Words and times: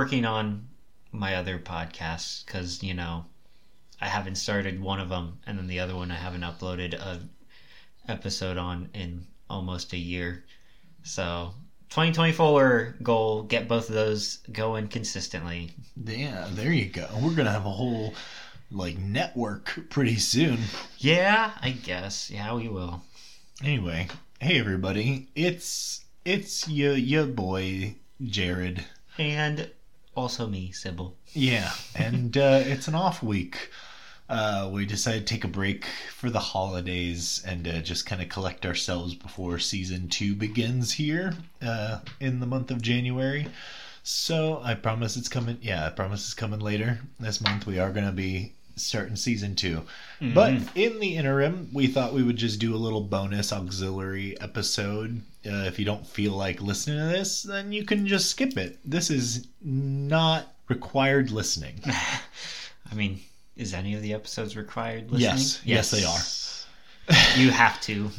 working 0.00 0.24
on 0.24 0.66
my 1.12 1.34
other 1.34 1.58
podcasts 1.58 2.42
because, 2.46 2.82
you 2.82 2.94
know, 2.94 3.22
I 4.00 4.06
haven't 4.06 4.36
started 4.36 4.80
one 4.80 4.98
of 4.98 5.10
them, 5.10 5.38
and 5.46 5.58
then 5.58 5.66
the 5.66 5.80
other 5.80 5.94
one 5.94 6.10
I 6.10 6.14
haven't 6.14 6.40
uploaded 6.40 6.94
a 6.94 7.20
episode 8.08 8.56
on 8.56 8.88
in 8.94 9.26
almost 9.50 9.92
a 9.92 9.98
year. 9.98 10.42
So, 11.02 11.52
2024 11.90 12.96
goal: 13.02 13.42
get 13.42 13.68
both 13.68 13.90
of 13.90 13.94
those 13.94 14.38
going 14.50 14.88
consistently. 14.88 15.72
Yeah, 16.02 16.48
there 16.52 16.72
you 16.72 16.86
go. 16.86 17.06
We're 17.20 17.34
gonna 17.34 17.52
have 17.52 17.66
a 17.66 17.70
whole 17.70 18.14
like 18.70 18.96
network 18.96 19.90
pretty 19.90 20.16
soon. 20.16 20.60
Yeah, 20.96 21.50
I 21.60 21.72
guess. 21.72 22.30
Yeah, 22.30 22.54
we 22.54 22.68
will. 22.68 23.02
Anyway, 23.62 24.08
hey 24.40 24.58
everybody, 24.58 25.28
it's 25.34 26.06
it's 26.24 26.66
your 26.66 26.94
your 26.94 27.26
boy 27.26 27.96
Jarrod. 28.22 28.82
And 29.18 29.70
also 30.20 30.46
me, 30.46 30.70
Cybele. 30.72 31.16
Yeah, 31.32 31.72
and 31.94 32.36
uh, 32.36 32.62
it's 32.64 32.88
an 32.88 32.94
off 32.94 33.22
week. 33.22 33.70
Uh, 34.28 34.70
we 34.72 34.86
decided 34.86 35.26
to 35.26 35.34
take 35.34 35.42
a 35.42 35.48
break 35.48 35.84
for 36.14 36.30
the 36.30 36.38
holidays 36.38 37.42
and 37.44 37.66
uh, 37.66 37.80
just 37.80 38.06
kind 38.06 38.22
of 38.22 38.28
collect 38.28 38.64
ourselves 38.64 39.14
before 39.14 39.58
season 39.58 40.08
two 40.08 40.36
begins 40.36 40.92
here 40.92 41.34
uh, 41.62 41.98
in 42.20 42.38
the 42.38 42.46
month 42.46 42.70
of 42.70 42.80
January. 42.80 43.48
So 44.04 44.60
I 44.62 44.74
promise 44.74 45.16
it's 45.16 45.28
coming. 45.28 45.58
Yeah, 45.60 45.84
I 45.84 45.90
promise 45.90 46.24
it's 46.24 46.34
coming 46.34 46.60
later 46.60 47.00
this 47.18 47.40
month. 47.40 47.66
We 47.66 47.80
are 47.80 47.90
going 47.90 48.06
to 48.06 48.12
be 48.12 48.52
starting 48.76 49.16
season 49.16 49.54
2 49.54 49.82
But 50.34 50.54
in 50.74 51.00
the 51.00 51.16
interim, 51.16 51.68
we 51.72 51.86
thought 51.86 52.14
we 52.14 52.22
would 52.22 52.36
just 52.36 52.60
do 52.60 52.74
a 52.74 52.78
little 52.78 53.02
bonus 53.02 53.52
auxiliary 53.52 54.40
episode. 54.40 55.22
Uh, 55.46 55.64
if 55.64 55.78
you 55.78 55.84
don't 55.84 56.06
feel 56.06 56.32
like 56.32 56.60
listening 56.60 56.98
to 56.98 57.06
this, 57.06 57.42
then 57.42 57.72
you 57.72 57.84
can 57.84 58.06
just 58.06 58.30
skip 58.30 58.58
it. 58.58 58.78
This 58.84 59.10
is 59.10 59.46
not 59.62 60.54
required 60.68 61.30
listening. 61.30 61.80
I 61.86 62.94
mean, 62.94 63.20
is 63.56 63.72
any 63.74 63.94
of 63.94 64.02
the 64.02 64.12
episodes 64.12 64.56
required 64.56 65.10
listening? 65.10 65.20
Yes. 65.20 65.62
Yes, 65.64 65.90
they 65.90 66.04
are. 66.04 67.18
you 67.38 67.50
have 67.50 67.80
to. 67.82 68.10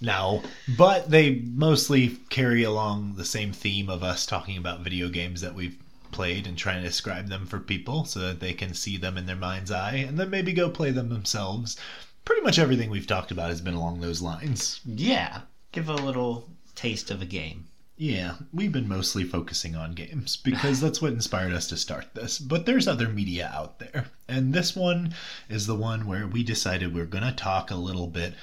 No, 0.00 0.42
but 0.76 1.10
they 1.10 1.42
mostly 1.54 2.18
carry 2.28 2.64
along 2.64 3.14
the 3.16 3.24
same 3.24 3.52
theme 3.52 3.88
of 3.88 4.02
us 4.02 4.26
talking 4.26 4.56
about 4.56 4.80
video 4.80 5.08
games 5.08 5.40
that 5.42 5.54
we've 5.54 5.76
played 6.10 6.46
and 6.46 6.58
trying 6.58 6.82
to 6.82 6.88
describe 6.88 7.28
them 7.28 7.46
for 7.46 7.58
people 7.58 8.04
so 8.04 8.20
that 8.20 8.40
they 8.40 8.52
can 8.52 8.74
see 8.74 8.96
them 8.96 9.16
in 9.16 9.26
their 9.26 9.36
mind's 9.36 9.70
eye 9.70 9.94
and 9.94 10.18
then 10.18 10.28
maybe 10.28 10.52
go 10.52 10.68
play 10.68 10.90
them 10.90 11.08
themselves. 11.08 11.76
Pretty 12.24 12.42
much 12.42 12.58
everything 12.58 12.90
we've 12.90 13.06
talked 13.06 13.30
about 13.30 13.48
has 13.48 13.60
been 13.60 13.74
along 13.74 14.00
those 14.00 14.22
lines. 14.22 14.80
Yeah. 14.84 15.42
Give 15.72 15.88
a 15.88 15.94
little 15.94 16.48
taste 16.82 17.10
of 17.10 17.22
a 17.22 17.26
game. 17.26 17.66
Yeah, 17.96 18.34
we've 18.52 18.72
been 18.72 18.88
mostly 18.88 19.22
focusing 19.22 19.76
on 19.76 19.92
games 19.92 20.36
because 20.36 20.80
that's 20.80 21.00
what 21.00 21.12
inspired 21.12 21.52
us 21.52 21.68
to 21.68 21.76
start 21.76 22.14
this. 22.14 22.38
But 22.38 22.66
there's 22.66 22.88
other 22.88 23.08
media 23.08 23.52
out 23.54 23.78
there. 23.78 24.06
And 24.28 24.52
this 24.52 24.74
one 24.74 25.14
is 25.48 25.66
the 25.66 25.76
one 25.76 26.06
where 26.06 26.26
we 26.26 26.42
decided 26.42 26.94
we're 26.94 27.04
going 27.04 27.22
to 27.22 27.32
talk 27.32 27.70
a 27.70 27.76
little 27.76 28.08
bit 28.08 28.34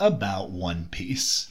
about 0.00 0.50
One 0.50 0.88
Piece. 0.90 1.48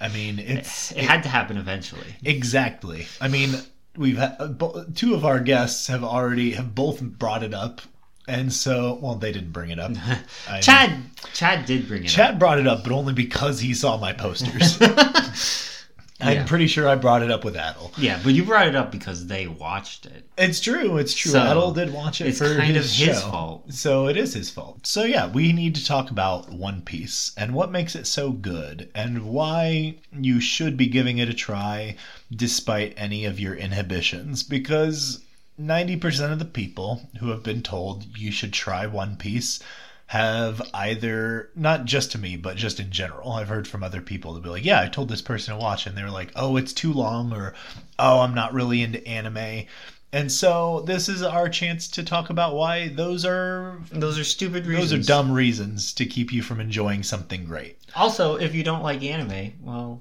I 0.00 0.08
mean, 0.08 0.38
it's 0.54 0.90
It 0.92 1.04
had 1.04 1.22
to 1.22 1.28
happen 1.28 1.56
eventually. 1.56 2.16
exactly. 2.24 3.06
I 3.20 3.28
mean, 3.28 3.50
we've 3.96 4.16
had 4.18 4.60
two 4.96 5.14
of 5.14 5.24
our 5.24 5.38
guests 5.40 5.86
have 5.86 6.02
already 6.02 6.52
have 6.52 6.74
both 6.74 7.00
brought 7.00 7.44
it 7.44 7.54
up. 7.54 7.82
And 8.28 8.52
so, 8.52 8.98
well, 9.02 9.14
they 9.16 9.32
didn't 9.32 9.52
bring 9.52 9.70
it 9.70 9.78
up. 9.78 9.92
I- 10.48 10.60
Chad 10.60 10.92
Chad 11.32 11.64
did 11.66 11.88
bring 11.88 12.04
it 12.04 12.06
up. 12.06 12.12
Chad 12.12 12.38
brought 12.38 12.58
it 12.60 12.66
up, 12.66 12.84
but 12.84 12.92
only 12.92 13.12
because 13.14 13.58
he 13.60 13.74
saw 13.74 13.96
my 13.96 14.12
posters. 14.12 14.78
I'm 16.20 16.34
Yeah. 16.38 16.46
pretty 16.46 16.66
sure 16.66 16.88
I 16.88 16.96
brought 16.96 17.22
it 17.22 17.30
up 17.30 17.44
with 17.44 17.54
Adel. 17.54 17.92
Yeah, 17.96 18.18
but 18.24 18.34
you 18.34 18.44
brought 18.44 18.66
it 18.66 18.74
up 18.74 18.90
because 18.90 19.28
they 19.28 19.46
watched 19.46 20.04
it. 20.04 20.26
It's 20.36 20.58
true. 20.60 20.96
It's 20.98 21.14
true. 21.14 21.30
So, 21.30 21.40
Adel 21.40 21.70
did 21.72 21.92
watch 21.92 22.20
it 22.20 22.26
it's 22.26 22.38
for 22.38 22.56
kind 22.56 22.74
his 22.74 22.90
of 23.00 23.06
his 23.06 23.20
show. 23.20 23.30
fault. 23.30 23.72
So 23.72 24.08
it 24.08 24.16
is 24.16 24.34
his 24.34 24.50
fault. 24.50 24.84
So 24.84 25.04
yeah, 25.04 25.28
we 25.30 25.52
need 25.52 25.76
to 25.76 25.86
talk 25.86 26.10
about 26.10 26.50
One 26.50 26.82
Piece 26.82 27.30
and 27.36 27.54
what 27.54 27.70
makes 27.70 27.94
it 27.94 28.04
so 28.06 28.32
good 28.32 28.90
and 28.96 29.26
why 29.26 29.94
you 30.12 30.40
should 30.40 30.76
be 30.76 30.86
giving 30.88 31.18
it 31.18 31.28
a 31.28 31.34
try 31.34 31.94
despite 32.34 32.94
any 32.96 33.24
of 33.24 33.38
your 33.38 33.54
inhibitions 33.54 34.42
because 34.42 35.24
90% 35.60 36.32
of 36.32 36.38
the 36.38 36.44
people 36.44 37.08
who 37.20 37.30
have 37.30 37.42
been 37.42 37.62
told 37.62 38.16
you 38.16 38.30
should 38.30 38.52
try 38.52 38.86
One 38.86 39.16
Piece 39.16 39.60
have 40.06 40.62
either 40.72 41.50
not 41.54 41.84
just 41.84 42.12
to 42.12 42.18
me 42.18 42.34
but 42.34 42.56
just 42.56 42.80
in 42.80 42.90
general 42.90 43.32
i've 43.32 43.48
heard 43.48 43.68
from 43.68 43.82
other 43.82 44.00
people 44.00 44.34
to 44.34 44.40
be 44.40 44.48
like 44.48 44.64
yeah 44.64 44.80
i 44.80 44.88
told 44.88 45.06
this 45.10 45.20
person 45.20 45.52
to 45.52 45.60
watch 45.60 45.86
and 45.86 45.98
they 45.98 46.02
were 46.02 46.10
like 46.10 46.32
oh 46.34 46.56
it's 46.56 46.72
too 46.72 46.94
long 46.94 47.30
or 47.30 47.52
oh 47.98 48.20
i'm 48.20 48.34
not 48.34 48.54
really 48.54 48.80
into 48.82 49.06
anime 49.06 49.66
and 50.10 50.32
so 50.32 50.82
this 50.86 51.10
is 51.10 51.22
our 51.22 51.46
chance 51.50 51.86
to 51.88 52.02
talk 52.02 52.30
about 52.30 52.54
why 52.54 52.88
those 52.88 53.26
are 53.26 53.78
Those 53.92 54.18
are 54.18 54.24
stupid 54.24 54.64
reasons. 54.64 54.90
those 54.90 55.00
are 55.00 55.06
dumb 55.06 55.30
reasons 55.30 55.92
to 55.92 56.06
keep 56.06 56.32
you 56.32 56.40
from 56.40 56.58
enjoying 56.60 57.02
something 57.02 57.44
great 57.44 57.76
Also, 57.94 58.36
if 58.36 58.54
you 58.54 58.64
don't 58.64 58.82
like 58.82 59.02
anime, 59.02 59.52
well, 59.60 60.00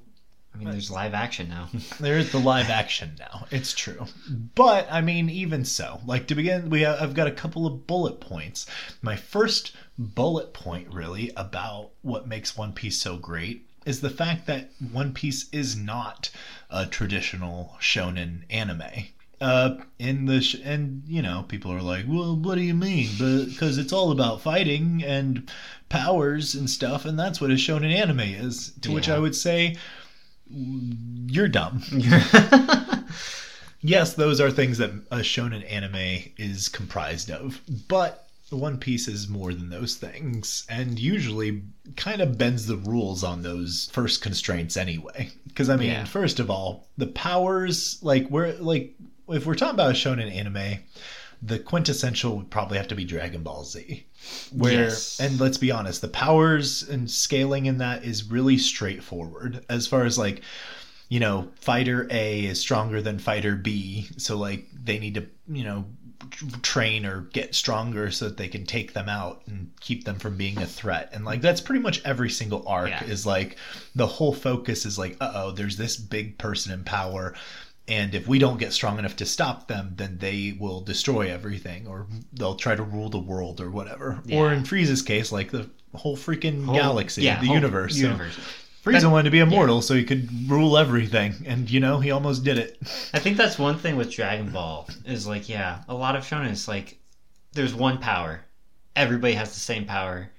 I 0.58 0.64
mean, 0.64 0.72
there's 0.72 0.90
live 0.90 1.14
action 1.14 1.50
now. 1.50 1.70
There's 2.00 2.32
the 2.32 2.40
live 2.40 2.72
action 2.72 3.12
now. 3.20 3.46
It's 3.52 3.74
true. 3.74 4.08
But 4.56 4.88
I 4.90 5.02
mean 5.02 5.30
even 5.30 5.64
so, 5.66 6.02
like 6.06 6.26
to 6.28 6.36
begin 6.36 6.72
we 6.72 6.82
have, 6.82 7.00
I've 7.00 7.14
got 7.14 7.28
a 7.28 7.32
couple 7.32 7.68
of 7.68 7.86
bullet 7.86 8.20
points. 8.20 8.66
My 9.04 9.16
first 9.16 9.76
bullet 10.00 10.54
point 10.54 10.92
really 10.92 11.32
about 11.38 11.92
what 12.02 12.28
makes 12.28 12.58
One 12.58 12.74
Piece 12.74 13.00
so 13.00 13.18
great 13.18 13.68
is 13.86 14.02
the 14.02 14.10
fact 14.10 14.48
that 14.48 14.72
One 14.92 15.14
Piece 15.14 15.48
is 15.52 15.76
not 15.76 16.32
a 16.72 16.88
traditional 16.88 17.76
shonen 17.80 18.42
anime. 18.50 19.10
Uh, 19.40 19.76
in 20.00 20.26
the 20.26 20.42
sh- 20.42 20.56
and 20.64 21.04
you 21.06 21.22
know 21.22 21.46
people 21.48 21.72
are 21.72 21.84
like, 21.84 22.06
well, 22.08 22.36
what 22.36 22.56
do 22.56 22.62
you 22.62 22.74
mean? 22.74 23.08
Because 23.46 23.78
it's 23.78 23.94
all 23.94 24.12
about 24.12 24.42
fighting 24.42 25.04
and 25.04 25.48
powers 25.90 26.56
and 26.56 26.68
stuff, 26.68 27.06
and 27.06 27.20
that's 27.20 27.40
what 27.40 27.52
a 27.52 27.54
shonen 27.54 27.94
anime 27.94 28.22
is. 28.22 28.74
To 28.82 28.92
which 28.92 29.08
I 29.10 29.20
would 29.20 29.36
say, 29.36 29.76
you're 30.50 31.48
dumb. 31.48 31.82
yes, 33.82 34.14
those 34.14 34.40
are 34.42 34.52
things 34.52 34.78
that 34.78 34.92
a 35.12 35.18
shonen 35.18 35.70
anime 35.72 36.32
is 36.38 36.70
comprised 36.70 37.30
of, 37.32 37.62
but 37.88 38.28
One 38.50 38.78
Piece 38.78 39.08
is 39.08 39.28
more 39.28 39.54
than 39.54 39.70
those 39.70 39.96
things, 39.96 40.66
and 40.70 40.98
usually 40.98 41.64
kind 41.96 42.22
of 42.22 42.38
bends 42.38 42.66
the 42.66 42.78
rules 42.78 43.24
on 43.24 43.42
those 43.44 43.90
first 43.92 44.22
constraints 44.22 44.78
anyway. 44.78 45.30
Because 45.48 45.70
I 45.70 45.76
mean, 45.76 45.90
Yeah. 45.90 46.06
first 46.06 46.40
of 46.40 46.50
all, 46.50 46.88
the 46.98 47.08
powers, 47.08 48.00
like 48.02 48.30
we're 48.30 48.54
like 48.54 48.94
if 49.30 49.46
we're 49.46 49.56
talking 49.56 49.74
about 49.76 49.92
a 49.92 49.94
shonen 49.94 50.34
anime, 50.34 50.80
the 51.42 51.60
quintessential 51.60 52.36
would 52.38 52.50
probably 52.50 52.78
have 52.78 52.88
to 52.88 52.96
be 52.96 53.06
Dragon 53.06 53.44
Ball 53.44 53.64
Z. 53.64 54.06
Where 54.52 54.86
Yes. 54.86 55.20
and 55.20 55.40
let's 55.40 55.58
be 55.58 55.72
honest, 55.72 56.02
the 56.02 56.08
powers 56.08 56.84
and 56.84 57.10
scaling 57.10 57.66
in 57.68 57.78
that 57.78 58.04
is 58.04 58.24
really 58.30 58.58
straightforward 58.58 59.64
as 59.70 59.88
far 59.88 60.04
as 60.06 60.18
like 60.18 60.42
you 61.10 61.22
know, 61.22 61.48
fighter 61.62 62.06
A 62.12 62.44
is 62.46 62.60
stronger 62.60 63.02
than 63.02 63.18
fighter 63.18 63.56
B, 63.56 64.10
so 64.18 64.36
like 64.38 64.68
they 64.74 65.00
need 65.00 65.14
to, 65.14 65.26
you 65.48 65.64
know, 65.64 65.86
train 66.62 67.06
or 67.06 67.22
get 67.32 67.56
stronger 67.56 68.12
so 68.12 68.26
that 68.26 68.36
they 68.36 68.50
can 68.50 68.66
take 68.66 68.92
them 68.92 69.08
out 69.08 69.42
and 69.48 69.72
keep 69.80 70.04
them 70.04 70.20
from 70.20 70.36
being 70.36 70.58
a 70.58 70.66
threat. 70.66 71.10
And 71.14 71.24
like 71.24 71.40
that's 71.40 71.62
pretty 71.62 71.82
much 71.82 72.04
every 72.04 72.30
single 72.30 72.68
arc 72.68 72.90
Yeah. 72.90 73.06
is 73.06 73.26
like 73.26 73.56
the 73.96 74.06
whole 74.06 74.34
focus 74.34 74.86
is 74.86 74.98
like, 75.00 75.16
uh-oh, 75.22 75.52
there's 75.52 75.78
this 75.78 75.96
big 75.96 76.38
person 76.38 76.74
in 76.74 76.84
power 76.84 77.34
and 77.88 78.14
if 78.14 78.28
we 78.28 78.38
don't 78.40 78.60
get 78.60 78.74
strong 78.74 79.00
enough 79.00 79.16
to 79.18 79.26
stop 79.26 79.68
them, 79.68 79.94
then 79.96 80.18
they 80.18 80.56
will 80.60 80.82
destroy 80.82 81.32
everything 81.32 81.88
or 81.88 82.08
they'll 82.34 82.56
try 82.56 82.76
to 82.76 82.84
rule 82.84 83.10
the 83.10 83.18
world 83.20 83.62
or 83.62 83.70
whatever. 83.72 84.22
Or 84.32 84.52
in 84.52 84.64
Frieza's 84.64 85.02
case, 85.02 85.32
like 85.32 85.52
the 85.52 85.70
whole 85.96 86.18
freaking 86.18 86.66
Whole- 86.66 86.76
galaxy, 86.76 87.24
yeah, 87.24 87.40
the 87.40 87.48
whole 87.48 87.56
universe. 87.56 87.96
So- 87.96 88.02
universe. 88.02 88.38
Frieza 88.84 89.02
That- 89.02 89.10
wanted 89.10 89.24
to 89.26 89.32
be 89.32 89.40
immortal 89.40 89.82
so 89.82 89.96
he 89.96 90.06
could 90.06 90.50
rule 90.50 90.78
everything, 90.78 91.34
and 91.46 91.70
you 91.70 91.82
know 91.82 92.00
he 92.00 92.12
almost 92.12 92.46
did 92.46 92.58
it. 92.58 92.78
I 93.14 93.20
think 93.20 93.36
that's 93.36 93.60
one 93.60 93.78
thing 93.78 93.98
with 93.98 94.12
Dragon 94.12 94.50
Ball 94.50 94.88
is 95.06 95.28
like, 95.28 95.50
yeah, 95.50 95.84
a 95.90 95.94
lot 95.94 96.16
of 96.16 96.24
shonen 96.26 96.52
is 96.52 96.70
like, 96.70 96.98
there's 97.52 97.74
one 97.74 97.98
power, 97.98 98.46
everybody 98.96 99.34
has 99.34 99.54
the 99.54 99.60
same 99.60 99.84
power, 99.86 100.30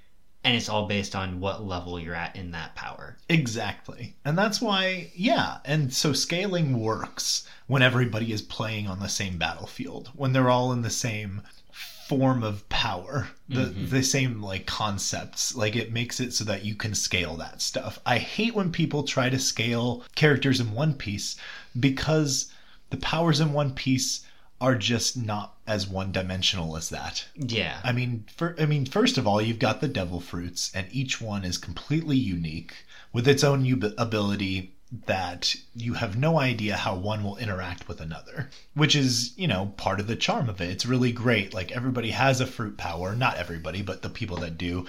and 0.49 0.57
it's 0.57 0.71
all 0.71 0.87
based 0.87 1.15
on 1.15 1.41
what 1.41 1.63
level 1.63 2.01
you're 2.01 2.15
at 2.15 2.35
in 2.35 2.53
that 2.53 2.75
power. 2.75 3.19
Exactly, 3.29 4.17
and 4.25 4.37
that's 4.39 4.63
why, 4.63 5.11
yeah, 5.15 5.59
and 5.67 5.93
so 5.93 6.15
scaling 6.15 6.81
works 6.81 7.47
when 7.67 7.83
everybody 7.83 8.33
is 8.33 8.41
playing 8.41 8.89
on 8.89 8.99
the 8.99 9.11
same 9.11 9.37
battlefield, 9.37 10.11
when 10.15 10.33
they're 10.33 10.49
all 10.49 10.73
in 10.73 10.81
the 10.81 10.91
same 10.91 11.43
form 12.09 12.43
of 12.43 12.67
power, 12.71 13.29
the 13.51 13.67
mm-hmm. 13.67 13.89
the 13.91 14.03
same 14.03 14.43
like 14.43 14.65
concepts. 14.65 15.55
Like 15.55 15.77
it 15.77 15.93
makes 15.93 16.19
it 16.19 16.33
so 16.33 16.45
that 16.45 16.65
you 16.65 16.75
can 16.75 16.95
scale 16.95 17.37
that 17.37 17.61
stuff. 17.61 18.01
I 18.07 18.17
hate 18.17 18.55
when 18.55 18.73
people 18.73 19.03
try 19.03 19.29
to 19.29 19.39
scale 19.39 20.03
characters 20.15 20.61
in 20.61 20.73
One 20.73 20.95
Piece 20.95 21.37
because 21.79 22.51
the 22.89 22.97
powers 22.97 23.41
in 23.41 23.53
One 23.53 23.75
Piece 23.75 24.25
are 24.61 24.75
just 24.75 25.17
not 25.17 25.55
as 25.67 25.87
one 25.87 26.11
dimensional 26.13 26.77
as 26.77 26.89
that. 26.91 27.27
Yeah. 27.37 27.79
I 27.85 27.93
mean, 27.93 28.25
for, 28.37 28.57
I 28.59 28.67
mean, 28.67 28.87
first 28.87 29.17
of 29.19 29.27
all, 29.27 29.41
you've 29.41 29.59
got 29.59 29.81
the 29.81 29.89
devil 29.89 30.21
fruits, 30.21 30.71
and 30.75 30.87
each 30.91 31.21
one 31.21 31.45
is 31.45 31.59
completely 31.59 32.17
unique. 32.17 32.75
with 33.13 33.27
its 33.27 33.43
own 33.45 33.65
u- 33.65 33.95
ability 33.97 34.75
that 35.07 35.55
you 35.75 35.95
have 35.95 36.17
no 36.17 36.39
idea 36.39 36.77
how 36.77 36.95
one 36.95 37.23
will 37.23 37.37
interact 37.37 37.89
with 37.89 38.01
another, 38.01 38.49
which 38.75 38.95
is, 38.97 39.33
you 39.37 39.47
know, 39.47 39.73
part 39.77 40.01
of 40.01 40.07
the 40.07 40.17
charm 40.17 40.49
of 40.49 40.61
it. 40.61 40.71
It's 40.71 40.87
really 40.87 41.13
great. 41.13 41.53
Like 41.55 41.71
everybody 41.73 42.11
has 42.11 42.41
a 42.41 42.47
fruit 42.47 42.77
power, 42.79 43.15
not 43.15 43.37
everybody, 43.37 43.83
but 43.83 44.03
the 44.03 44.09
people 44.09 44.39
that 44.39 44.59
do. 44.59 44.87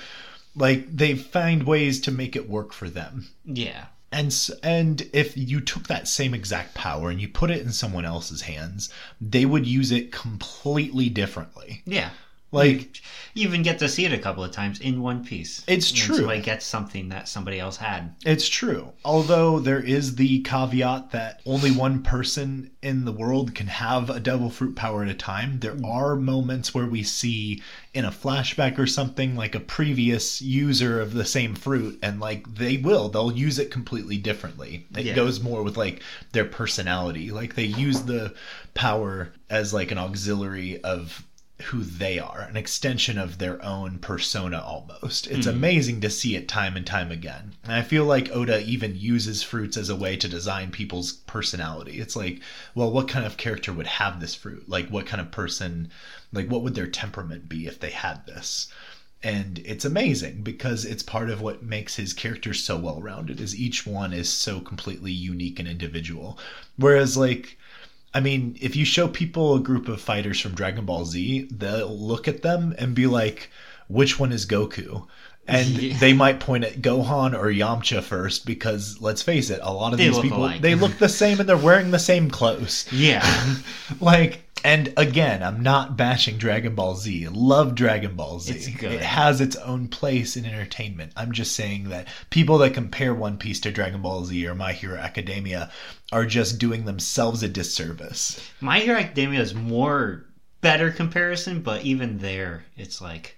Like 0.55 0.95
they 0.95 1.15
find 1.15 1.63
ways 1.63 2.01
to 2.01 2.11
make 2.11 2.35
it 2.35 2.49
work 2.49 2.73
for 2.73 2.89
them. 2.89 3.27
Yeah. 3.45 3.85
And 4.11 4.35
and 4.63 5.07
if 5.13 5.37
you 5.37 5.61
took 5.61 5.87
that 5.87 6.07
same 6.07 6.33
exact 6.33 6.73
power 6.73 7.09
and 7.09 7.21
you 7.21 7.27
put 7.27 7.51
it 7.51 7.61
in 7.61 7.71
someone 7.71 8.05
else's 8.05 8.41
hands, 8.41 8.89
they 9.21 9.45
would 9.45 9.67
use 9.67 9.91
it 9.91 10.11
completely 10.11 11.09
differently. 11.09 11.83
Yeah. 11.85 12.09
Like 12.51 13.01
You 13.35 13.47
even 13.47 13.61
get 13.61 13.79
to 13.79 13.89
see 13.89 14.05
it 14.05 14.13
a 14.13 14.17
couple 14.17 14.43
of 14.43 14.51
times 14.51 14.79
in 14.79 15.01
One 15.01 15.23
Piece. 15.23 15.63
It's 15.67 15.91
true. 15.91 16.15
Somebody 16.15 16.41
gets 16.41 16.65
something 16.65 17.09
that 17.09 17.27
somebody 17.27 17.59
else 17.59 17.77
had. 17.77 18.15
It's 18.25 18.49
true. 18.49 18.91
Although 19.05 19.59
there 19.59 19.81
is 19.81 20.15
the 20.15 20.39
caveat 20.41 21.11
that 21.11 21.41
only 21.45 21.71
one 21.71 22.01
person 22.01 22.71
in 22.81 23.05
the 23.05 23.11
world 23.11 23.53
can 23.53 23.67
have 23.67 24.09
a 24.09 24.19
devil 24.19 24.49
fruit 24.49 24.75
power 24.75 25.03
at 25.03 25.09
a 25.09 25.13
time, 25.13 25.59
there 25.59 25.73
hmm. 25.73 25.85
are 25.85 26.15
moments 26.15 26.73
where 26.73 26.87
we 26.87 27.03
see 27.03 27.61
in 27.93 28.05
a 28.05 28.11
flashback 28.11 28.77
or 28.77 28.87
something 28.87 29.35
like 29.35 29.55
a 29.55 29.59
previous 29.59 30.41
user 30.41 31.01
of 31.01 31.13
the 31.13 31.25
same 31.25 31.55
fruit 31.55 31.97
and 32.03 32.19
like 32.19 32.55
they 32.55 32.77
will 32.77 33.09
they'll 33.09 33.31
use 33.31 33.59
it 33.59 33.71
completely 33.71 34.17
differently. 34.17 34.85
It 34.95 35.05
Yeah. 35.05 35.15
goes 35.15 35.39
more 35.39 35.63
with 35.63 35.77
like 35.77 36.01
their 36.31 36.45
personality. 36.45 37.31
Like 37.31 37.55
they 37.55 37.65
use 37.65 38.01
the 38.01 38.33
power 38.73 39.33
as 39.49 39.73
like 39.73 39.91
an 39.91 39.97
auxiliary 39.97 40.81
of 40.83 41.25
who 41.63 41.83
they 41.83 42.17
are, 42.19 42.41
an 42.41 42.55
extension 42.55 43.17
of 43.17 43.37
their 43.37 43.63
own 43.63 43.99
persona 43.99 44.59
almost. 44.59 45.27
It's 45.27 45.45
mm-hmm. 45.45 45.57
amazing 45.57 46.01
to 46.01 46.09
see 46.09 46.35
it 46.35 46.47
time 46.47 46.77
and 46.77 46.85
time 46.85 47.11
again. 47.11 47.53
And 47.63 47.73
I 47.73 47.81
feel 47.81 48.05
like 48.05 48.31
Oda 48.31 48.61
even 48.61 48.97
uses 48.97 49.43
fruits 49.43 49.75
as 49.75 49.89
a 49.89 49.95
way 49.95 50.15
to 50.17 50.27
design 50.27 50.71
people's 50.71 51.11
personality. 51.11 51.99
It's 51.99 52.15
like, 52.15 52.41
well, 52.75 52.91
what 52.91 53.09
kind 53.09 53.25
of 53.25 53.37
character 53.37 53.73
would 53.73 53.87
have 53.87 54.19
this 54.19 54.35
fruit? 54.35 54.69
Like, 54.69 54.89
what 54.89 55.05
kind 55.05 55.19
of 55.19 55.31
person, 55.31 55.91
like, 56.31 56.47
what 56.47 56.63
would 56.63 56.75
their 56.75 56.87
temperament 56.87 57.49
be 57.49 57.67
if 57.67 57.79
they 57.79 57.91
had 57.91 58.25
this? 58.25 58.71
And 59.21 59.59
it's 59.65 59.83
amazing 59.83 60.43
because 60.43 60.85
it's 60.85 61.03
part 61.03 61.29
of 61.29 61.41
what 61.41 61.61
makes 61.61 61.97
his 61.97 62.13
characters 62.13 62.63
so 62.63 62.77
well 62.77 63.01
rounded 63.01 63.41
is 63.41 63.53
each 63.53 63.85
one 63.85 64.13
is 64.13 64.29
so 64.29 64.61
completely 64.61 65.11
unique 65.11 65.59
and 65.59 65.67
individual. 65.67 66.39
Whereas 66.77 67.17
like 67.17 67.57
I 68.13 68.19
mean, 68.21 68.57
if 68.59 68.75
you 68.75 68.85
show 68.85 69.07
people 69.07 69.55
a 69.55 69.59
group 69.59 69.87
of 69.87 70.01
fighters 70.01 70.39
from 70.39 70.55
Dragon 70.55 70.85
Ball 70.85 71.05
Z, 71.05 71.47
they'll 71.51 71.97
look 71.97 72.27
at 72.27 72.41
them 72.41 72.73
and 72.77 72.95
be 72.95 73.05
like, 73.07 73.49
which 73.87 74.19
one 74.19 74.31
is 74.31 74.45
Goku? 74.45 75.05
And 75.47 75.67
Yeah. 75.81 75.97
they 75.99 76.13
might 76.13 76.39
point 76.39 76.63
at 76.63 76.81
Gohan 76.81 77.33
or 77.37 77.47
Yamcha 77.47 78.01
first 78.01 78.45
because 78.45 78.99
let's 79.01 79.21
face 79.21 79.49
it, 79.49 79.59
a 79.63 79.73
lot 79.73 79.93
of 79.93 79.99
They 79.99 80.07
these 80.09 80.19
people 80.19 80.39
alike. 80.39 80.61
they 80.61 80.75
look 80.75 80.97
the 80.97 81.09
same 81.09 81.39
and 81.39 81.47
they're 81.49 81.57
wearing 81.57 81.91
the 81.91 81.99
same 81.99 82.29
clothes. 82.31 82.85
Yeah. 82.91 83.25
Like 83.99 84.48
and 84.63 84.93
again, 84.97 85.41
I'm 85.43 85.61
not 85.63 85.95
bashing 85.97 86.37
Dragon 86.37 86.75
Ball 86.75 86.95
Z. 86.95 87.27
Love 87.29 87.75
Dragon 87.75 88.15
Ball 88.15 88.39
Z. 88.39 88.53
It's 88.53 88.67
good. 88.67 88.91
It 88.93 89.01
has 89.01 89.41
its 89.41 89.55
own 89.57 89.87
place 89.87 90.35
in 90.37 90.45
entertainment. 90.45 91.11
I'm 91.15 91.31
just 91.31 91.55
saying 91.55 91.89
that 91.89 92.07
people 92.29 92.57
that 92.59 92.73
compare 92.73 93.13
One 93.13 93.37
Piece 93.37 93.59
to 93.61 93.71
Dragon 93.71 94.01
Ball 94.01 94.25
Z 94.25 94.47
or 94.47 94.55
My 94.55 94.73
Hero 94.73 94.97
Academia 94.97 95.71
are 96.11 96.25
just 96.25 96.59
doing 96.59 96.85
themselves 96.85 97.43
a 97.43 97.47
disservice. 97.49 98.39
My 98.61 98.79
Hero 98.79 98.99
Academia 98.99 99.39
is 99.41 99.53
more 99.53 100.25
better 100.61 100.91
comparison, 100.91 101.61
but 101.61 101.83
even 101.83 102.17
there, 102.19 102.65
it's 102.75 103.01
like 103.01 103.37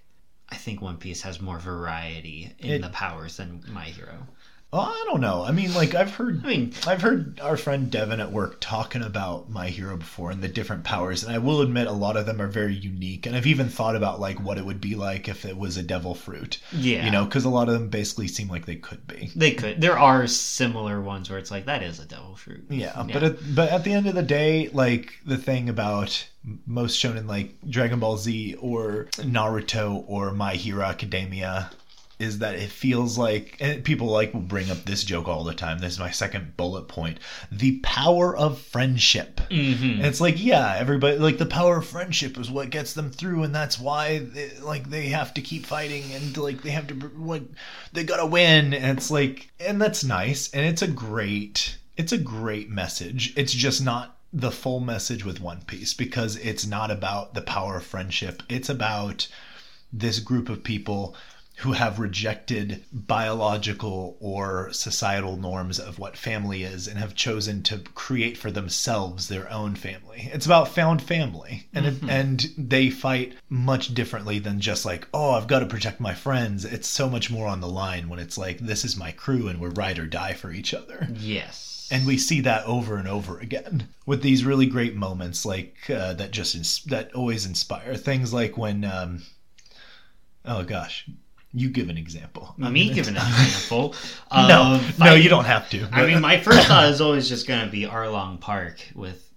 I 0.50 0.56
think 0.56 0.82
One 0.82 0.98
Piece 0.98 1.22
has 1.22 1.40
more 1.40 1.60
variety 1.60 2.54
in 2.60 2.72
It- 2.72 2.82
the 2.82 2.90
powers 2.90 3.38
than 3.38 3.64
My 3.72 3.86
Hero. 3.86 4.28
Well, 4.72 4.84
I 4.84 5.04
don't 5.08 5.20
know. 5.20 5.44
I 5.44 5.52
mean, 5.52 5.74
like 5.74 5.96
I've 5.96 6.16
heard 6.16 6.46
I 6.46 6.48
mean, 6.48 6.74
I've 6.88 7.02
heard 7.02 7.42
our 7.42 7.58
friend 7.58 7.92
Devin 7.92 8.22
at 8.22 8.32
work 8.32 8.58
talking 8.62 9.04
about 9.04 9.50
My 9.50 9.68
Hero 9.68 9.98
before 9.98 10.32
and 10.32 10.42
the 10.42 10.48
different 10.48 10.86
powers, 10.86 11.24
and 11.24 11.34
I 11.34 11.40
will 11.40 11.60
admit 11.60 11.88
a 11.88 11.92
lot 11.92 12.16
of 12.16 12.26
them 12.26 12.42
are 12.42 12.48
very 12.48 12.74
unique. 12.74 13.26
And 13.26 13.36
I've 13.36 13.48
even 13.48 13.68
thought 13.68 13.98
about 13.98 14.22
like 14.22 14.40
what 14.40 14.58
it 14.58 14.66
would 14.66 14.80
be 14.80 14.96
like 14.96 15.28
if 15.28 15.44
it 15.44 15.58
was 15.58 15.76
a 15.76 15.84
devil 15.84 16.16
fruit. 16.16 16.60
yeah, 16.72 17.04
You 17.04 17.12
know, 17.12 17.26
because 17.26 17.44
a 17.44 17.50
lot 17.50 17.68
of 17.68 17.74
them 17.74 17.90
basically 17.90 18.30
seem 18.30 18.48
like 18.48 18.66
they 18.66 18.78
could 18.78 19.06
be. 19.08 19.30
they 19.36 19.52
could. 19.52 19.82
There 19.82 20.00
are 20.00 20.26
similar 20.28 21.02
ones 21.02 21.30
where 21.30 21.40
it's 21.40 21.52
like 21.52 21.66
that 21.66 21.84
is 21.84 22.00
a 22.00 22.06
devil 22.06 22.38
fruit. 22.38 22.66
Yeah, 22.70 23.06
but 23.12 23.24
at, 23.24 23.56
but 23.56 23.70
at 23.72 23.84
the 23.84 23.92
end 23.92 24.08
of 24.08 24.16
the 24.16 24.24
day, 24.24 24.70
like 24.70 25.20
the 25.26 25.38
thing 25.38 25.68
about 25.68 26.28
most 26.66 26.98
shonen 26.98 27.28
like 27.28 27.56
Dragon 27.70 28.00
Ball 28.00 28.18
Z 28.18 28.56
or 28.56 29.10
Naruto 29.18 30.06
or 30.08 30.32
My 30.32 30.56
Hero 30.56 30.84
Academia 30.84 31.72
is 32.22 32.40
that 32.40 32.56
it 32.56 32.70
feels 32.70 33.18
like 33.18 33.58
and 33.60 33.84
people 33.84 34.08
like 34.08 34.34
will 34.34 34.42
bring 34.42 34.70
up 34.70 34.84
this 34.86 35.04
joke 35.04 35.28
all 35.28 35.44
the 35.44 35.54
time. 35.54 35.80
This 35.80 35.94
is 35.94 36.00
my 36.00 36.12
second 36.12 36.56
bullet 36.56 36.88
point: 36.88 37.20
the 37.52 37.80
power 37.80 38.36
of 38.36 38.60
friendship. 38.60 39.42
Mhm. 39.50 39.96
And 39.96 40.06
it's 40.06 40.22
like, 40.22 40.42
yeah, 40.42 40.76
everybody 40.78 41.18
like 41.18 41.38
the 41.38 41.46
power 41.46 41.78
of 41.78 41.88
friendship 41.88 42.38
is 42.38 42.52
what 42.52 42.70
gets 42.70 42.94
them 42.94 43.10
through, 43.12 43.44
and 43.44 43.54
that's 43.54 43.80
why 43.80 44.20
they, 44.20 44.52
like 44.60 44.90
they 44.90 45.08
have 45.10 45.34
to 45.34 45.42
keep 45.42 45.66
fighting 45.66 46.04
and 46.14 46.38
like 46.38 46.62
they 46.62 46.72
have 46.72 46.88
to 46.88 46.94
what 46.94 47.44
they 47.94 48.04
gotta 48.04 48.26
win. 48.26 48.74
And 48.74 48.98
it's 48.98 49.12
like, 49.12 49.50
and 49.60 49.82
that's 49.82 50.04
nice, 50.04 50.52
and 50.52 50.66
it's 50.66 50.82
a 50.82 50.88
great, 50.88 51.78
it's 51.98 52.12
a 52.12 52.18
great 52.18 52.70
message. 52.70 53.34
It's 53.36 53.54
just 53.54 53.84
not 53.84 54.18
the 54.34 54.52
full 54.52 54.80
message 54.80 55.26
with 55.26 55.42
One 55.42 55.62
Piece 55.62 55.94
because 55.94 56.38
it's 56.38 56.66
not 56.66 56.90
about 56.90 57.34
the 57.34 57.42
power 57.42 57.78
of 57.78 57.84
friendship. 57.84 58.44
It's 58.48 58.70
about 58.70 59.28
this 59.92 60.20
group 60.20 60.48
of 60.48 60.64
people 60.64 61.16
who 61.62 61.74
have 61.74 62.00
rejected 62.00 62.84
biological 62.92 64.18
or 64.20 64.74
societal 64.74 65.38
norms 65.38 65.80
of 65.80 66.00
what 66.00 66.18
family 66.18 66.64
is 66.64 66.88
and 66.88 66.98
have 66.98 67.14
chosen 67.14 67.62
to 67.62 67.78
create 67.94 68.36
for 68.36 68.50
themselves 68.50 69.28
their 69.28 69.48
own 69.52 69.76
family. 69.76 70.30
It's 70.34 70.48
about 70.48 70.68
found 70.68 71.04
family. 71.04 71.68
And 71.74 71.86
it, 71.86 72.02
and 72.10 72.52
they 72.58 72.90
fight 72.90 73.34
much 73.48 73.94
differently 73.94 74.40
than 74.40 74.60
just 74.60 74.86
like, 74.86 75.08
"Oh, 75.14 75.32
I've 75.32 75.48
got 75.48 75.60
to 75.60 75.68
protect 75.68 76.00
my 76.00 76.16
friends." 76.16 76.66
It's 76.66 76.88
so 76.88 77.08
much 77.08 77.30
more 77.30 77.48
on 77.48 77.62
the 77.62 77.68
line 77.68 78.10
when 78.10 78.20
it's 78.20 78.40
like, 78.40 78.58
"This 78.58 78.84
is 78.84 78.98
my 78.98 79.12
crew 79.12 79.48
and 79.48 79.60
we're 79.60 79.70
ride 79.70 80.00
or 80.00 80.08
die 80.08 80.34
for 80.34 80.52
each 80.52 80.74
other." 80.74 81.08
Yes, 81.14 81.90
and 81.92 82.08
we 82.08 82.18
see 82.18 82.42
that 82.42 82.66
over 82.66 82.98
and 82.98 83.08
over 83.08 83.38
again 83.40 83.90
with 84.08 84.24
these 84.24 84.46
really 84.46 84.66
great 84.66 84.96
moments 84.96 85.46
like 85.46 85.76
uh, 85.90 86.14
that 86.14 86.32
just 86.32 86.56
ins- 86.56 86.84
that 86.86 87.14
always 87.14 87.46
inspire 87.46 87.96
things 87.96 88.34
like 88.34 88.58
when 88.58 88.84
um 88.84 89.22
oh 90.46 90.64
gosh 90.64 91.08
you 91.54 91.70
give 91.70 91.90
an 91.90 91.98
example 91.98 92.54
me 92.58 92.94
give 92.94 93.08
an 93.08 93.16
example. 93.18 93.94
no 94.32 94.76
of 94.76 94.82
no 95.00 95.06
fighting- 95.06 95.24
you 95.24 95.30
don't 95.30 95.46
have 95.46 95.70
to 95.70 95.88
I 95.92 96.06
mean, 96.06 96.22
my 96.22 96.40
first 96.40 96.68
thought 96.68 96.90
is 96.90 97.02
always 97.02 97.28
just 97.28 97.48
going 97.48 97.66
to 97.66 97.72
be 97.72 97.84
Arlong 97.84 98.40
Park 98.40 98.80
with 98.96 99.28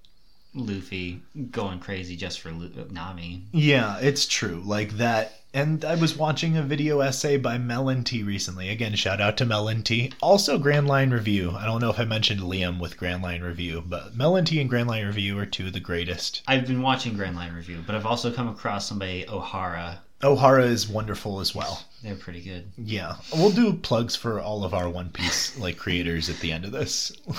Luffy 0.55 1.21
going 1.51 1.81
crazy 1.81 2.17
just 2.17 2.41
for 2.41 2.53
Lu- 2.53 2.71
Nami. 2.91 3.43
Yeah, 3.51 3.99
it's 3.99 4.27
true. 4.27 4.63
Like 4.65 4.93
that. 4.99 5.41
And 5.53 5.85
I 5.85 5.95
was 5.97 6.17
watching 6.17 6.57
a 6.57 6.63
video 6.63 7.01
essay 7.01 7.37
by 7.37 7.59
Melon 7.59 8.05
T 8.05 8.23
recently. 8.23 8.69
Again, 8.69 8.95
shout 8.95 9.21
out 9.21 9.37
to 9.39 9.45
Melon 9.45 9.83
T. 9.83 10.13
Also, 10.21 10.59
Grand 10.59 10.87
Line 10.89 11.11
Review. 11.11 11.51
I 11.57 11.65
don't 11.65 11.81
know 11.81 11.91
if 11.91 11.99
I 11.99 12.05
mentioned 12.05 12.41
Liam 12.41 12.79
with 12.81 12.97
Grand 12.97 13.23
Line 13.23 13.43
Review, 13.43 13.83
but 13.85 14.17
Melon 14.17 14.45
T 14.45 14.61
and 14.61 14.71
Grand 14.71 14.89
Line 14.89 15.07
Review 15.07 15.37
are 15.39 15.47
two 15.47 15.67
of 15.67 15.73
the 15.73 15.81
greatest. 15.81 16.43
I've 16.47 16.67
been 16.67 16.83
watching 16.83 17.15
Grand 17.17 17.35
Line 17.37 17.53
Review, 17.53 17.83
but 17.87 17.95
I've 17.97 18.07
also 18.07 18.33
come 18.33 18.49
across 18.49 18.89
somebody 18.89 19.29
O'Hara. 19.29 20.03
Ohara 20.23 20.65
is 20.67 20.89
wonderful 20.89 21.41
as 21.41 21.55
well. 21.55 21.85
They're 22.05 22.15
pretty 22.15 22.43
good. 22.43 22.71
Yeah, 22.77 23.17
we'll 23.33 23.51
do 23.51 23.73
plugs 23.73 24.15
for 24.15 24.39
all 24.39 24.63
of 24.63 24.75
our 24.75 24.91
One 24.91 25.09
Piece 25.09 25.59
like 25.59 25.79
creators 25.79 26.29
at 26.29 26.39
the 26.41 26.53
end 26.53 26.67
of 26.67 26.73
this. 26.73 27.13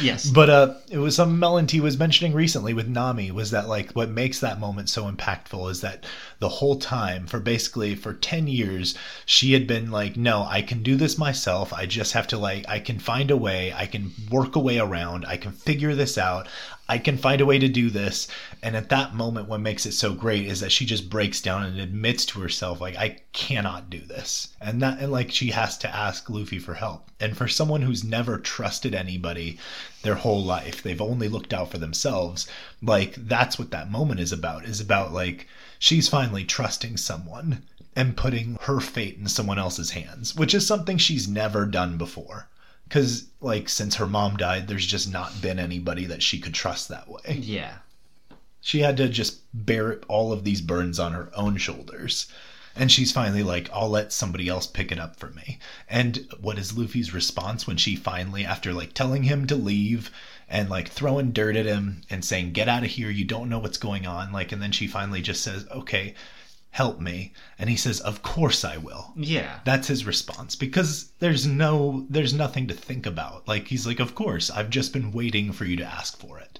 Yes. 0.00 0.30
But 0.30 0.48
uh, 0.48 0.74
it 0.90 0.96
was 0.98 1.16
something 1.16 1.38
Melon 1.38 1.66
T 1.66 1.80
was 1.80 1.98
mentioning 1.98 2.32
recently 2.32 2.72
with 2.72 2.88
Nami 2.88 3.30
was 3.30 3.50
that 3.50 3.68
like 3.68 3.92
what 3.92 4.08
makes 4.08 4.40
that 4.40 4.58
moment 4.58 4.88
so 4.88 5.10
impactful 5.10 5.70
is 5.70 5.82
that 5.82 6.04
the 6.38 6.48
whole 6.48 6.76
time 6.78 7.26
for 7.26 7.38
basically 7.38 7.94
for 7.94 8.14
10 8.14 8.46
years 8.46 8.96
she 9.26 9.52
had 9.52 9.66
been 9.66 9.90
like 9.90 10.16
no 10.16 10.44
I 10.48 10.62
can 10.62 10.82
do 10.82 10.96
this 10.96 11.18
myself 11.18 11.72
I 11.72 11.84
just 11.86 12.12
have 12.14 12.26
to 12.28 12.38
like 12.38 12.66
I 12.68 12.78
can 12.78 12.98
find 12.98 13.30
a 13.30 13.36
way 13.36 13.74
I 13.74 13.86
can 13.86 14.12
work 14.30 14.56
a 14.56 14.60
way 14.60 14.78
around 14.78 15.26
I 15.26 15.36
can 15.36 15.52
figure 15.52 15.94
this 15.94 16.16
out 16.16 16.48
I 16.88 16.98
can 16.98 17.18
find 17.18 17.40
a 17.40 17.46
way 17.46 17.58
to 17.58 17.68
do 17.68 17.90
this 17.90 18.26
and 18.62 18.74
at 18.74 18.88
that 18.88 19.14
moment 19.14 19.48
what 19.48 19.60
makes 19.60 19.86
it 19.86 19.92
so 19.92 20.14
great 20.14 20.46
is 20.46 20.60
that 20.60 20.72
she 20.72 20.86
just 20.86 21.10
breaks 21.10 21.42
down 21.42 21.64
and 21.64 21.78
admits 21.78 22.24
to 22.26 22.40
herself 22.40 22.80
like 22.80 22.96
I 22.96 23.18
cannot 23.32 23.90
do 23.90 24.00
this. 24.10 24.48
And 24.60 24.82
that 24.82 24.98
and 25.00 25.10
like 25.10 25.30
she 25.30 25.52
has 25.52 25.78
to 25.78 25.94
ask 25.94 26.28
Luffy 26.28 26.58
for 26.58 26.74
help. 26.74 27.10
And 27.20 27.36
for 27.36 27.48
someone 27.48 27.82
who's 27.82 28.04
never 28.04 28.38
trusted 28.38 28.94
anybody 28.94 29.58
their 30.02 30.16
whole 30.16 30.42
life 30.44 30.82
they've 30.82 31.00
only 31.00 31.28
looked 31.28 31.52
out 31.54 31.70
for 31.70 31.78
themselves 31.78 32.46
like 32.82 33.14
that's 33.14 33.58
what 33.58 33.70
that 33.70 33.90
moment 33.90 34.20
is 34.20 34.32
about 34.32 34.64
is 34.64 34.80
about 34.80 35.12
like 35.12 35.46
she's 35.78 36.08
finally 36.08 36.44
trusting 36.44 36.96
someone 36.96 37.62
and 37.94 38.16
putting 38.16 38.56
her 38.62 38.80
fate 38.80 39.18
in 39.18 39.26
someone 39.28 39.58
else's 39.58 39.90
hands 39.90 40.34
which 40.34 40.54
is 40.54 40.66
something 40.66 40.96
she's 40.98 41.28
never 41.28 41.66
done 41.66 41.96
before. 41.98 42.48
Because 42.88 43.26
like 43.40 43.68
since 43.68 43.96
her 43.96 44.06
mom 44.06 44.36
died 44.36 44.66
there's 44.68 44.86
just 44.86 45.12
not 45.12 45.40
been 45.42 45.58
anybody 45.58 46.06
that 46.06 46.22
she 46.22 46.38
could 46.40 46.54
trust 46.54 46.88
that 46.88 47.08
way. 47.08 47.38
Yeah. 47.40 47.74
she 48.60 48.80
had 48.80 48.96
to 48.96 49.08
just 49.08 49.40
bear 49.52 50.00
all 50.08 50.32
of 50.32 50.44
these 50.44 50.60
burdens 50.60 50.98
on 50.98 51.12
her 51.12 51.30
own 51.34 51.56
shoulders 51.56 52.26
And 52.76 52.90
she's 52.90 53.12
finally 53.12 53.42
like, 53.42 53.68
I'll 53.72 53.88
let 53.88 54.12
somebody 54.12 54.48
else 54.48 54.66
pick 54.66 54.92
it 54.92 54.98
up 54.98 55.16
for 55.16 55.30
me. 55.30 55.58
And 55.88 56.26
what 56.40 56.58
is 56.58 56.76
Luffy's 56.76 57.12
response 57.12 57.66
when 57.66 57.76
she 57.76 57.96
finally, 57.96 58.44
after 58.44 58.72
like 58.72 58.94
telling 58.94 59.24
him 59.24 59.46
to 59.48 59.56
leave 59.56 60.10
and 60.48 60.68
like 60.68 60.88
throwing 60.88 61.32
dirt 61.32 61.56
at 61.56 61.66
him 61.66 62.02
and 62.10 62.24
saying, 62.24 62.52
Get 62.52 62.68
out 62.68 62.84
of 62.84 62.90
here, 62.90 63.10
you 63.10 63.24
don't 63.24 63.48
know 63.48 63.58
what's 63.58 63.78
going 63.78 64.06
on? 64.06 64.32
Like, 64.32 64.52
and 64.52 64.62
then 64.62 64.72
she 64.72 64.86
finally 64.86 65.20
just 65.20 65.42
says, 65.42 65.66
Okay, 65.70 66.14
help 66.70 67.00
me. 67.00 67.32
And 67.58 67.68
he 67.68 67.76
says, 67.76 68.00
Of 68.00 68.22
course 68.22 68.64
I 68.64 68.76
will. 68.76 69.12
Yeah. 69.16 69.60
That's 69.64 69.88
his 69.88 70.06
response 70.06 70.56
because 70.56 71.10
there's 71.18 71.46
no, 71.46 72.06
there's 72.08 72.34
nothing 72.34 72.66
to 72.68 72.74
think 72.74 73.06
about. 73.06 73.46
Like, 73.48 73.68
he's 73.68 73.86
like, 73.86 74.00
Of 74.00 74.14
course, 74.14 74.50
I've 74.50 74.70
just 74.70 74.92
been 74.92 75.12
waiting 75.12 75.52
for 75.52 75.64
you 75.64 75.76
to 75.76 75.84
ask 75.84 76.18
for 76.18 76.38
it. 76.38 76.58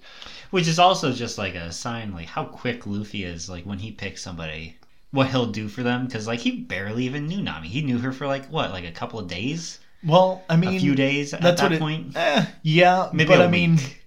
Which 0.50 0.66
is 0.66 0.80
also 0.80 1.12
just 1.12 1.38
like 1.38 1.54
a 1.54 1.70
sign, 1.70 2.12
like 2.12 2.26
how 2.26 2.44
quick 2.44 2.84
Luffy 2.84 3.24
is, 3.24 3.48
like 3.48 3.64
when 3.64 3.78
he 3.78 3.92
picks 3.92 4.22
somebody, 4.22 4.76
what 5.10 5.28
he'll 5.28 5.46
do 5.46 5.68
for 5.68 5.82
them. 5.82 6.06
Because 6.06 6.26
like 6.26 6.40
he 6.40 6.52
barely 6.52 7.04
even 7.04 7.26
knew 7.26 7.42
Nami. 7.42 7.68
He 7.68 7.82
knew 7.82 7.98
her 7.98 8.12
for 8.12 8.26
like 8.26 8.46
what, 8.46 8.70
like 8.70 8.84
a 8.84 8.92
couple 8.92 9.18
of 9.18 9.28
days, 9.28 9.80
Well, 10.04 10.42
I 10.48 10.56
mean, 10.56 10.76
a 10.76 10.80
few 10.80 10.94
days 10.94 11.34
at 11.34 11.42
that 11.42 11.60
what 11.60 11.72
it, 11.72 11.80
point. 11.80 12.16
Eh, 12.16 12.46
yeah, 12.62 13.08
Maybe 13.12 13.28
but 13.28 13.40
I 13.40 13.48
mean, 13.48 13.76
week. 13.76 14.02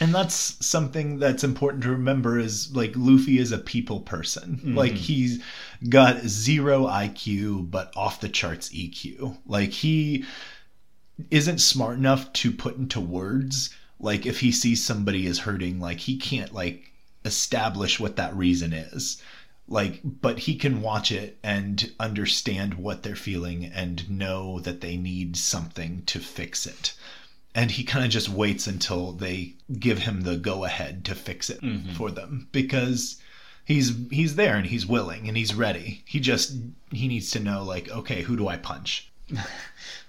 and 0.00 0.14
that's 0.14 0.64
something 0.64 1.18
that's 1.18 1.44
important 1.44 1.82
to 1.84 1.90
remember 1.90 2.38
is 2.38 2.74
like 2.74 2.92
Luffy 2.96 3.38
is 3.38 3.52
a 3.52 3.58
people 3.58 4.00
person. 4.00 4.56
Mm-hmm. 4.56 4.74
Like 4.74 4.92
he's 4.92 5.42
got 5.88 6.22
zero 6.22 6.86
IQ 6.86 7.70
but 7.70 7.92
off 7.96 8.20
the 8.20 8.28
charts 8.28 8.70
EQ. 8.70 9.38
Like 9.46 9.70
he 9.70 10.24
isn't 11.30 11.58
smart 11.58 11.98
enough 11.98 12.32
to 12.32 12.52
put 12.52 12.76
into 12.76 13.00
words 13.00 13.74
like 14.00 14.26
if 14.26 14.40
he 14.40 14.52
sees 14.52 14.84
somebody 14.84 15.26
is 15.26 15.40
hurting 15.40 15.80
like 15.80 15.98
he 15.98 16.16
can't 16.16 16.54
like 16.54 16.92
establish 17.24 17.98
what 17.98 18.16
that 18.16 18.34
reason 18.36 18.72
is 18.72 19.20
like 19.68 20.00
but 20.02 20.40
he 20.40 20.56
can 20.56 20.82
watch 20.82 21.12
it 21.12 21.38
and 21.42 21.92
understand 22.00 22.74
what 22.74 23.02
they're 23.02 23.14
feeling 23.14 23.66
and 23.66 24.08
know 24.10 24.60
that 24.60 24.80
they 24.80 24.96
need 24.96 25.36
something 25.36 26.02
to 26.06 26.18
fix 26.18 26.66
it. 26.66 26.94
And 27.54 27.70
he 27.70 27.84
kind 27.84 28.04
of 28.04 28.10
just 28.10 28.28
waits 28.28 28.66
until 28.66 29.12
they 29.12 29.54
give 29.78 29.98
him 30.00 30.22
the 30.22 30.36
go 30.36 30.64
ahead 30.64 31.04
to 31.06 31.14
fix 31.14 31.50
it 31.50 31.60
mm-hmm. 31.60 31.92
for 31.92 32.10
them 32.10 32.48
because 32.52 33.20
he's 33.64 33.92
he's 34.10 34.36
there 34.36 34.56
and 34.56 34.66
he's 34.66 34.86
willing 34.86 35.28
and 35.28 35.36
he's 35.36 35.54
ready. 35.54 36.02
He 36.06 36.20
just 36.20 36.56
he 36.90 37.08
needs 37.08 37.30
to 37.32 37.40
know 37.40 37.62
like 37.62 37.88
okay 37.90 38.22
who 38.22 38.36
do 38.36 38.48
i 38.48 38.56
punch? 38.56 39.10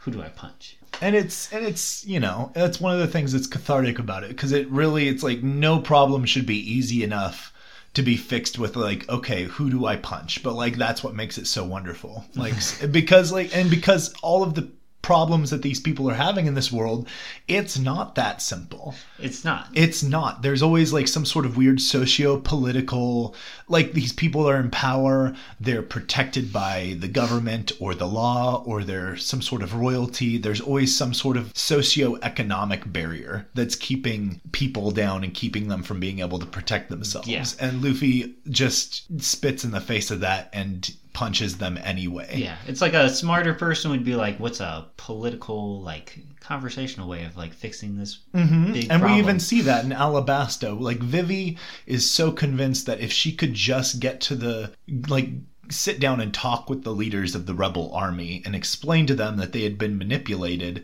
Who 0.03 0.11
do 0.11 0.21
I 0.21 0.29
punch? 0.29 0.77
and 1.01 1.15
it's 1.15 1.51
and 1.51 1.65
it's 1.65 2.05
you 2.05 2.19
know 2.19 2.51
that's 2.53 2.79
one 2.79 2.93
of 2.93 2.99
the 2.99 3.07
things 3.07 3.31
that's 3.31 3.47
cathartic 3.47 3.99
about 3.99 4.23
it 4.23 4.29
because 4.29 4.51
it 4.51 4.69
really 4.69 5.07
it's 5.07 5.23
like 5.23 5.43
no 5.43 5.79
problem 5.79 6.25
should 6.25 6.45
be 6.45 6.57
easy 6.57 7.03
enough 7.03 7.53
to 7.93 8.01
be 8.01 8.17
fixed 8.17 8.59
with 8.59 8.75
like 8.75 9.07
okay 9.09 9.43
who 9.43 9.69
do 9.69 9.85
i 9.85 9.95
punch? 9.95 10.43
But 10.43 10.53
like 10.53 10.75
that's 10.75 11.03
what 11.03 11.15
makes 11.15 11.37
it 11.37 11.47
so 11.47 11.63
wonderful. 11.63 12.25
Like 12.35 12.53
because 12.91 13.31
like 13.31 13.55
and 13.55 13.69
because 13.69 14.13
all 14.21 14.43
of 14.43 14.55
the 14.55 14.69
problems 15.01 15.49
that 15.49 15.61
these 15.61 15.79
people 15.79 16.09
are 16.09 16.15
having 16.15 16.45
in 16.45 16.53
this 16.53 16.71
world 16.71 17.07
it's 17.47 17.79
not 17.79 18.15
that 18.15 18.41
simple 18.41 18.93
It's 19.17 19.43
not. 19.43 19.69
it's 19.73 20.03
not. 20.03 20.41
There's 20.41 20.61
always 20.61 20.93
like 20.93 21.07
some 21.07 21.25
sort 21.25 21.45
of 21.45 21.57
weird 21.57 21.81
socio-political 21.81 23.35
like 23.67 23.93
these 23.93 24.13
people 24.13 24.49
are 24.49 24.59
in 24.59 24.69
power, 24.71 25.35
they're 25.59 25.81
protected 25.81 26.51
by 26.51 26.97
the 26.99 27.07
government 27.07 27.71
or 27.79 27.93
the 27.95 28.07
law 28.07 28.63
or 28.65 28.83
they're 28.83 29.15
some 29.15 29.41
sort 29.41 29.61
of 29.61 29.75
royalty. 29.75 30.37
There's 30.37 30.61
always 30.61 30.95
some 30.95 31.13
sort 31.13 31.37
of 31.37 31.51
socio-economic 31.55 32.91
barrier 32.91 33.47
that's 33.53 33.75
keeping 33.75 34.41
people 34.51 34.91
down 34.91 35.23
and 35.23 35.33
keeping 35.33 35.67
them 35.67 35.83
from 35.83 35.99
being 35.99 36.19
able 36.19 36.39
to 36.39 36.45
protect 36.45 36.89
themselves. 36.89 37.27
Yeah. 37.27 37.45
And 37.59 37.83
Luffy 37.83 38.35
just 38.49 39.21
spits 39.21 39.63
in 39.63 39.71
the 39.71 39.81
face 39.81 40.11
of 40.11 40.21
that 40.21 40.49
and 40.53 40.89
punches 41.13 41.57
them 41.57 41.77
anyway. 41.83 42.35
Yeah, 42.37 42.57
it's 42.67 42.81
like 42.81 42.93
a 42.93 43.09
smarter 43.09 43.53
person 43.53 43.91
would 43.91 44.03
be 44.05 44.15
like, 44.15 44.39
"What's 44.39 44.59
a 44.59 44.87
political, 44.97 45.81
like, 45.81 46.19
conversational 46.39 47.09
way 47.09 47.23
of 47.25 47.35
like 47.37 47.53
fixing 47.53 47.97
this 47.97 48.15
big 48.33 48.43
Mm-hmm. 48.43 48.73
and 48.75 48.87
problem?" 48.87 49.11
we 49.13 49.19
even 49.19 49.39
see 49.39 49.61
that 49.61 49.83
in 49.85 49.91
Alabasta. 49.91 50.79
Like 50.79 50.99
Vivi 50.99 51.57
is 51.85 52.09
so 52.09 52.31
convinced 52.31 52.85
that 52.85 52.99
if 52.99 53.11
she 53.11 53.31
could 53.31 53.53
just 53.53 53.99
get 53.99 54.21
to 54.21 54.35
the 54.35 54.71
like 55.07 55.29
sit 55.69 55.99
down 55.99 56.19
and 56.19 56.33
talk 56.33 56.69
with 56.69 56.83
the 56.83 56.91
leaders 56.93 57.35
of 57.35 57.45
the 57.45 57.53
rebel 57.53 57.93
army 57.93 58.41
and 58.45 58.55
explain 58.55 59.05
to 59.05 59.13
them 59.13 59.37
that 59.37 59.51
they 59.51 59.61
had 59.63 59.77
been 59.77 59.97
manipulated, 59.99 60.83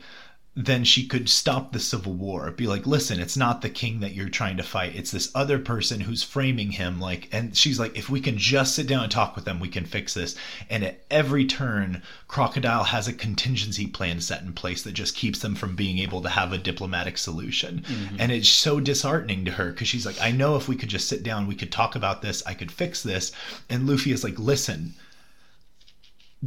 then 0.57 0.85
she 0.85 1.05
could 1.05 1.27
stop 1.27 1.74
the 1.74 1.79
civil 1.79 2.13
war. 2.13 2.50
Be 2.50 2.65
like, 2.65 2.88
listen, 2.88 3.19
it's 3.19 3.35
not 3.35 3.62
the 3.62 3.69
king 3.69 4.00
that 4.00 4.13
you're 4.13 4.29
trying 4.29 4.55
to 4.55 4.63
fight. 4.63 4.95
It's 4.95 5.12
this 5.12 5.29
other 5.35 5.59
person 5.59 6.00
who's 6.00 6.24
framing 6.24 6.71
him. 6.71 6.97
Like, 6.97 7.27
and 7.33 7.55
she's 7.55 7.77
like, 7.77 7.97
if 7.97 8.09
we 8.09 8.21
can 8.21 8.38
just 8.38 8.74
sit 8.74 8.88
down 8.88 9.03
and 9.03 9.12
talk 9.12 9.35
with 9.35 9.43
them, 9.43 9.59
we 9.59 9.67
can 9.67 9.83
fix 9.83 10.13
this. 10.13 10.33
And 10.69 10.85
at 10.85 11.03
every 11.12 11.45
turn, 11.45 12.01
Crocodile 12.29 12.85
has 12.85 13.05
a 13.09 13.13
contingency 13.13 13.85
plan 13.85 14.21
set 14.21 14.43
in 14.43 14.53
place 14.53 14.83
that 14.83 14.93
just 14.93 15.17
keeps 15.17 15.39
them 15.39 15.55
from 15.55 15.75
being 15.75 16.00
able 16.00 16.21
to 16.21 16.29
have 16.29 16.53
a 16.53 16.57
diplomatic 16.57 17.17
solution. 17.17 17.81
Mm-hmm. 17.81 18.15
And 18.19 18.31
it's 18.31 18.47
so 18.47 18.79
disheartening 18.79 19.43
to 19.45 19.51
her 19.51 19.71
because 19.71 19.89
she's 19.89 20.05
like, 20.05 20.21
I 20.21 20.31
know 20.31 20.55
if 20.55 20.69
we 20.69 20.77
could 20.77 20.89
just 20.89 21.09
sit 21.09 21.21
down, 21.21 21.47
we 21.47 21.55
could 21.55 21.71
talk 21.71 21.95
about 21.95 22.21
this, 22.21 22.41
I 22.45 22.53
could 22.53 22.71
fix 22.71 23.03
this. 23.03 23.33
And 23.69 23.88
Luffy 23.88 24.13
is 24.13 24.24
like, 24.24 24.39
listen, 24.39 24.93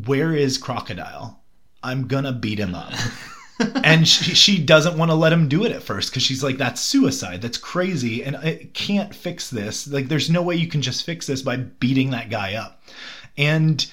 where 0.06 0.32
is 0.32 0.56
Crocodile? 0.56 1.42
I'm 1.82 2.06
gonna 2.06 2.32
beat 2.32 2.58
him 2.58 2.74
up. 2.74 2.94
and 3.58 4.06
she, 4.06 4.34
she 4.34 4.58
doesn't 4.62 4.96
want 4.96 5.10
to 5.10 5.14
let 5.14 5.32
him 5.32 5.48
do 5.48 5.64
it 5.64 5.72
at 5.72 5.82
first 5.82 6.10
because 6.10 6.22
she's 6.22 6.42
like 6.42 6.58
that's 6.58 6.80
suicide. 6.80 7.42
That's 7.42 7.58
crazy. 7.58 8.24
And 8.24 8.36
i 8.36 8.68
can't 8.74 9.14
fix 9.14 9.50
this. 9.50 9.88
Like 9.88 10.08
there's 10.08 10.30
no 10.30 10.42
way 10.42 10.56
you 10.56 10.68
can 10.68 10.82
just 10.82 11.04
fix 11.04 11.26
this 11.26 11.42
by 11.42 11.56
beating 11.56 12.10
that 12.10 12.30
guy 12.30 12.54
up. 12.54 12.82
And 13.36 13.84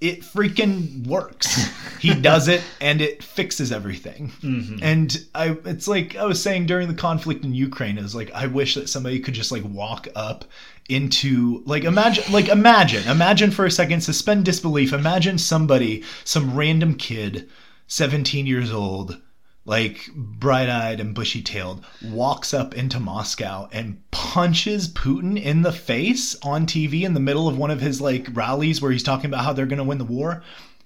it 0.00 0.22
freaking 0.22 1.06
works. 1.06 1.70
He 2.00 2.12
does 2.20 2.48
it 2.48 2.62
and 2.80 3.00
it 3.00 3.22
fixes 3.22 3.70
everything. 3.70 4.32
Mm-hmm. 4.42 4.78
And 4.82 5.26
i 5.34 5.56
it's 5.64 5.86
like 5.86 6.16
i 6.16 6.24
was 6.24 6.42
saying 6.42 6.66
during 6.66 6.88
the 6.88 6.94
conflict 6.94 7.44
in 7.44 7.54
ukraine 7.54 7.98
is 7.98 8.14
like 8.14 8.32
i 8.32 8.46
wish 8.46 8.74
that 8.74 8.88
somebody 8.88 9.20
could 9.20 9.34
just 9.34 9.52
like 9.52 9.62
walk 9.64 10.08
up 10.16 10.44
into 10.88 11.62
like 11.64 11.84
imagine 11.84 12.24
like 12.32 12.48
imagine 12.48 13.06
imagine 13.08 13.50
for 13.50 13.64
a 13.64 13.70
second 13.70 14.00
suspend 14.00 14.44
disbelief. 14.44 14.92
Imagine 14.92 15.38
somebody 15.38 16.02
some 16.24 16.54
random 16.54 16.94
kid 16.94 17.48
17 17.92 18.46
years 18.46 18.72
old, 18.72 19.20
like 19.66 20.08
bright 20.16 20.70
eyed 20.70 20.98
and 20.98 21.14
bushy 21.14 21.42
tailed, 21.42 21.84
walks 22.02 22.54
up 22.54 22.74
into 22.74 22.98
Moscow 22.98 23.68
and 23.70 24.00
punches 24.10 24.88
Putin 24.88 25.38
in 25.38 25.60
the 25.60 25.72
face 25.72 26.34
on 26.42 26.64
TV 26.64 27.02
in 27.02 27.12
the 27.12 27.20
middle 27.20 27.48
of 27.48 27.58
one 27.58 27.70
of 27.70 27.82
his 27.82 28.00
like 28.00 28.28
rallies 28.32 28.80
where 28.80 28.90
he's 28.90 29.02
talking 29.02 29.26
about 29.26 29.44
how 29.44 29.52
they're 29.52 29.66
going 29.66 29.76
to 29.76 29.84
win 29.84 29.98
the 29.98 30.04
war. 30.06 30.42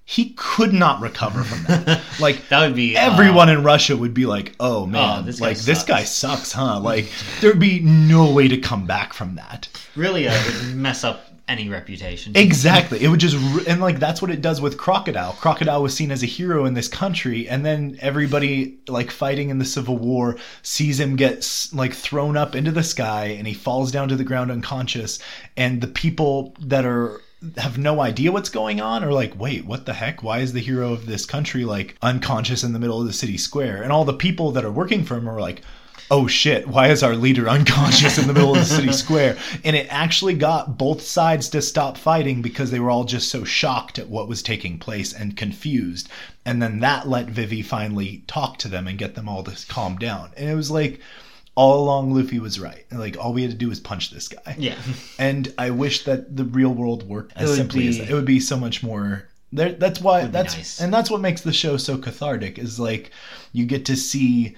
He 0.08 0.34
could 0.36 0.72
not 0.72 1.00
recover 1.00 1.42
from 1.42 1.64
that. 1.64 2.00
Like 2.20 2.48
That 2.48 2.64
would 2.64 2.76
be, 2.76 2.96
uh, 2.96 3.12
everyone 3.12 3.48
in 3.50 3.62
Russia 3.62 3.94
would 3.96 4.14
be 4.14 4.24
like, 4.24 4.54
"Oh 4.58 4.86
man, 4.86 5.26
this 5.26 5.40
guy 5.40 5.48
like 5.48 5.58
this 5.58 5.82
guy 5.82 6.04
sucks, 6.04 6.52
huh?" 6.52 6.80
Like 6.80 7.08
there'd 7.40 7.58
be 7.58 7.80
no 7.80 8.30
way 8.32 8.48
to 8.48 8.56
come 8.56 8.86
back 8.86 9.12
from 9.12 9.34
that. 9.34 9.68
really 9.96 10.26
uh, 10.28 10.42
would 10.46 10.76
mess 10.76 11.04
up 11.04 11.26
any 11.48 11.68
reputation. 11.68 12.32
Exactly. 12.36 13.02
It 13.04 13.08
would 13.08 13.20
just 13.20 13.36
and 13.68 13.80
like 13.80 13.98
that's 13.98 14.22
what 14.22 14.30
it 14.30 14.40
does 14.40 14.60
with 14.60 14.78
Crocodile. 14.78 15.32
Crocodile 15.34 15.82
was 15.82 15.94
seen 15.94 16.10
as 16.10 16.22
a 16.22 16.26
hero 16.26 16.64
in 16.64 16.74
this 16.74 16.88
country, 16.88 17.48
and 17.48 17.66
then 17.66 17.98
everybody 18.00 18.78
like 18.88 19.10
fighting 19.10 19.50
in 19.50 19.58
the 19.58 19.64
Civil 19.64 19.98
War 19.98 20.36
sees 20.62 20.98
him 20.98 21.16
get 21.16 21.68
like 21.72 21.92
thrown 21.92 22.36
up 22.36 22.54
into 22.54 22.70
the 22.70 22.82
sky, 22.82 23.26
and 23.38 23.46
he 23.46 23.54
falls 23.54 23.92
down 23.92 24.08
to 24.08 24.16
the 24.16 24.24
ground 24.24 24.50
unconscious. 24.50 25.18
And 25.56 25.80
the 25.80 25.88
people 25.88 26.54
that 26.60 26.86
are 26.86 27.20
have 27.58 27.76
no 27.76 28.00
idea 28.00 28.32
what's 28.32 28.48
going 28.48 28.80
on 28.80 29.04
or 29.04 29.12
like, 29.12 29.38
wait, 29.38 29.66
what 29.66 29.86
the 29.86 29.92
heck? 29.92 30.22
Why 30.22 30.38
is 30.38 30.52
the 30.52 30.60
hero 30.60 30.92
of 30.92 31.06
this 31.06 31.26
country 31.26 31.64
like 31.64 31.96
unconscious 32.02 32.64
in 32.64 32.72
the 32.72 32.78
middle 32.78 33.00
of 33.00 33.06
the 33.06 33.12
city 33.12 33.36
square? 33.36 33.82
And 33.82 33.92
all 33.92 34.04
the 34.04 34.14
people 34.14 34.52
that 34.52 34.64
are 34.64 34.72
working 34.72 35.04
for 35.04 35.16
him 35.16 35.28
are 35.28 35.40
like. 35.40 35.62
Oh 36.08 36.28
shit, 36.28 36.68
why 36.68 36.90
is 36.90 37.02
our 37.02 37.16
leader 37.16 37.48
unconscious 37.48 38.16
in 38.16 38.28
the 38.28 38.32
middle 38.32 38.52
of 38.52 38.60
the 38.60 38.64
city 38.64 38.92
square? 39.04 39.36
And 39.64 39.74
it 39.74 39.88
actually 39.90 40.34
got 40.34 40.78
both 40.78 41.02
sides 41.02 41.48
to 41.48 41.60
stop 41.60 41.96
fighting 41.98 42.42
because 42.42 42.70
they 42.70 42.78
were 42.78 42.90
all 42.90 43.02
just 43.02 43.28
so 43.28 43.42
shocked 43.42 43.98
at 43.98 44.08
what 44.08 44.28
was 44.28 44.40
taking 44.40 44.78
place 44.78 45.12
and 45.12 45.36
confused. 45.36 46.08
And 46.44 46.62
then 46.62 46.78
that 46.78 47.08
let 47.08 47.26
Vivi 47.26 47.60
finally 47.60 48.22
talk 48.28 48.58
to 48.58 48.68
them 48.68 48.86
and 48.86 48.98
get 48.98 49.16
them 49.16 49.28
all 49.28 49.42
to 49.42 49.66
calm 49.66 49.96
down. 49.96 50.30
And 50.36 50.48
it 50.48 50.54
was 50.54 50.70
like 50.70 51.00
all 51.56 51.82
along 51.82 52.14
Luffy 52.14 52.38
was 52.38 52.60
right. 52.60 52.84
Like 52.92 53.16
all 53.18 53.32
we 53.32 53.42
had 53.42 53.50
to 53.50 53.56
do 53.56 53.68
was 53.68 53.80
punch 53.80 54.10
this 54.10 54.28
guy. 54.28 54.54
Yeah. 54.58 54.76
And 55.18 55.52
I 55.58 55.70
wish 55.70 56.04
that 56.04 56.36
the 56.36 56.44
real 56.44 56.72
world 56.72 57.08
worked 57.08 57.32
as 57.36 57.56
simply 57.56 57.88
as 57.88 57.98
that. 57.98 58.10
It 58.10 58.14
would 58.14 58.24
be 58.26 58.38
so 58.40 58.56
much 58.56 58.82
more 58.82 59.28
there 59.52 59.72
that's 59.72 60.00
why 60.00 60.26
that's 60.26 60.56
nice. 60.56 60.80
and 60.80 60.92
that's 60.92 61.10
what 61.10 61.20
makes 61.20 61.40
the 61.40 61.52
show 61.52 61.76
so 61.76 61.96
cathartic 61.96 62.58
is 62.58 62.78
like 62.80 63.10
you 63.52 63.64
get 63.64 63.86
to 63.86 63.96
see 63.96 64.56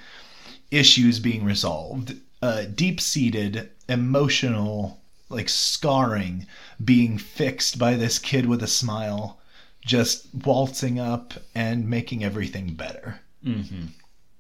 issues 0.71 1.19
being 1.21 1.45
resolved, 1.45 2.17
uh, 2.43 2.65
deep 2.75 3.01
seated, 3.01 3.71
emotional, 3.89 5.01
like 5.29 5.49
scarring 5.49 6.47
being 6.85 7.17
fixed 7.19 7.79
by 7.79 7.95
this 7.95 8.19
kid 8.19 8.47
with 8.47 8.63
a 8.63 8.67
smile, 8.67 9.41
just 9.85 10.27
waltzing 10.45 10.99
up 10.99 11.35
and 11.55 11.89
making 11.89 12.25
everything 12.25 12.75
better. 12.75 13.21
hmm 13.43 13.87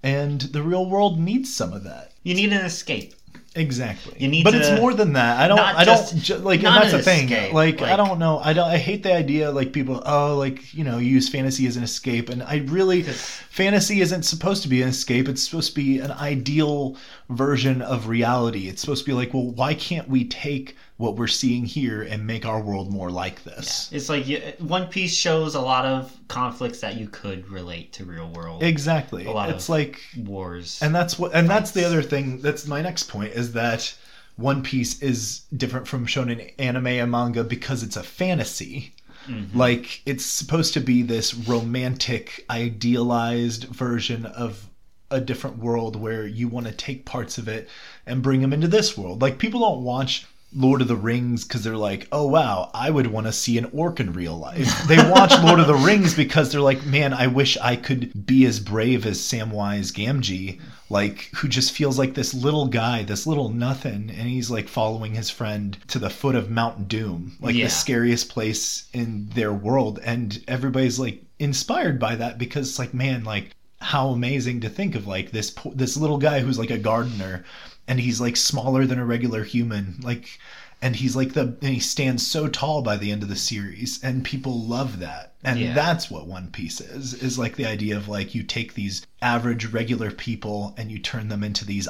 And 0.03 0.41
the 0.41 0.63
real 0.63 0.89
world 0.89 1.19
needs 1.19 1.55
some 1.55 1.73
of 1.73 1.85
that. 1.85 2.13
You 2.23 2.35
need 2.35 2.53
an 2.53 2.65
escape. 2.65 3.15
Exactly. 3.57 4.15
You 4.19 4.29
need 4.29 4.45
but 4.45 4.53
to- 4.53 4.59
it's 4.59 4.81
more 4.81 4.95
than 4.95 5.15
that. 5.15 5.41
I 5.41 5.49
don't. 5.49 5.59
I 5.59 5.85
don't 5.85 5.97
just- 5.97 6.17
ju- 6.19 6.37
like. 6.37 6.63
And 6.63 6.77
that's 6.77 6.93
the 6.93 7.03
thing. 7.03 7.25
escape, 7.25 7.53
like, 7.53 7.83
I 7.83 7.97
don't 7.97 8.19
know. 8.19 8.39
I 8.39 8.53
don't. 8.53 8.69
I 8.69 8.77
hate 8.77 9.03
the 9.03 9.13
idea. 9.13 9.51
Like 9.51 9.73
people. 9.73 10.01
Oh, 10.05 10.37
like 10.37 10.73
you 10.75 10.85
know, 10.85 10.99
you 10.99 11.09
use 11.09 11.29
fantasy 11.29 11.67
as 11.67 11.77
an 11.77 11.83
escape, 11.83 12.29
and 12.29 12.43
I 12.43 12.59
really. 12.67 13.03
Fantasy 13.03 14.01
isn't 14.01 14.23
supposed 14.25 14.63
to 14.63 14.69
be 14.69 14.83
an 14.83 14.89
escape. 14.89 15.29
It's 15.29 15.43
supposed 15.43 15.71
to 15.71 15.75
be 15.75 15.99
an 15.99 16.13
ideal 16.13 16.97
version 17.31 17.83
of 17.83 18.07
reality. 18.07 18.69
It's 18.69 18.81
supposed 18.81 19.05
to 19.05 19.11
be 19.11 19.15
like, 19.15 19.35
well, 19.35 19.51
why 19.51 19.75
can't 19.75 20.09
we 20.09 20.25
take 20.25 20.77
what 20.99 21.17
we're 21.17 21.29
seeing 21.29 21.65
here 21.65 22.03
and 22.03 22.27
make 22.27 22.45
our 22.45 22.61
world 22.61 22.93
more 22.93 23.11
like 23.11 23.45
this? 23.45 23.89
It's 23.93 24.09
like 24.09 24.27
you- 24.27 24.43
One 24.59 24.89
Piece 24.89 25.15
shows 25.15 25.55
a 25.55 25.61
lot 25.61 25.85
of 25.87 26.15
conflicts 26.27 26.81
that 26.81 26.97
you 26.97 27.09
could 27.09 27.49
relate 27.49 27.93
to 27.95 28.05
real 28.05 28.29
world 28.29 28.63
Exactly. 28.63 29.25
A 29.25 29.31
lot 29.31 29.49
it's 29.49 29.65
of- 29.67 29.71
like 29.71 30.01
wars. 30.19 30.79
And 30.83 30.95
that's 30.95 31.19
what 31.19 31.33
and 31.35 31.49
that's 31.49 31.71
the 31.71 31.85
other 31.85 32.03
thing 32.03 32.41
that's 32.43 32.67
my 32.67 32.83
next 32.83 33.05
point 33.05 33.33
is 33.33 33.53
that 33.53 33.95
One 34.37 34.63
Piece 34.63 35.01
is 35.01 35.43
different 35.57 35.87
from 35.89 36.05
shonen 36.07 36.53
anime 36.59 36.87
and 36.89 37.11
manga 37.11 37.45
because 37.45 37.83
it's 37.85 37.97
a 37.97 38.03
fantasy. 38.03 38.93
Mm-hmm. 39.29 39.57
Like 39.57 40.03
it's 40.05 40.25
supposed 40.25 40.75
to 40.75 40.81
be 40.81 41.03
this 41.03 41.33
romantic 41.35 42.45
idealized 42.51 43.65
version 43.65 44.27
of 44.27 44.69
a 45.11 45.21
different 45.21 45.59
world 45.59 45.95
where 45.97 46.27
you 46.27 46.49
want 46.49 46.67
to 46.67 46.73
take 46.73 47.05
parts 47.05 47.39
of 47.39 47.47
it 47.49 47.69
and 48.05 48.21
bring 48.23 48.41
them 48.41 48.53
into 48.53 48.69
this 48.69 48.97
world. 48.99 49.23
Like 49.23 49.39
people 49.39 49.61
don't 49.61 49.83
watch 49.85 50.27
Lord 50.55 50.81
of 50.81 50.89
the 50.89 50.97
Rings 50.97 51.45
because 51.45 51.63
they're 51.63 51.77
like, 51.77 52.09
oh 52.11 52.27
wow, 52.27 52.71
I 52.73 52.89
would 52.91 53.07
want 53.09 53.27
to 53.27 53.33
see 53.33 53.59
an 53.59 53.67
orc 53.73 54.01
in 54.01 54.13
real 54.15 54.37
life. 54.39 54.87
They 54.89 54.97
watch 54.97 55.33
Lord 55.43 55.61
of 55.61 55.67
the 55.67 55.75
Rings 55.75 56.15
because 56.15 56.51
they're 56.51 56.61
like, 56.61 56.85
man, 56.87 57.13
I 57.13 57.27
wish 57.27 57.59
I 57.59 57.77
could 57.77 58.27
be 58.27 58.47
as 58.47 58.59
brave 58.59 59.05
as 59.05 59.19
Samwise 59.19 59.93
Gamgee, 59.93 60.61
like 60.89 61.29
who 61.37 61.49
just 61.49 61.73
feels 61.73 61.99
like 61.99 62.15
this 62.15 62.33
little 62.33 62.67
guy, 62.67 63.03
this 63.03 63.27
little 63.27 63.51
nothing, 63.51 64.11
and 64.11 64.29
he's 64.29 64.51
like 64.51 64.69
following 64.69 65.15
his 65.15 65.29
friend 65.29 65.77
to 65.89 65.99
the 65.99 66.09
foot 66.11 66.35
of 66.35 66.51
Mount 66.51 66.89
Doom, 66.89 67.37
like 67.41 67.55
Yeah. 67.55 67.65
the 67.65 67.71
scariest 67.71 68.31
place 68.31 68.89
in 68.95 69.29
their 69.35 69.53
world, 69.53 70.01
and 70.03 70.43
everybody's 70.49 70.99
like 70.99 71.23
inspired 71.39 71.99
by 72.01 72.17
that 72.17 72.39
because 72.39 72.71
it's 72.71 72.79
like, 72.79 72.95
man, 72.95 73.23
like 73.23 73.51
how 73.81 74.09
amazing 74.09 74.61
to 74.63 74.69
think 74.69 74.95
of 74.97 75.07
like 75.07 75.31
this 75.31 75.55
this 75.75 75.97
little 75.97 76.19
guy 76.19 76.41
who's 76.41 76.59
like 76.59 76.71
a 76.71 76.79
gardener 76.79 77.45
and 77.89 77.99
he's 77.99 78.21
like 78.21 78.37
smaller 78.37 78.87
than 78.87 78.99
a 79.01 79.05
regular 79.05 79.43
human 79.43 79.97
like 80.03 80.39
and 80.81 80.95
he's 80.95 81.17
like 81.17 81.33
the 81.33 81.57
and 81.61 81.75
he 81.75 81.81
stands 81.81 82.25
so 82.25 82.47
tall 82.47 82.83
by 82.83 82.97
the 82.97 83.11
end 83.11 83.25
of 83.25 83.29
the 83.29 83.35
series 83.37 83.99
and 84.05 84.25
people 84.25 84.61
love 84.63 85.01
that. 85.01 85.33
And 85.43 85.59
Yeah. 85.59 85.73
that's 85.75 86.09
what 86.11 86.29
one 86.29 86.49
piece 86.53 86.81
is 86.81 87.15
is 87.15 87.37
like 87.39 87.57
the 87.57 87.67
idea 87.67 87.97
of 87.97 88.07
like 88.09 88.33
you 88.35 88.45
take 88.45 88.75
these 88.75 89.05
average 89.21 89.67
regular 89.67 90.13
people 90.13 90.75
and 90.77 90.93
you 90.93 91.01
turn 91.01 91.29
them 91.29 91.43
into 91.43 91.65
these 91.65 91.89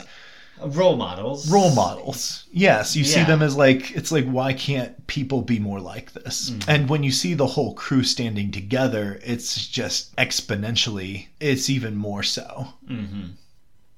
role 0.60 0.96
models. 0.96 1.50
role 1.50 1.74
models. 1.74 2.44
Yes 2.50 2.96
you 2.96 3.04
see 3.04 3.22
them 3.24 3.42
as 3.42 3.56
like 3.56 3.90
it's 3.94 4.10
like 4.10 4.24
why 4.26 4.54
can't 4.54 5.06
people 5.06 5.42
be 5.42 5.58
more 5.58 5.80
like 5.80 6.12
this? 6.14 6.50
Mm. 6.50 6.64
and 6.68 6.88
when 6.88 7.02
you 7.02 7.12
see 7.12 7.34
the 7.34 7.46
whole 7.46 7.74
crew 7.74 8.02
standing 8.04 8.50
together 8.50 9.20
it's 9.22 9.68
just 9.68 10.16
exponentially 10.16 11.26
it's 11.40 11.68
even 11.68 11.94
more 11.94 12.22
so. 12.22 12.68
Hmm 12.86 13.26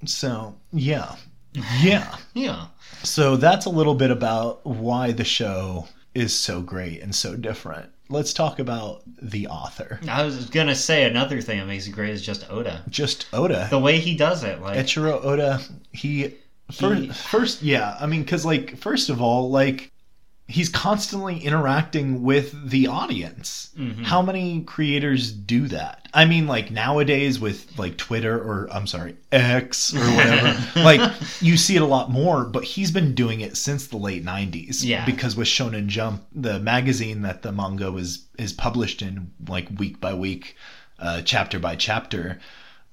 so 0.07 0.55
yeah 0.73 1.15
yeah 1.81 2.17
Yeah. 2.35 2.67
so 3.03 3.37
that's 3.37 3.67
a 3.67 3.71
little 3.71 3.95
bit 3.95 4.11
about 4.11 4.65
why 4.67 5.13
the 5.13 5.25
show 5.25 5.89
is 6.15 6.37
so 6.37 6.61
great 6.61 7.01
and 7.03 7.15
so 7.15 7.37
different 7.37 7.91
let's 8.09 8.33
talk 8.33 8.59
about 8.59 9.03
the 9.23 9.47
author 9.49 10.01
I 10.09 10.25
was 10.25 10.47
gonna 10.51 10.75
say 10.75 11.05
another 11.05 11.41
thing 11.41 11.59
that 11.61 11.67
makes 11.67 11.87
it 11.87 11.93
great 11.93 12.11
is 12.11 12.23
just 12.23 12.49
Oda. 12.51 12.83
just 12.89 13.27
oda 13.33 13.69
The 13.71 13.79
way 13.79 13.99
he 13.99 14.17
does 14.17 14.43
it, 14.45 14.61
like 14.61 14.77
Eiichiro 14.79 15.25
Oda, 15.25 15.61
he, 15.93 16.35
fir- 16.73 16.95
He- 16.95 17.09
first, 17.09 17.63
yeah, 17.63 17.97
I 18.01 18.07
mean, 18.07 18.23
because 18.23 18.45
like 18.45 18.77
first 18.77 19.11
of 19.11 19.21
all, 19.23 19.51
like 19.51 19.93
he's 20.51 20.69
constantly 20.69 21.39
interacting 21.39 22.23
with 22.23 22.69
the 22.71 22.87
audience. 22.89 23.71
Mhm. 23.79 24.05
How 24.05 24.21
many 24.23 24.63
creators 24.63 25.33
do 25.33 25.69
that? 25.69 26.09
I 26.13 26.25
mean, 26.25 26.47
like 26.49 26.71
nowadays 26.71 27.39
with 27.39 27.79
like 27.79 27.97
Twitter 27.97 28.37
or 28.37 28.69
I'm 28.73 28.87
sorry, 28.87 29.15
X 29.31 29.95
or 29.95 30.01
whatever, 30.01 30.61
like 30.81 31.13
you 31.41 31.57
see 31.57 31.77
it 31.77 31.83
a 31.83 31.87
lot 31.87 32.11
more. 32.11 32.45
But 32.45 32.65
he's 32.65 32.91
been 32.91 33.15
doing 33.15 33.41
it 33.41 33.57
since 33.57 33.87
the 33.87 33.97
late 33.97 34.25
'90s. 34.25 34.85
Yeah. 34.85 35.07
because 35.07 35.37
with 35.37 35.47
Shonen 35.49 35.87
Jump, 35.87 36.25
the 36.35 36.59
magazine 36.59 37.23
that 37.23 37.43
the 37.43 37.53
manga 37.53 37.93
was 37.93 38.27
is 38.39 38.53
published 38.53 39.03
in, 39.03 39.31
like 39.49 39.69
week 39.79 40.01
by 40.01 40.15
week, 40.15 40.57
uh, 40.99 41.23
chapter 41.23 41.59
by 41.61 41.77
chapter 41.77 42.41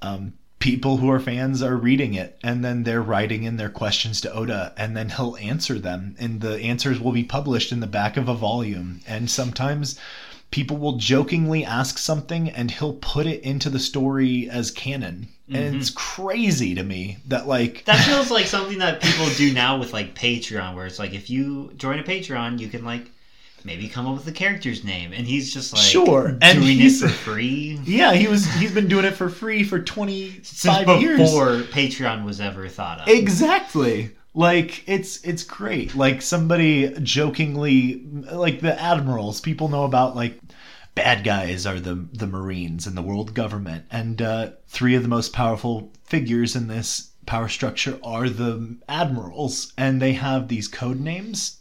um, 0.04 0.34
people 0.60 0.98
who 0.98 1.10
are 1.10 1.20
fans 1.20 1.62
are 1.62 1.76
reading 1.76 2.14
it 2.14 2.38
and 2.44 2.66
then 2.66 2.84
they're 2.84 3.02
writing 3.02 3.44
in 3.44 3.58
their 3.58 3.70
questions 3.70 4.22
to 4.22 4.34
Oda 4.34 4.74
and 4.76 4.98
then 4.98 5.10
he'll 5.10 5.38
answer 5.38 5.78
them 5.78 6.16
and 6.20 6.42
the 6.42 6.60
answers 6.60 7.00
will 7.00 7.12
be 7.12 7.24
published 7.24 7.72
in 7.72 7.80
the 7.80 7.88
back 7.88 8.18
of 8.18 8.28
a 8.28 8.34
volume. 8.34 9.02
And 9.08 9.30
sometimes 9.30 10.00
people 10.50 10.78
will 10.78 10.98
jokingly 10.98 11.64
ask 11.64 11.98
something 11.98 12.50
and 12.50 12.72
he'll 12.72 12.94
put 12.94 13.28
it 13.28 13.42
into 13.42 13.70
the 13.70 13.80
story 13.80 14.50
as 14.50 14.72
canon. 14.72 15.28
And 15.50 15.58
mm-hmm. 15.58 15.78
it's 15.78 15.90
crazy 15.92 16.76
to 16.76 16.84
me 16.84 17.18
that 17.28 17.48
like 17.48 17.86
that 17.86 18.04
feels 18.06 18.32
like 18.38 18.48
something 18.48 18.80
that 18.80 19.02
people 19.02 19.28
do 19.36 19.54
now 19.54 19.78
with 19.78 19.94
like 19.94 20.16
Patreon, 20.16 20.76
where 20.76 20.86
it's 20.86 21.00
like 21.00 21.14
if 21.14 21.30
you 21.30 21.72
join 21.78 22.00
a 22.00 22.04
Patreon, 22.04 22.60
you 22.60 22.68
can 22.68 22.84
like 22.84 23.10
maybe 23.64 23.88
come 23.88 24.08
up 24.08 24.16
with 24.16 24.28
a 24.28 24.32
character's 24.32 24.84
name, 24.84 25.14
and 25.14 25.28
he's 25.28 25.54
just 25.54 25.74
like 25.74 25.82
Sure, 25.82 26.38
and 26.42 26.62
doing 26.62 26.80
it 26.80 26.92
for 26.92 27.10
free. 27.10 27.80
yeah 27.84 28.14
he 28.14 28.28
was 28.28 28.46
he's 28.56 28.72
been 28.72 28.88
doing 28.88 29.06
it 29.06 29.16
for 29.16 29.30
free 29.30 29.64
for 29.64 29.78
Since 29.86 30.62
25 30.62 31.02
years 31.02 31.20
before 31.20 31.48
Patreon 31.72 32.24
was 32.26 32.40
ever 32.40 32.68
thought 32.68 33.02
of. 33.02 33.08
Exactly. 33.08 34.12
Like 34.34 34.88
it's 34.88 35.24
it's 35.24 35.44
great. 35.44 35.96
Like 35.96 36.22
somebody 36.22 36.94
jokingly 37.02 38.04
like 38.32 38.62
the 38.62 38.80
admirals, 38.80 39.42
people 39.42 39.68
know 39.68 39.84
about 39.84 40.16
like 40.16 40.40
bad 40.96 41.24
guys 41.24 41.66
are 41.66 41.80
the 41.80 42.08
the 42.14 42.28
marines 42.28 42.88
and 42.88 42.98
the 42.98 43.02
world 43.04 43.36
government 43.36 43.86
and 43.92 44.20
uh 44.20 44.50
three 44.68 44.96
of 44.96 45.04
the 45.04 45.08
most 45.08 45.32
powerful 45.32 45.92
figures 46.06 46.56
in 46.56 46.68
this 46.68 47.12
power 47.28 47.48
structure 47.48 48.00
are 48.04 48.28
the 48.30 48.76
admirals 48.90 49.74
and 49.78 50.02
they 50.02 50.14
have 50.14 50.48
these 50.48 50.68
code 50.68 51.00
names 51.00 51.57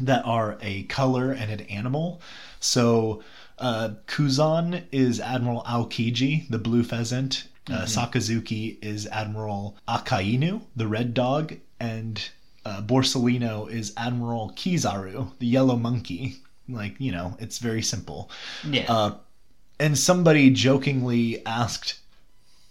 that 0.00 0.24
are 0.24 0.58
a 0.60 0.84
color 0.84 1.32
and 1.32 1.50
an 1.50 1.60
animal. 1.62 2.20
So 2.60 3.22
uh, 3.58 3.90
Kuzan 4.06 4.84
is 4.92 5.20
Admiral 5.20 5.62
Aokiji, 5.62 6.48
the 6.48 6.58
blue 6.58 6.82
pheasant. 6.82 7.44
Uh, 7.68 7.84
Sakazuki 7.84 8.82
is 8.82 9.06
Admiral 9.06 9.76
Akainu, 9.86 10.62
the 10.74 10.88
red 10.88 11.14
dog, 11.14 11.54
and 11.78 12.20
uh, 12.64 12.82
Borsalino 12.82 13.70
is 13.70 13.92
Admiral 13.96 14.52
Kizaru, 14.56 15.30
the 15.38 15.46
yellow 15.46 15.76
monkey. 15.76 16.36
Like 16.68 16.94
you 16.98 17.12
know, 17.12 17.36
it's 17.38 17.58
very 17.58 17.82
simple. 17.82 18.30
yeah, 18.68 18.86
Uh, 18.88 19.14
and 19.78 19.96
somebody 19.96 20.50
jokingly 20.50 21.44
asked, 21.46 21.98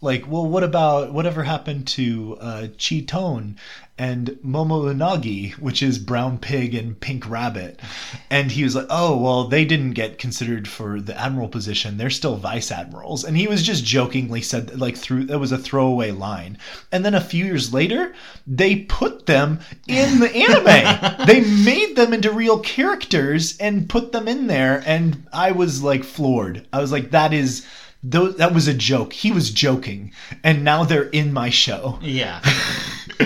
like, 0.02 0.26
well, 0.28 0.46
what 0.46 0.64
about 0.64 1.12
whatever 1.12 1.44
happened 1.44 1.86
to 1.88 2.38
uh, 2.40 2.68
Chaton 2.78 3.58
and 3.98 4.30
Momousagi, 4.46 5.56
which 5.60 5.84
is 5.84 6.00
brown 6.00 6.38
pig 6.38 6.74
and 6.74 7.00
pink 7.00 7.30
rabbit? 7.30 7.80
And 8.32 8.52
he 8.52 8.64
was 8.64 8.76
like, 8.76 8.86
oh, 8.92 9.18
well, 9.18 9.48
they 9.48 9.66
didn't 9.66 9.94
get 9.94 10.20
considered 10.20 10.68
for 10.68 11.02
the 11.02 11.20
admiral 11.20 11.48
position. 11.50 11.98
They're 11.98 12.12
still 12.12 12.36
vice 12.36 12.72
admirals. 12.72 13.24
And 13.24 13.36
he 13.36 13.48
was 13.48 13.64
just 13.64 13.84
jokingly 13.84 14.44
said, 14.44 14.80
like, 14.80 14.96
through 14.96 15.26
that 15.26 15.40
was 15.40 15.52
a 15.52 15.58
throwaway 15.58 16.12
line. 16.12 16.60
And 16.92 17.04
then 17.04 17.16
a 17.16 17.22
few 17.22 17.44
years 17.44 17.74
later, 17.74 18.14
they 18.46 18.76
put 18.76 19.26
them 19.26 19.62
in 19.88 20.20
the 20.20 20.30
anime. 20.36 21.26
they 21.26 21.42
made 21.42 21.96
them 21.96 22.14
into 22.14 22.32
real 22.32 22.60
characters 22.60 23.58
and 23.58 23.90
put 23.90 24.12
them 24.12 24.28
in 24.28 24.46
there. 24.46 24.84
And 24.86 25.28
I 25.34 25.52
was 25.52 25.82
like 25.82 26.04
floored. 26.04 26.68
I 26.72 26.80
was 26.82 26.92
like, 26.92 27.10
that 27.12 27.34
is. 27.34 27.66
Tho- 28.04 28.32
That 28.32 28.54
was 28.54 28.68
a 28.68 28.74
joke. 28.74 29.14
He 29.14 29.32
was 29.32 29.52
joking, 29.52 30.12
and 30.44 30.64
now 30.64 30.84
they're 30.84 31.10
in 31.10 31.34
my 31.34 31.50
show. 31.50 32.00
yeah. 32.02 32.42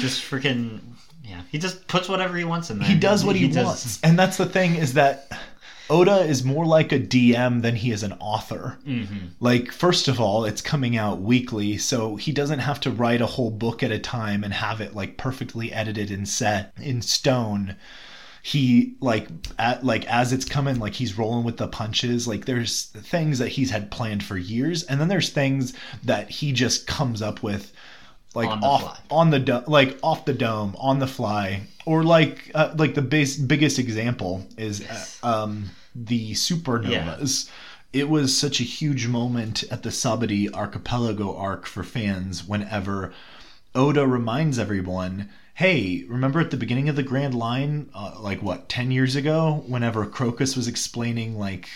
just 0.00 0.22
freaking 0.22 0.80
yeah. 1.24 1.42
He 1.50 1.58
just 1.58 1.86
puts 1.88 2.08
whatever 2.08 2.36
he 2.36 2.44
wants 2.44 2.70
in 2.70 2.78
there. 2.78 2.88
He 2.88 2.94
does 2.96 3.24
what 3.24 3.36
he, 3.36 3.48
does- 3.48 3.64
wants, 3.64 4.00
and 4.02 4.18
that's 4.18 4.36
the 4.36 4.46
thing 4.46 4.76
is 4.76 4.94
that 4.94 5.30
Oda 5.88 6.20
is 6.24 6.42
more 6.44 6.66
like 6.66 6.90
a 6.92 6.98
DM 6.98 7.62
than 7.62 7.76
he 7.76 7.92
is 7.92 8.02
an 8.02 8.14
author. 8.18 8.76
Mhm. 8.86 9.30
Like, 9.38 9.70
first 9.70 10.08
of 10.08 10.20
all, 10.20 10.44
it's 10.44 10.60
coming 10.60 10.96
out 10.96 11.20
weekly, 11.20 11.78
so 11.78 12.16
he 12.16 12.32
doesn't 12.32 12.58
have 12.58 12.80
to 12.80 12.90
write 12.90 13.20
a 13.20 13.26
whole 13.26 13.50
book 13.52 13.82
at 13.84 13.92
a 13.92 13.98
time 13.98 14.42
and 14.42 14.52
have 14.52 14.80
it 14.80 14.94
like 14.96 15.16
perfectly 15.16 15.72
edited 15.72 16.10
and 16.10 16.28
set 16.28 16.72
in 16.80 17.02
stone. 17.02 17.76
He 18.52 18.94
like 19.00 19.26
at 19.58 19.84
like 19.84 20.04
as 20.06 20.32
it's 20.32 20.44
coming, 20.44 20.78
like 20.78 20.94
he's 20.94 21.18
rolling 21.18 21.44
with 21.44 21.56
the 21.56 21.66
punches. 21.66 22.28
Like 22.28 22.44
there's 22.44 22.84
things 22.86 23.40
that 23.40 23.48
he's 23.48 23.70
had 23.70 23.90
planned 23.90 24.22
for 24.22 24.36
years, 24.38 24.84
and 24.84 25.00
then 25.00 25.08
there's 25.08 25.30
things 25.30 25.72
that 26.04 26.30
he 26.30 26.52
just 26.52 26.86
comes 26.86 27.22
up 27.22 27.42
with 27.42 27.72
like 28.36 28.48
On 28.48 28.62
off 28.62 28.82
fly. 28.82 28.98
on 29.10 29.30
the 29.30 29.40
do- 29.40 29.64
like 29.66 29.98
off 30.00 30.26
the 30.26 30.32
dome 30.32 30.76
on 30.78 31.00
the 31.00 31.08
fly 31.08 31.62
or 31.86 32.04
like 32.04 32.52
uh, 32.54 32.72
like 32.78 32.94
the 32.94 33.02
base 33.02 33.36
biggest 33.36 33.80
example 33.80 34.46
is 34.56 34.78
Yes. 34.80 35.18
uh, 35.24 35.42
um 35.44 35.70
the 35.96 36.32
supernovas 36.32 37.50
it 37.92 38.08
was 38.08 38.36
such 38.36 38.60
a 38.60 38.64
huge 38.64 39.06
moment 39.08 39.64
at 39.72 39.82
the 39.82 39.88
Sabaody 39.90 40.52
archipelago 40.52 41.34
arc 41.34 41.66
for 41.66 41.82
fans 41.82 42.44
whenever 42.46 43.12
Oda 43.74 44.06
reminds 44.06 44.58
everyone, 44.58 45.30
"Hey, 45.56 46.04
remember 46.06 46.38
at 46.38 46.50
the 46.50 46.58
beginning 46.58 46.90
of 46.90 46.96
the 46.96 47.02
Grand 47.02 47.34
Line, 47.34 47.88
uh, 47.94 48.12
like 48.18 48.42
what, 48.42 48.68
10 48.68 48.90
years 48.90 49.16
ago, 49.16 49.64
whenever 49.66 50.04
Crocus 50.04 50.54
was 50.54 50.68
explaining 50.68 51.38
like 51.38 51.70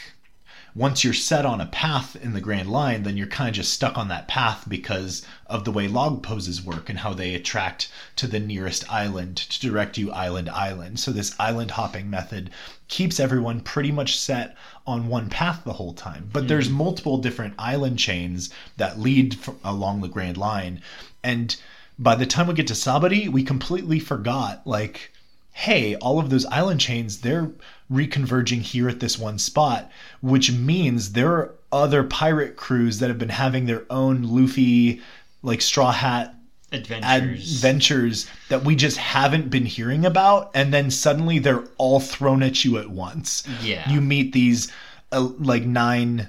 once 0.74 1.02
you're 1.02 1.14
set 1.14 1.46
on 1.46 1.62
a 1.62 1.66
path 1.66 2.14
in 2.14 2.34
the 2.34 2.42
Grand 2.42 2.68
Line, 2.70 3.04
then 3.04 3.16
you're 3.16 3.26
kind 3.26 3.48
of 3.48 3.54
just 3.54 3.72
stuck 3.72 3.96
on 3.96 4.08
that 4.08 4.28
path 4.28 4.66
because 4.68 5.24
of 5.46 5.64
the 5.64 5.72
way 5.72 5.88
log 5.88 6.22
poses 6.22 6.62
work 6.62 6.90
and 6.90 6.98
how 6.98 7.14
they 7.14 7.34
attract 7.34 7.90
to 8.16 8.26
the 8.26 8.38
nearest 8.38 8.84
island 8.92 9.38
to 9.38 9.58
direct 9.60 9.96
you 9.96 10.12
island 10.12 10.50
island. 10.50 11.00
So 11.00 11.10
this 11.10 11.34
island 11.40 11.70
hopping 11.70 12.10
method 12.10 12.50
keeps 12.88 13.18
everyone 13.18 13.60
pretty 13.60 13.92
much 13.92 14.18
set 14.18 14.58
on 14.86 15.08
one 15.08 15.30
path 15.30 15.64
the 15.64 15.72
whole 15.72 15.94
time. 15.94 16.28
But 16.30 16.48
there's 16.48 16.68
multiple 16.68 17.16
different 17.16 17.54
island 17.58 17.98
chains 17.98 18.50
that 18.76 19.00
lead 19.00 19.38
along 19.64 20.02
the 20.02 20.08
Grand 20.08 20.36
Line, 20.36 20.82
and 21.24 21.56
by 22.00 22.16
the 22.16 22.26
time 22.26 22.48
we 22.48 22.54
get 22.54 22.66
to 22.66 22.74
Sabaody, 22.74 23.28
we 23.28 23.44
completely 23.44 24.00
forgot 24.00 24.66
like 24.66 25.12
hey, 25.52 25.94
all 25.96 26.18
of 26.18 26.30
those 26.30 26.46
island 26.46 26.80
chains, 26.80 27.20
they're 27.20 27.50
reconverging 27.92 28.62
here 28.62 28.88
at 28.88 29.00
this 29.00 29.18
one 29.18 29.38
spot, 29.38 29.90
which 30.22 30.52
means 30.52 31.12
there 31.12 31.32
are 31.32 31.54
other 31.72 32.04
pirate 32.04 32.56
crews 32.56 32.98
that 32.98 33.08
have 33.08 33.18
been 33.18 33.28
having 33.28 33.66
their 33.66 33.84
own 33.90 34.22
Luffy, 34.22 35.02
like 35.42 35.60
Straw 35.60 35.92
Hat 35.92 36.34
Adventures. 36.72 37.56
adventures 37.56 38.30
that 38.48 38.64
we 38.64 38.76
just 38.76 38.96
haven't 38.96 39.50
been 39.50 39.66
hearing 39.66 40.06
about. 40.06 40.50
And 40.54 40.72
then 40.72 40.90
suddenly 40.90 41.38
they're 41.40 41.64
all 41.78 42.00
thrown 42.00 42.42
at 42.42 42.64
you 42.64 42.78
at 42.78 42.88
once. 42.88 43.46
Yeah. 43.60 43.88
You 43.90 44.00
meet 44.00 44.32
these 44.32 44.72
uh, 45.12 45.28
like 45.38 45.64
nine 45.64 46.28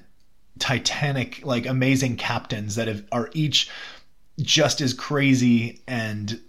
titanic, 0.60 1.46
like 1.46 1.66
amazing 1.66 2.18
captains 2.18 2.76
that 2.76 2.88
have, 2.88 3.04
are 3.12 3.30
each 3.34 3.70
just 4.42 4.82
as 4.82 4.94
crazy 4.94 5.82
and 5.88 6.40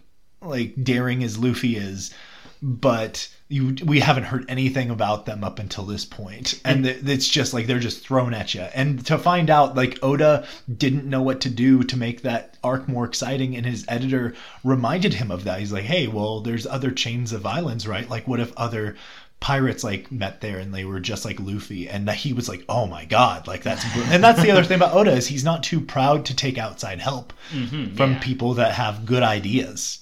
like 0.41 0.75
daring 0.83 1.23
as 1.23 1.39
Luffy 1.39 1.77
is, 1.77 2.13
but 2.61 3.29
you 3.49 3.77
we 3.85 4.01
haven't 4.01 4.25
heard 4.25 4.47
anything 4.49 4.89
about 4.91 5.27
them 5.27 5.45
up 5.45 5.59
until 5.59 5.85
this 5.85 6.05
point, 6.05 6.59
and 6.65 6.87
it- 6.87 7.07
it's 7.09 7.29
just 7.29 7.53
like 7.53 7.67
they're 7.67 7.79
just 7.79 8.01
thrown 8.05 8.33
at 8.35 8.55
you. 8.55 8.63
And 8.63 9.05
to 9.07 9.19
find 9.19 9.51
out, 9.51 9.77
like 9.77 9.99
Oda 10.03 10.47
didn't 10.75 11.05
know 11.05 11.23
what 11.23 11.41
to 11.43 11.51
do 11.51 11.83
to 11.85 11.97
make 11.97 12.23
that 12.23 12.57
arc 12.65 12.89
more 12.89 13.05
exciting, 13.05 13.55
and 13.57 13.67
his 13.67 13.85
editor 13.89 14.35
reminded 14.65 15.15
him 15.15 15.31
of 15.31 15.45
that. 15.45 15.61
He's 15.61 15.73
like, 15.73 15.85
"Hey, 15.85 16.07
well, 16.07 16.41
there's 16.41 16.67
other 16.67 16.91
chains 16.91 17.33
of 17.33 17.45
islands, 17.47 17.87
right? 17.87 18.09
Like, 18.09 18.27
what 18.27 18.41
if 18.41 18.53
other?" 18.57 18.97
Pirates 19.43 19.83
like 19.85 20.11
met 20.13 20.41
there 20.41 20.59
and 20.59 20.73
they 20.73 20.85
were 20.85 21.01
just 21.01 21.25
like 21.25 21.39
Luffy 21.41 21.89
and 21.89 22.07
that 22.09 22.15
he 22.15 22.33
was 22.33 22.49
like 22.49 22.65
oh 22.69 22.87
my 22.87 23.05
god 23.05 23.49
like 23.49 23.63
that's 23.65 23.85
and 24.13 24.23
that's 24.23 24.41
the 24.41 24.53
other 24.53 24.63
thing 24.63 24.77
about 24.77 24.95
Oda 24.95 25.11
is 25.13 25.27
he's 25.27 25.45
not 25.45 25.65
too 25.65 25.81
proud 25.81 26.25
to 26.27 26.37
take 26.37 26.59
outside 26.59 27.01
help 27.01 27.33
Mhm, 27.53 27.97
from 27.97 28.13
yeah. 28.13 28.19
people 28.21 28.55
that 28.55 28.73
have 28.75 29.05
good 29.05 29.23
ideas. 29.25 29.99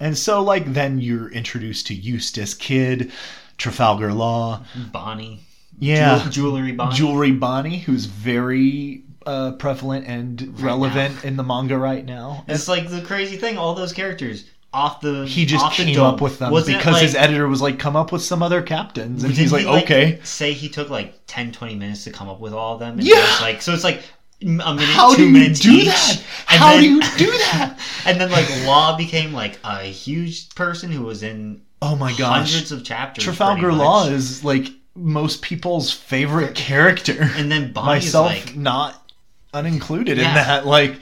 And 0.00 0.18
so, 0.18 0.42
like, 0.42 0.72
then 0.72 0.98
you're 1.00 1.30
introduced 1.30 1.86
to 1.88 1.94
Eustass 1.96 2.58
Kid, 2.58 3.12
Trafalgar 3.56 4.12
Law, 4.12 4.64
Bonney. 4.90 5.38
yeah, 5.78 6.18
Jewel- 6.18 6.30
jewelry 6.32 6.72
Bonney. 6.72 6.96
Jewelry 6.96 7.30
Bonney, 7.32 7.78
who's 7.78 8.06
very 8.06 9.04
uh, 9.26 9.52
prevalent 9.52 10.06
and 10.08 10.58
relevant 10.60 11.24
in 11.24 11.36
the 11.36 11.44
manga 11.44 11.78
right 11.78 12.04
now. 12.04 12.44
It's 12.48 12.66
like 12.66 12.88
the 12.90 13.02
crazy 13.02 13.36
thing. 13.36 13.58
All 13.58 13.74
those 13.74 13.92
characters 13.92 14.44
off 14.74 15.00
the 15.00 15.26
He 15.26 15.44
just 15.46 15.70
came 15.72 16.00
up 16.00 16.20
with 16.20 16.38
them 16.38 16.50
Wasn't 16.50 16.78
because 16.78 17.00
his 17.00 17.14
editor 17.14 17.46
was 17.48 17.60
like, 17.60 17.78
"Come 17.78 17.94
up 17.96 18.10
with 18.12 18.22
some 18.22 18.42
other 18.42 18.62
captains," 18.62 19.22
and 19.24 19.32
he's 19.34 19.50
he, 19.50 19.64
like, 19.64 19.82
"Okay." 19.84 20.18
Say 20.24 20.52
he 20.52 20.68
took 20.68 20.88
like 20.90 21.14
10, 21.26 21.52
20 21.52 21.74
minutes 21.74 22.04
to 22.04 22.10
come 22.10 22.28
up 22.28 22.40
with 22.40 22.52
all 22.54 22.74
of 22.74 22.80
them. 22.80 22.98
And 22.98 23.06
Yeah. 23.06 23.38
like 23.40 23.60
so 23.62 23.74
it's 23.74 23.84
like 23.84 24.02
a 24.40 24.46
minute, 24.46 24.80
How 24.86 25.10
two 25.10 25.16
do 25.18 25.26
you 25.26 25.30
minutes 25.32 25.60
do 25.60 25.70
each. 25.72 25.84
that? 25.86 26.22
And 26.48 26.58
How 26.58 26.70
then- 26.72 26.80
do 26.82 26.88
you 26.88 27.00
do 27.18 27.30
that? 27.38 27.78
and 28.06 28.20
then 28.20 28.30
like 28.30 28.48
Law 28.66 28.96
became 28.96 29.32
like 29.32 29.58
a 29.64 29.80
huge 29.84 30.54
person 30.54 30.90
who 30.90 31.02
was 31.02 31.22
in 31.22 31.62
Oh 31.82 31.94
my 31.96 32.12
gosh! 32.14 32.50
hundreds 32.52 32.72
of 32.72 32.82
chapters. 32.84 33.24
Trafalgar 33.24 33.72
Law 33.72 34.06
is 34.06 34.42
like 34.44 34.68
most 34.94 35.42
people's 35.42 35.92
favorite 35.92 36.54
character. 36.54 37.30
and 37.36 37.50
then 37.52 37.72
Bonney's 37.72 38.04
myself 38.04 38.26
like 38.28 38.56
not 38.56 39.10
unincluded 39.52 40.08
in 40.08 40.18
that. 40.18 40.66
Like 40.66 40.96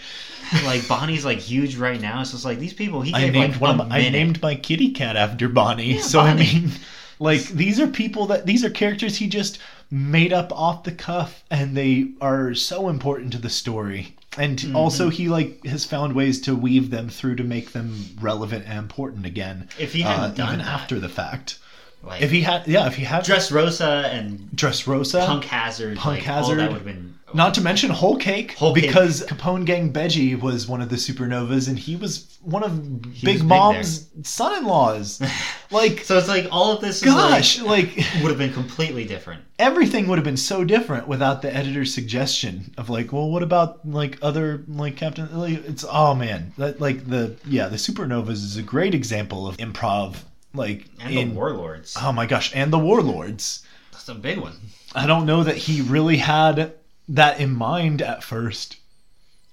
like 0.65 0.87
Bonney's 0.89 1.25
like 1.25 1.39
huge 1.39 1.77
right 1.77 2.01
now. 2.01 2.23
So 2.23 2.37
It's 2.37 2.45
like 2.45 2.59
these 2.59 2.75
people. 2.75 3.01
He 3.03 3.15
I 3.15 3.29
named 3.31 3.53
like 3.53 3.61
one 3.61 3.79
a 3.79 3.83
of 3.83 3.89
my, 3.89 3.99
I 3.99 4.09
named 4.11 4.41
my 4.43 4.55
kitty 4.55 4.91
cat 4.93 5.17
after 5.17 5.49
Bonney. 5.49 5.95
Yeah, 5.95 6.01
so 6.03 6.21
Bonney. 6.21 6.31
I 6.31 6.35
mean, 6.55 6.71
like 7.19 7.43
these 7.49 7.79
are 7.81 7.87
people 7.87 8.27
that 8.27 8.47
these 8.47 8.65
are 8.65 8.71
characters 8.71 9.17
he 9.17 9.29
just 9.29 9.59
made 9.91 10.33
up 10.33 10.53
off 10.53 10.85
the 10.85 10.93
cuff, 10.93 11.45
and 11.51 11.77
they 11.77 12.13
are 12.21 12.55
so 12.55 12.89
important 12.89 13.33
to 13.33 13.39
the 13.39 13.51
story. 13.51 14.15
And 14.39 14.59
Mm-hmm. 14.59 14.77
also, 14.77 15.09
he 15.09 15.29
like 15.29 15.65
has 15.67 15.85
found 15.85 16.15
ways 16.15 16.41
to 16.43 16.55
weave 16.55 16.91
them 16.91 17.09
through 17.09 17.37
to 17.37 17.45
make 17.45 17.73
them 17.73 18.05
relevant 18.21 18.65
and 18.67 18.79
important 18.79 19.27
again. 19.27 19.69
If 19.79 19.93
he 19.93 20.05
uh, 20.05 20.09
hadn't 20.09 20.37
done 20.37 20.47
even 20.55 20.59
that. 20.61 20.69
after 20.69 21.01
the 21.01 21.09
fact. 21.09 21.59
like 22.05 22.23
If 22.23 22.31
he 22.31 22.43
had, 22.43 22.67
yeah, 22.69 22.87
if 22.87 22.95
he 22.95 23.03
had 23.05 23.25
Dressrosa 23.25 24.05
and 24.05 24.39
Dressrosa, 24.55 25.27
Punk 25.27 25.45
Hazard, 25.47 25.99
Punk 25.99 26.21
like, 26.21 26.29
all 26.29 26.35
Hazard. 26.37 26.59
that 26.61 26.69
would 26.69 26.77
have 26.77 26.85
been 26.87 27.15
Not 27.35 27.55
to 27.55 27.61
mention 27.61 27.91
Whole 27.91 28.17
Cake, 28.17 28.53
Whole 28.53 28.75
Cake. 28.75 28.87
because 28.87 29.25
Capone 29.27 29.65
Gang 29.65 29.93
Bege 29.93 30.41
was 30.41 30.67
one 30.67 30.81
of 30.81 30.89
the 30.89 30.97
supernovas, 30.97 31.69
and 31.69 31.79
he 31.79 31.97
was 31.97 32.39
one 32.43 32.63
of 32.63 32.79
was 32.79 33.23
Big 33.23 33.39
big 33.39 33.45
Mom's 33.45 34.09
son-in-laws. 34.23 35.23
like, 35.71 36.05
So 36.05 36.19
it's 36.19 36.29
like 36.29 36.49
all 36.51 36.73
of 36.73 36.81
this. 36.81 36.97
Is 36.99 37.03
gosh, 37.03 37.61
like, 37.61 37.97
like 37.97 38.07
would 38.23 38.31
have 38.31 38.39
been 38.39 38.53
completely 38.53 39.05
different. 39.05 39.43
everything 39.59 40.09
would 40.09 40.19
have 40.19 40.25
been 40.25 40.37
so 40.37 40.65
different 40.65 41.07
without 41.07 41.43
the 41.43 41.55
editor's 41.55 41.93
suggestion 41.95 42.75
of 42.77 42.89
like, 42.91 43.13
well, 43.13 43.31
what 43.31 43.43
about 43.43 43.87
like 43.89 44.19
other 44.23 44.65
like 44.69 44.97
Captain? 44.97 45.29
Like, 45.39 45.65
it's 45.67 45.85
oh 45.89 46.15
man, 46.15 46.53
that 46.59 46.81
like 46.81 47.09
the 47.09 47.37
yeah, 47.47 47.69
the 47.69 47.77
supernovas 47.77 48.31
is 48.31 48.57
a 48.57 48.63
great 48.63 48.95
example 48.95 49.47
of 49.47 49.57
improv. 49.59 50.17
Like 50.53 50.87
And 51.01 51.15
in 51.17 51.29
the 51.29 51.35
Warlords. 51.37 51.97
oh 52.01 52.11
my 52.13 52.27
gosh, 52.27 52.51
and 52.55 52.73
the 52.73 52.79
Warlords. 52.79 53.63
That's 53.93 54.09
a 54.09 54.15
big 54.15 54.39
one. 54.39 54.57
I 54.95 55.07
don't 55.07 55.27
know 55.27 55.45
that 55.45 55.57
he 55.57 55.83
really 55.83 56.17
had 56.17 56.73
that 57.11 57.41
in 57.41 57.51
mind 57.55 58.03
at 58.03 58.25
first. 58.25 58.77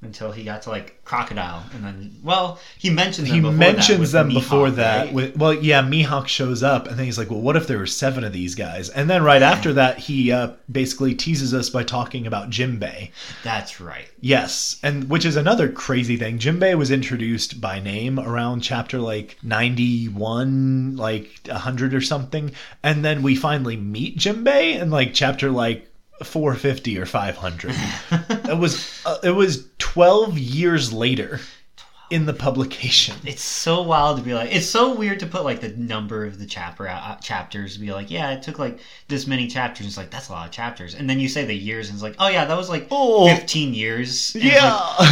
Until 0.03 0.31
he 0.31 0.43
got 0.43 0.61
to 0.61 0.69
like 0.69 1.03
Crocodile, 1.03 1.63
and 1.73 1.83
then 1.83 2.15
well, 2.23 2.59
he 2.77 2.91
mentioned 2.91 3.25
them 3.25 3.33
he 3.33 3.41
before 3.41 3.53
that 3.53 3.57
mentions 3.57 3.99
with 3.99 4.11
them 4.11 4.29
Mihawk, 4.29 4.33
before 4.35 4.71
that. 4.71 5.05
right? 5.05 5.13
With, 5.13 5.37
well, 5.37 5.55
yeah, 5.55 5.81
Mihawk 5.81 6.27
shows 6.27 6.61
up, 6.61 6.85
and 6.85 6.99
then 6.99 7.05
he's 7.05 7.17
like, 7.17 7.31
"Well, 7.31 7.41
what 7.41 7.55
if 7.55 7.65
there 7.65 7.79
were 7.79 7.87
seven 7.87 8.23
of 8.23 8.31
these 8.31 8.53
guys?" 8.53 8.89
And 8.89 9.09
then 9.09 9.23
right 9.23 9.41
after 9.41 9.73
that, 9.73 9.97
he 9.97 10.31
uh, 10.31 10.51
basically 10.71 11.15
teases 11.15 11.51
us 11.51 11.71
by 11.71 11.81
talking 11.81 12.27
about 12.27 12.51
Jimbei. 12.51 13.09
That's 13.43 13.81
right. 13.81 14.07
Yes, 14.21 14.79
and 14.83 15.09
which 15.09 15.25
is 15.25 15.35
another 15.35 15.67
crazy 15.67 16.15
thing. 16.15 16.37
Jimbei 16.37 16.77
was 16.77 16.91
introduced 16.91 17.59
by 17.59 17.79
name 17.79 18.19
around 18.19 18.61
chapter 18.61 18.99
like 18.99 19.39
ninety-one, 19.41 20.95
like 20.95 21.47
hundred 21.47 21.95
or 21.95 22.01
something, 22.01 22.51
and 22.83 23.03
then 23.03 23.23
we 23.23 23.35
finally 23.35 23.77
meet 23.77 24.19
Jimbei 24.19 24.79
in 24.79 24.91
like 24.91 25.15
chapter 25.15 25.49
like. 25.49 25.89
450 26.23 26.97
or 26.99 27.05
500 27.05 27.75
it 28.49 28.57
was 28.57 29.01
uh, 29.05 29.17
it 29.23 29.31
was 29.31 29.67
12 29.77 30.37
years 30.37 30.91
later 30.93 31.39
in 32.09 32.25
the 32.25 32.33
publication 32.33 33.15
It's 33.25 33.43
so 33.43 33.81
wild 33.81 34.17
to 34.17 34.23
be 34.23 34.33
like. 34.33 34.55
It's 34.55 34.65
so 34.65 34.95
weird 34.95 35.19
to 35.19 35.25
put 35.25 35.43
like 35.43 35.59
the 35.59 35.69
number 35.75 36.25
of 36.25 36.39
the 36.39 36.45
chapter 36.45 36.87
uh, 36.87 37.15
chapters. 37.17 37.77
Be 37.77 37.91
like, 37.91 38.09
yeah, 38.09 38.31
it 38.31 38.41
took 38.41 38.59
like 38.59 38.79
this 39.09 39.27
many 39.27 39.47
chapters. 39.47 39.85
It's 39.87 39.97
like 39.97 40.09
that's 40.09 40.29
a 40.29 40.31
lot 40.31 40.45
of 40.45 40.53
chapters. 40.53 40.95
And 40.95 41.09
then 41.09 41.19
you 41.19 41.27
say 41.27 41.43
the 41.43 41.53
years, 41.53 41.89
and 41.89 41.95
it's 41.97 42.03
like, 42.03 42.15
oh 42.17 42.29
yeah, 42.29 42.45
that 42.45 42.55
was 42.55 42.69
like 42.69 42.87
Oh. 42.91 43.27
fifteen 43.27 43.73
years. 43.73 44.33
And 44.35 44.43
yeah 44.45 44.73
like, 44.97 45.09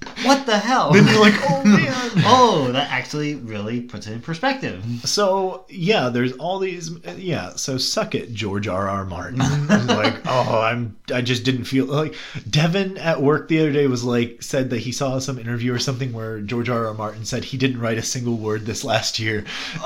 what 0.23 0.45
the 0.45 0.57
hell? 0.57 0.91
then 0.91 1.07
you're 1.07 1.19
like 1.21 1.33
oh 1.49 1.63
man. 1.63 2.11
Oh, 2.25 2.69
that 2.71 2.89
actually 2.91 3.35
really 3.35 3.81
puts 3.81 4.07
it 4.07 4.13
in 4.13 4.21
perspective. 4.21 4.83
so 5.05 5.65
yeah 5.69 6.09
there's 6.09 6.33
all 6.33 6.59
these 6.59 6.91
yeah 7.17 7.51
so 7.55 7.77
suck 7.77 8.15
it 8.15 8.33
george 8.33 8.67
r 8.67 8.87
r. 8.89 9.05
Martin. 9.05 9.39
Like 9.91 10.21
oh 10.25 10.61
i'm 10.61 10.97
i 11.13 11.21
just 11.21 11.43
didn't 11.43 11.65
feel 11.65 11.85
like 11.85 12.15
devin 12.49 12.97
at 12.97 13.21
work 13.21 13.47
the 13.47 13.59
other 13.59 13.71
day 13.71 13.87
was 13.87 14.03
like 14.03 14.41
said 14.41 14.69
that 14.69 14.79
he 14.79 14.91
saw 14.91 15.19
some 15.19 15.37
interview 15.37 15.73
or 15.73 15.79
something 15.79 16.13
where 16.13 16.39
george 16.41 16.69
r 16.69 16.87
r. 16.87 16.93
Martin 16.93 17.25
said 17.25 17.43
he 17.43 17.57
didn't 17.57 17.79
write 17.79 17.97
a 17.97 18.03
single 18.03 18.37
word 18.37 18.65
this 18.65 18.83
last 18.83 19.19
year 19.19 19.43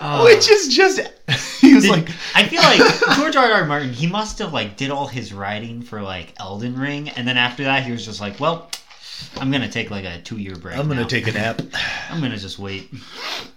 Uh, 0.00 0.22
which 0.22 0.48
is 0.50 0.74
just 0.74 1.00
he 1.60 1.74
was 1.74 1.84
Did- 1.84 1.90
like 1.90 2.08
I 2.34 2.44
feel 2.46 2.62
like 2.62 3.16
George 3.16 3.36
R. 3.36 3.52
R. 3.52 3.64
Martin, 3.64 3.92
he 3.92 4.06
must 4.06 4.38
have 4.38 4.52
like 4.52 4.76
did 4.76 4.90
all 4.90 5.06
his 5.06 5.32
writing 5.32 5.82
for 5.82 6.02
like 6.02 6.32
Elden 6.38 6.78
Ring, 6.78 7.08
and 7.10 7.26
then 7.26 7.36
after 7.36 7.64
that, 7.64 7.82
he 7.84 7.92
was 7.92 8.04
just 8.04 8.20
like, 8.20 8.38
well. 8.40 8.70
I'm 9.36 9.50
gonna 9.52 9.70
take 9.70 9.90
like 9.92 10.04
a 10.04 10.20
two 10.22 10.38
year 10.38 10.56
break. 10.56 10.76
i'm 10.76 10.88
gonna 10.88 11.02
now. 11.02 11.06
take 11.06 11.28
a 11.28 11.32
nap 11.32 11.62
I'm 12.10 12.20
gonna 12.20 12.36
just 12.36 12.58
wait. 12.58 12.90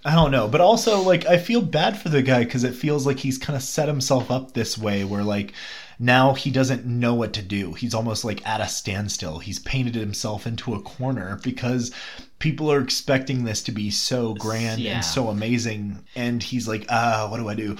I 0.04 0.14
don't 0.14 0.30
know, 0.30 0.46
but 0.46 0.60
also 0.60 1.00
like 1.02 1.26
I 1.26 1.36
feel 1.36 1.60
bad 1.60 2.00
for 2.00 2.08
the 2.10 2.22
guy 2.22 2.44
because 2.44 2.62
it 2.62 2.74
feels 2.76 3.04
like 3.06 3.18
he's 3.18 3.38
kind 3.38 3.56
of 3.56 3.62
set 3.62 3.88
himself 3.88 4.30
up 4.30 4.54
this 4.54 4.78
way 4.78 5.02
where 5.04 5.24
like 5.24 5.52
now 5.98 6.32
he 6.34 6.52
doesn't 6.52 6.86
know 6.86 7.12
what 7.14 7.32
to 7.34 7.42
do. 7.42 7.72
He's 7.74 7.92
almost 7.92 8.24
like 8.24 8.46
at 8.46 8.60
a 8.60 8.68
standstill. 8.68 9.40
He's 9.40 9.58
painted 9.58 9.96
himself 9.96 10.46
into 10.46 10.74
a 10.74 10.80
corner 10.80 11.40
because 11.42 11.92
people 12.38 12.70
are 12.70 12.80
expecting 12.80 13.44
this 13.44 13.62
to 13.64 13.72
be 13.72 13.90
so 13.90 14.34
grand 14.34 14.80
Yeah. 14.80 14.96
and 14.96 15.04
so 15.04 15.28
amazing, 15.28 16.04
and 16.14 16.42
he's 16.42 16.68
like, 16.68 16.86
ah, 16.88 17.28
what 17.30 17.38
do 17.38 17.48
I 17.48 17.54
do? 17.54 17.76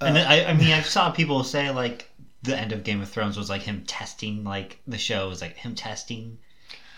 And 0.00 0.16
then, 0.16 0.26
I, 0.26 0.46
I 0.46 0.52
mean, 0.54 0.72
I 0.72 0.82
saw 0.82 1.10
people 1.10 1.44
say 1.44 1.70
like 1.70 2.10
the 2.42 2.58
end 2.58 2.72
of 2.72 2.82
Game 2.84 3.00
of 3.00 3.08
Thrones 3.08 3.36
was 3.36 3.48
like 3.48 3.62
him 3.62 3.84
testing 3.86 4.42
like 4.44 4.80
the 4.86 4.98
show 4.98 5.28
was 5.28 5.40
like 5.40 5.56
him 5.56 5.74
testing 5.76 6.38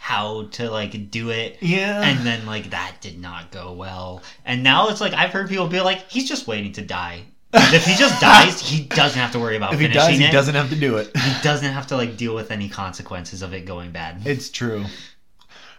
how 0.00 0.48
to 0.52 0.70
like 0.70 1.10
do 1.10 1.30
it. 1.30 1.58
Yeah. 1.60 2.02
And 2.02 2.26
then 2.26 2.46
like 2.46 2.70
that 2.70 2.96
did 3.00 3.18
not 3.20 3.50
go 3.50 3.72
well. 3.72 4.22
And 4.44 4.62
now 4.62 4.88
it's 4.88 5.00
like 5.00 5.12
I've 5.14 5.30
heard 5.30 5.48
people 5.48 5.66
be 5.68 5.80
like, 5.80 6.10
he's 6.10 6.28
just 6.28 6.46
waiting 6.46 6.72
to 6.72 6.82
die. 6.82 7.24
And 7.52 7.74
if 7.74 7.84
he 7.84 7.94
just 7.94 8.20
dies, 8.20 8.60
he 8.60 8.84
doesn't 8.88 9.18
have 9.20 9.32
to 9.32 9.38
worry 9.38 9.56
about 9.56 9.74
if 9.74 9.80
he 9.80 9.86
finishing 9.86 10.20
he 10.20 10.26
it. 10.26 10.32
doesn't 10.32 10.54
have 10.56 10.70
to 10.70 10.76
do 10.76 10.96
it. 10.96 11.14
He 11.16 11.42
doesn't 11.42 11.72
have 11.72 11.86
to 11.88 11.96
like 11.96 12.16
deal 12.18 12.34
with 12.34 12.50
any 12.50 12.68
consequences 12.68 13.42
of 13.42 13.52
it 13.54 13.64
going 13.64 13.92
bad. 13.92 14.26
It's 14.26 14.50
true. 14.50 14.84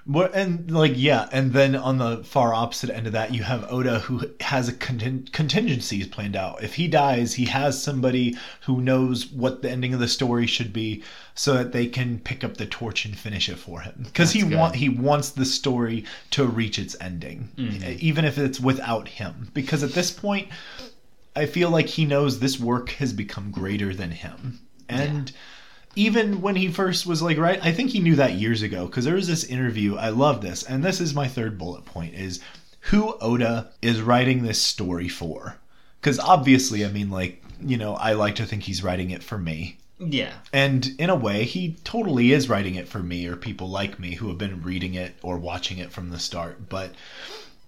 What 0.08 0.36
and 0.36 0.70
like 0.70 0.94
yeah, 0.96 1.28
and 1.32 1.52
then 1.52 1.76
on 1.76 1.98
the 1.98 2.24
far 2.24 2.54
opposite 2.54 2.92
end 2.92 3.08
of 3.08 3.14
that, 3.14 3.34
you 3.34 3.42
have 3.42 3.66
Oda 3.72 4.00
who 4.02 4.30
has 4.40 4.70
a 4.70 4.74
contin- 4.74 5.32
contingencies 5.32 6.06
planned 6.08 6.36
out. 6.36 6.64
If 6.64 6.76
he 6.76 6.88
dies, 6.88 7.34
he 7.34 7.46
has 7.46 7.82
somebody 7.82 8.38
who 8.66 8.82
knows 8.82 9.26
what 9.26 9.64
the 9.64 9.72
ending 9.72 9.96
of 9.96 10.00
the 10.00 10.08
story 10.08 10.46
should 10.46 10.72
be, 10.72 11.02
so 11.34 11.56
that 11.56 11.72
they 11.72 11.88
can 11.88 12.20
pick 12.20 12.44
up 12.44 12.58
the 12.58 12.68
torch 12.68 13.06
and 13.06 13.18
finish 13.18 13.50
it 13.50 13.58
for 13.58 13.82
him. 13.82 14.04
Because 14.04 14.32
he 14.32 14.44
want 14.44 14.76
he 14.76 14.90
wants 14.90 15.32
the 15.32 15.46
story 15.46 16.06
to 16.32 16.46
reach 16.46 16.78
its 16.78 16.96
ending, 17.02 17.50
Mm-hmm. 17.58 17.98
even 18.00 18.26
if 18.26 18.38
it's 18.38 18.60
without 18.60 19.08
him. 19.08 19.50
Because 19.56 19.82
at 19.82 19.94
this 19.94 20.12
point, 20.12 20.50
I 21.36 21.48
feel 21.48 21.72
like 21.72 21.88
he 21.88 22.06
knows 22.06 22.40
this 22.40 22.60
work 22.60 22.92
has 22.92 23.12
become 23.12 23.50
greater 23.50 23.92
than 23.96 24.12
him, 24.12 24.60
and 24.88 25.32
even 25.96 26.42
when 26.42 26.56
he 26.56 26.68
first 26.70 27.06
was 27.06 27.22
like 27.22 27.38
right 27.38 27.60
i 27.64 27.72
think 27.72 27.90
he 27.92 28.00
knew 28.00 28.16
that 28.16 28.34
years 28.34 28.62
ago 28.62 28.86
because 28.86 29.06
there 29.06 29.16
was 29.16 29.28
this 29.28 29.44
interview 29.46 29.96
i 29.96 30.10
love 30.10 30.42
this 30.42 30.64
and 30.64 30.84
this 30.84 31.00
is 31.00 31.14
my 31.14 31.28
third 31.28 31.58
bullet 31.58 31.86
point 31.86 32.14
is 32.14 32.42
who 32.82 33.16
oda 33.22 33.72
is 33.82 34.02
writing 34.02 34.44
this 34.44 34.62
story 34.62 35.08
for 35.10 35.56
because 36.00 36.20
obviously 36.20 36.86
i 36.86 36.90
mean 36.90 37.10
like 37.10 37.42
you 37.62 37.78
know 37.78 37.94
i 37.96 38.14
like 38.14 38.36
to 38.36 38.46
think 38.46 38.64
he's 38.64 38.84
writing 38.84 39.10
it 39.12 39.24
for 39.24 39.38
me 39.38 39.78
Yeah. 40.00 40.34
and 40.52 40.94
in 41.00 41.10
a 41.10 41.16
way 41.16 41.46
he 41.46 41.78
totally 41.84 42.32
is 42.34 42.50
writing 42.50 42.76
it 42.76 42.88
for 42.88 43.00
me 43.00 43.26
or 43.28 43.36
people 43.38 43.70
like 43.70 43.98
me 44.00 44.16
who 44.16 44.28
have 44.28 44.38
been 44.38 44.62
reading 44.62 44.94
it 44.94 45.16
or 45.22 45.38
watching 45.38 45.78
it 45.78 45.92
from 45.92 46.10
the 46.10 46.20
start 46.20 46.68
but 46.70 46.92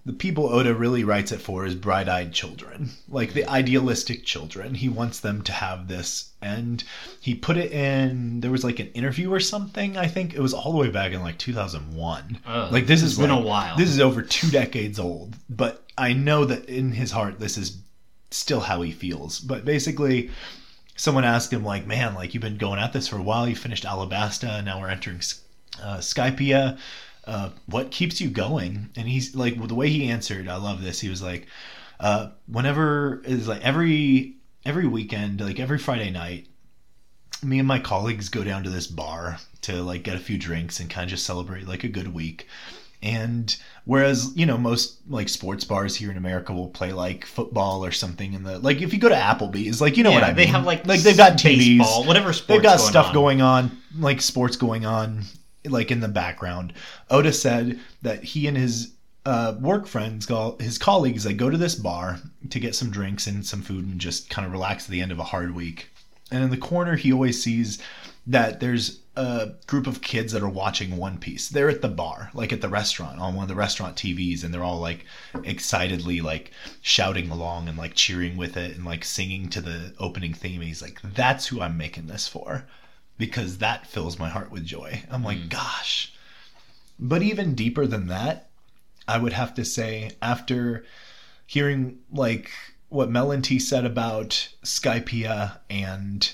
the 0.08 0.14
people 0.14 0.48
Oda 0.48 0.74
really 0.74 1.04
writes 1.04 1.32
it 1.32 1.38
for 1.42 1.66
is 1.66 1.74
bright 1.74 2.08
eyed 2.08 2.32
children, 2.32 2.88
like 3.10 3.34
the 3.34 3.44
idealistic 3.44 4.24
children. 4.24 4.74
He 4.74 4.88
wants 4.88 5.20
them 5.20 5.42
to 5.42 5.52
have 5.52 5.86
this. 5.86 6.30
And 6.40 6.82
he 7.20 7.34
put 7.34 7.58
it 7.58 7.72
in, 7.72 8.40
there 8.40 8.50
was 8.50 8.64
like 8.64 8.78
an 8.78 8.86
interview 8.92 9.30
or 9.30 9.38
something, 9.38 9.98
I 9.98 10.06
think. 10.06 10.32
It 10.32 10.40
was 10.40 10.54
all 10.54 10.72
the 10.72 10.78
way 10.78 10.88
back 10.88 11.12
in 11.12 11.20
like 11.20 11.36
2001. 11.36 12.38
Oh, 12.46 12.68
like 12.72 12.86
this 12.86 13.02
has 13.02 13.18
been 13.18 13.28
like- 13.28 13.44
a 13.44 13.46
while. 13.46 13.76
This 13.76 13.90
is 13.90 14.00
over 14.00 14.22
two 14.22 14.48
decades 14.50 14.98
old. 14.98 15.36
But 15.50 15.84
I 15.98 16.14
know 16.14 16.46
that 16.46 16.70
in 16.70 16.92
his 16.92 17.10
heart, 17.10 17.38
this 17.38 17.58
is 17.58 17.76
still 18.30 18.60
how 18.60 18.80
he 18.80 18.92
feels. 18.92 19.38
But 19.40 19.66
basically, 19.66 20.30
someone 20.96 21.24
asked 21.24 21.52
him, 21.52 21.64
like, 21.64 21.86
man, 21.86 22.14
like 22.14 22.32
you've 22.32 22.42
been 22.42 22.56
going 22.56 22.80
at 22.80 22.94
this 22.94 23.08
for 23.08 23.18
a 23.18 23.22
while. 23.22 23.46
You 23.46 23.56
finished 23.56 23.84
Alabasta, 23.84 24.48
and 24.48 24.64
now 24.64 24.80
we're 24.80 24.88
entering 24.88 25.20
uh, 25.82 25.98
Skypiea 25.98 26.78
uh, 27.28 27.50
what 27.66 27.90
keeps 27.90 28.20
you 28.20 28.30
going? 28.30 28.88
And 28.96 29.06
he's 29.06 29.36
like, 29.36 29.56
well, 29.56 29.66
the 29.66 29.74
way 29.74 29.90
he 29.90 30.08
answered, 30.08 30.48
I 30.48 30.56
love 30.56 30.82
this. 30.82 30.98
He 30.98 31.10
was 31.10 31.22
like, 31.22 31.46
uh, 32.00 32.30
whenever 32.46 33.22
is 33.24 33.46
like 33.46 33.62
every 33.62 34.36
every 34.64 34.86
weekend, 34.86 35.40
like 35.40 35.60
every 35.60 35.78
Friday 35.78 36.10
night, 36.10 36.46
me 37.42 37.58
and 37.58 37.68
my 37.68 37.78
colleagues 37.78 38.30
go 38.30 38.42
down 38.42 38.64
to 38.64 38.70
this 38.70 38.86
bar 38.86 39.38
to 39.62 39.82
like 39.82 40.04
get 40.04 40.16
a 40.16 40.20
few 40.20 40.38
drinks 40.38 40.80
and 40.80 40.88
kind 40.88 41.04
of 41.04 41.10
just 41.10 41.26
celebrate 41.26 41.68
like 41.68 41.84
a 41.84 41.88
good 41.88 42.14
week. 42.14 42.48
And 43.02 43.54
whereas 43.84 44.32
you 44.34 44.46
know 44.46 44.56
most 44.56 44.98
like 45.08 45.28
sports 45.28 45.64
bars 45.64 45.94
here 45.94 46.10
in 46.10 46.16
America 46.16 46.54
will 46.54 46.68
play 46.68 46.92
like 46.92 47.26
football 47.26 47.84
or 47.84 47.92
something 47.92 48.32
in 48.32 48.42
the 48.42 48.58
like 48.58 48.80
if 48.80 48.92
you 48.92 48.98
go 48.98 49.08
to 49.08 49.14
Applebee's 49.14 49.80
like 49.80 49.96
you 49.96 50.02
know 50.02 50.10
yeah, 50.10 50.16
what 50.16 50.24
I 50.24 50.28
mean 50.28 50.36
they 50.36 50.46
have 50.46 50.64
like 50.64 50.86
like 50.86 51.00
they've 51.00 51.16
got 51.16 51.34
TVs 51.34 51.78
baseball, 51.78 52.04
whatever 52.04 52.32
sports 52.32 52.48
they've 52.48 52.62
got 52.62 52.78
going 52.78 52.90
stuff 52.90 53.06
on. 53.08 53.14
going 53.14 53.42
on 53.42 53.78
like 53.98 54.20
sports 54.20 54.56
going 54.56 54.84
on 54.84 55.22
like 55.64 55.90
in 55.90 56.00
the 56.00 56.08
background. 56.08 56.72
Oda 57.10 57.32
said 57.32 57.78
that 58.02 58.22
he 58.22 58.46
and 58.46 58.56
his 58.56 58.92
uh, 59.28 59.54
work 59.60 59.86
friends 59.86 60.26
his 60.58 60.78
colleagues 60.78 61.24
they 61.24 61.34
go 61.34 61.50
to 61.50 61.58
this 61.58 61.74
bar 61.74 62.18
to 62.48 62.60
get 62.60 62.74
some 62.74 62.90
drinks 62.90 63.26
and 63.26 63.44
some 63.44 63.60
food 63.60 63.84
and 63.84 64.00
just 64.00 64.30
kind 64.30 64.46
of 64.46 64.52
relax 64.52 64.84
at 64.84 64.90
the 64.90 65.02
end 65.02 65.12
of 65.12 65.18
a 65.18 65.24
hard 65.24 65.54
week. 65.54 65.90
And 66.30 66.42
in 66.42 66.50
the 66.50 66.56
corner 66.56 66.96
he 66.96 67.12
always 67.12 67.42
sees 67.42 67.78
that 68.26 68.60
there's 68.60 69.00
a 69.16 69.50
group 69.66 69.86
of 69.86 70.00
kids 70.00 70.32
that 70.32 70.42
are 70.42 70.48
watching 70.48 70.96
one 70.96 71.18
piece. 71.18 71.48
They're 71.48 71.68
at 71.68 71.82
the 71.82 71.88
bar 71.88 72.30
like 72.32 72.52
at 72.52 72.60
the 72.60 72.68
restaurant 72.70 73.20
on 73.20 73.34
one 73.34 73.42
of 73.42 73.48
the 73.48 73.54
restaurant 73.54 73.96
tvs 73.96 74.44
and 74.44 74.54
they're 74.54 74.64
all 74.64 74.80
like 74.80 75.04
excitedly 75.44 76.22
like 76.22 76.52
shouting 76.80 77.28
along 77.28 77.68
and 77.68 77.76
like 77.76 77.94
cheering 77.94 78.36
with 78.36 78.56
it 78.56 78.76
and 78.76 78.84
like 78.86 79.04
singing 79.04 79.50
to 79.50 79.60
the 79.60 79.92
opening 79.98 80.32
theme. 80.32 80.60
And 80.60 80.68
he's 80.68 80.80
like 80.80 81.02
that's 81.02 81.46
who 81.48 81.60
i'm 81.60 81.76
making 81.76 82.06
this 82.06 82.28
for 82.28 82.64
because 83.18 83.58
that 83.58 83.86
fills 83.86 84.18
my 84.18 84.28
heart 84.28 84.50
with 84.50 84.64
joy. 84.64 85.02
I'm 85.10 85.24
like, 85.24 85.48
gosh. 85.48 86.12
But 86.98 87.22
even 87.22 87.54
deeper 87.54 87.86
than 87.86 88.06
that, 88.06 88.48
I 89.06 89.18
would 89.18 89.32
have 89.32 89.54
to 89.54 89.64
say, 89.64 90.12
after 90.22 90.84
hearing 91.46 91.98
like 92.12 92.50
what 92.88 93.10
Melody 93.10 93.58
said 93.58 93.84
about 93.84 94.48
Skypiea 94.62 95.58
and 95.68 96.32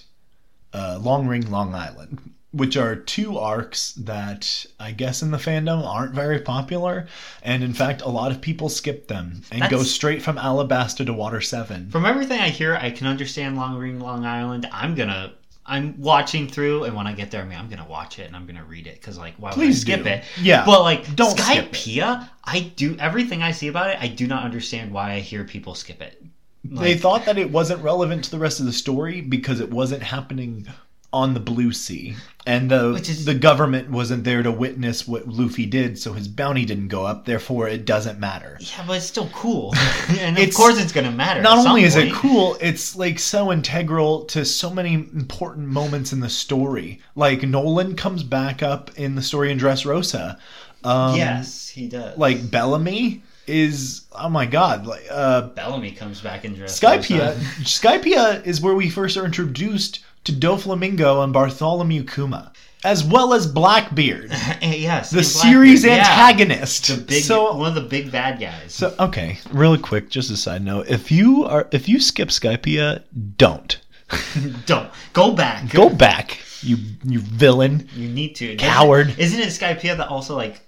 uh, 0.73 0.99
Long 1.01 1.27
Ring 1.27 1.51
Long 1.51 1.75
Island, 1.75 2.33
which 2.53 2.77
are 2.77 2.97
two 2.97 3.39
arcs 3.39 3.93
that 3.93 4.67
I 4.79 4.93
guess 4.93 5.23
in 5.23 5.31
the 5.31 5.39
fandom 5.39 5.85
aren't 5.85 6.15
very 6.15 6.41
popular, 6.41 7.07
and 7.43 7.63
in 7.63 7.75
fact, 7.75 8.03
a 8.03 8.09
lot 8.09 8.31
of 8.31 8.41
people 8.41 8.69
skip 8.69 9.09
them 9.09 9.43
and 9.51 9.71
go 9.71 9.83
straight 9.83 10.23
from 10.23 10.37
Alabasta 10.37 11.05
to 11.07 11.13
Water 11.13 11.41
Seven. 11.41 11.91
From 11.91 12.07
everything 12.07 12.41
I 12.41 12.51
hear, 12.51 12.77
I 12.77 12.91
can 12.91 13.07
understand 13.07 13.57
Long 13.57 13.77
Ring 13.79 14.01
Long 14.01 14.25
Island. 14.25 14.69
I'm 14.73 14.95
gonna. 14.95 15.33
I'm 15.67 16.01
watching 16.01 16.47
through, 16.49 16.85
and 16.85 16.95
when 16.95 17.07
I 17.07 17.15
get 17.15 17.31
there, 17.31 17.41
I 17.41 17.45
mean, 17.45 17.59
I'm 17.59 17.69
gonna 17.69 17.89
watch 17.89 18.19
it 18.19 18.27
and 18.27 18.37
I'm 18.37 18.47
gonna 18.47 18.65
read 18.65 18.87
it 18.87 18.95
because, 18.95 19.17
like, 19.17 19.35
why 19.37 19.53
would 19.57 19.67
I 19.67 19.71
skip 19.73 20.03
do. 20.03 20.09
it? 20.11 20.25
Yeah, 20.41 20.65
but 20.65 20.83
like, 20.83 21.15
don't 21.17 21.39
skip 21.39 21.65
it. 21.65 21.73
Skypiea, 21.73 22.29
I 22.45 22.61
do 22.77 22.97
everything 22.99 23.43
I 23.43 23.53
see 23.53 23.69
about 23.69 23.91
it. 23.91 23.99
I 24.01 24.09
do 24.09 24.27
not 24.27 24.45
understand 24.45 24.93
why 24.93 25.13
I 25.13 25.21
hear 25.21 25.45
people 25.45 25.75
skip 25.75 26.03
it. 26.03 26.23
they 26.65 26.97
thought 26.97 27.25
that 27.27 27.39
it 27.39 27.51
wasn't 27.51 27.83
relevant 27.83 28.25
to 28.25 28.31
the 28.31 28.39
rest 28.39 28.61
of 28.61 28.67
the 28.67 28.73
story 28.73 29.21
because 29.21 29.61
it 29.61 29.71
wasn't 29.71 30.03
happening 30.03 30.67
on 31.15 31.33
the 31.33 31.41
blue 31.41 31.73
sea 31.73 32.17
and 32.45 32.71
the 32.71 32.95
is- 32.95 33.25
the 33.25 33.35
government 33.35 33.89
wasn't 33.89 34.25
there 34.25 34.43
to 34.43 34.51
witness 34.51 35.07
what 35.07 35.29
Luffy 35.29 35.65
did 35.65 35.97
so 35.97 36.13
his 36.13 36.27
bounty 36.27 36.65
didn't 36.65 36.89
go 36.89 37.07
up 37.07 37.25
therefore 37.25 37.69
it 37.69 37.85
doesn't 37.87 38.19
matter 38.19 38.59
yeah, 38.61 38.85
but 38.87 38.97
it's 38.97 39.07
still 39.07 39.29
cool, 39.33 39.73
and 40.19 40.37
of 40.37 40.55
course 40.55 40.79
it's 40.79 40.93
gonna 40.93 41.13
matter. 41.13 41.41
not 41.41 41.65
only 41.65 41.85
is 41.85 41.95
it 41.95 42.13
cool 42.13 42.57
it's 42.61 42.97
like 42.97 43.19
so 43.21 43.53
integral 43.53 44.25
to 44.25 44.45
so 44.45 44.69
many 44.71 44.95
important 44.95 45.69
moments 45.69 46.13
in 46.13 46.19
the 46.19 46.29
story 46.29 47.01
like 47.15 47.43
Noland 47.45 47.97
comes 47.97 48.25
back 48.25 48.63
up 48.63 48.91
in 48.99 49.15
the 49.15 49.23
story 49.23 49.53
in 49.53 49.59
Dressrosa 49.59 50.37
um 50.83 51.17
yes, 51.17 51.69
he 51.69 51.87
does. 51.89 52.19
like 52.19 52.51
Bellamy 52.51 53.23
is 53.47 54.03
oh 54.13 54.29
my 54.29 54.47
god 54.47 54.87
like 54.87 55.05
uh 55.11 55.43
Bellamy 55.49 55.93
comes 55.93 56.21
back 56.21 56.45
in 56.45 56.55
dress. 56.55 56.79
Skypiea, 56.81 57.35
Skypiea 57.63 58.45
is 58.47 58.61
where 58.61 58.75
we 58.75 58.91
first 58.91 59.17
are 59.17 59.25
introduced 59.25 60.01
to 60.25 60.33
Doflamingo 60.33 61.23
and 61.23 61.33
Bartholomew 61.33 62.05
Kuma, 62.05 62.53
as 62.83 63.05
well 63.05 63.33
as 63.35 63.47
Blackbeard, 63.47 64.31
eh, 64.33 64.75
yes, 64.77 65.11
the 65.11 65.23
series 65.23 65.83
Blackbeard, 65.83 66.07
yeah. 66.07 66.13
antagonist. 66.13 66.89
the 66.89 67.03
big 67.03 67.23
so, 67.23 67.55
one 67.57 67.69
of 67.69 67.75
the 67.75 67.89
big 67.89 68.11
bad 68.11 68.41
guys. 68.41 68.75
so 68.75 68.95
okay, 68.99 69.39
really 69.53 69.79
quick, 69.79 70.11
just 70.11 70.31
a 70.31 70.37
side 70.37 70.63
note: 70.63 70.89
if 70.89 71.11
you 71.11 71.45
are 71.45 71.69
if 71.73 71.89
you 71.89 72.01
skip 72.01 72.29
Skypiea, 72.29 73.03
don't 73.37 73.81
Don't 74.67 74.91
go 75.13 75.33
back. 75.33 75.69
go 75.71 75.89
back, 75.89 76.39
you 76.63 76.77
you 77.05 77.21
villain. 77.21 77.89
You 77.95 78.09
need 78.09 78.35
to. 78.37 78.57
Coward. 78.57 79.15
Isn't 79.19 79.41
it 79.41 79.49
Skypiea 79.49 79.97
that 79.97 80.09
also 80.09 80.37
like 80.37 80.61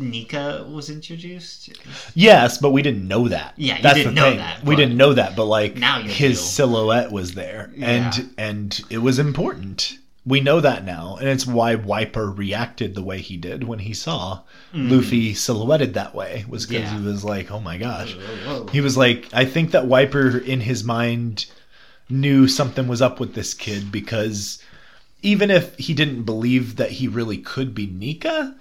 Nika 0.00 0.66
was 0.70 0.90
introduced? 0.90 1.70
Yes, 2.14 2.58
but 2.58 2.70
we 2.70 2.82
didn't 2.82 3.06
know 3.06 3.28
that. 3.28 3.54
Yeah, 3.56 3.76
you 3.76 3.82
that's 3.82 3.96
didn't 3.96 4.14
the 4.14 4.20
know 4.20 4.30
thing. 4.30 4.38
that, 4.38 4.64
we 4.64 4.76
didn't 4.76 4.96
know 4.96 5.12
that, 5.14 5.36
but 5.36 5.44
like 5.44 5.76
now 5.76 6.00
his 6.02 6.38
do. 6.38 6.44
silhouette 6.44 7.12
was 7.12 7.34
there, 7.34 7.70
Yeah. 7.76 7.86
and 7.90 8.30
and 8.38 8.80
it 8.90 8.98
was 8.98 9.18
important. 9.18 9.98
We 10.26 10.40
know 10.40 10.60
that 10.60 10.84
now, 10.84 11.16
and 11.18 11.28
it's 11.28 11.46
why 11.46 11.74
Wiper 11.76 12.30
reacted 12.30 12.94
the 12.94 13.02
way 13.02 13.20
he 13.20 13.36
did 13.38 13.64
when 13.64 13.78
he 13.78 13.94
saw 13.94 14.40
mm. 14.72 14.90
Luffy 14.90 15.32
silhouetted 15.34 15.94
that 15.94 16.14
way. 16.14 16.44
Was 16.48 16.66
because. 16.66 16.82
Yeah. 16.82 16.98
he 16.98 17.04
was 17.04 17.24
like, 17.24 17.50
"Oh 17.50 17.60
my 17.60 17.78
gosh!" 17.78 18.14
Whoa. 18.46 18.66
He 18.66 18.80
was 18.80 18.96
like, 18.96 19.28
I 19.32 19.44
think 19.46 19.70
that 19.70 19.86
Wiper 19.86 20.36
in 20.38 20.60
his 20.60 20.84
mind 20.84 21.46
knew 22.08 22.48
something 22.48 22.86
was 22.88 23.00
up 23.00 23.18
with 23.20 23.34
this 23.34 23.54
kid 23.54 23.90
because 23.92 24.62
even 25.22 25.50
if 25.50 25.76
he 25.78 25.94
didn't 25.94 26.24
believe 26.24 26.76
that 26.76 26.90
he 26.90 27.06
really 27.08 27.38
could 27.38 27.74
be 27.74 27.86
Nika, 27.86 28.56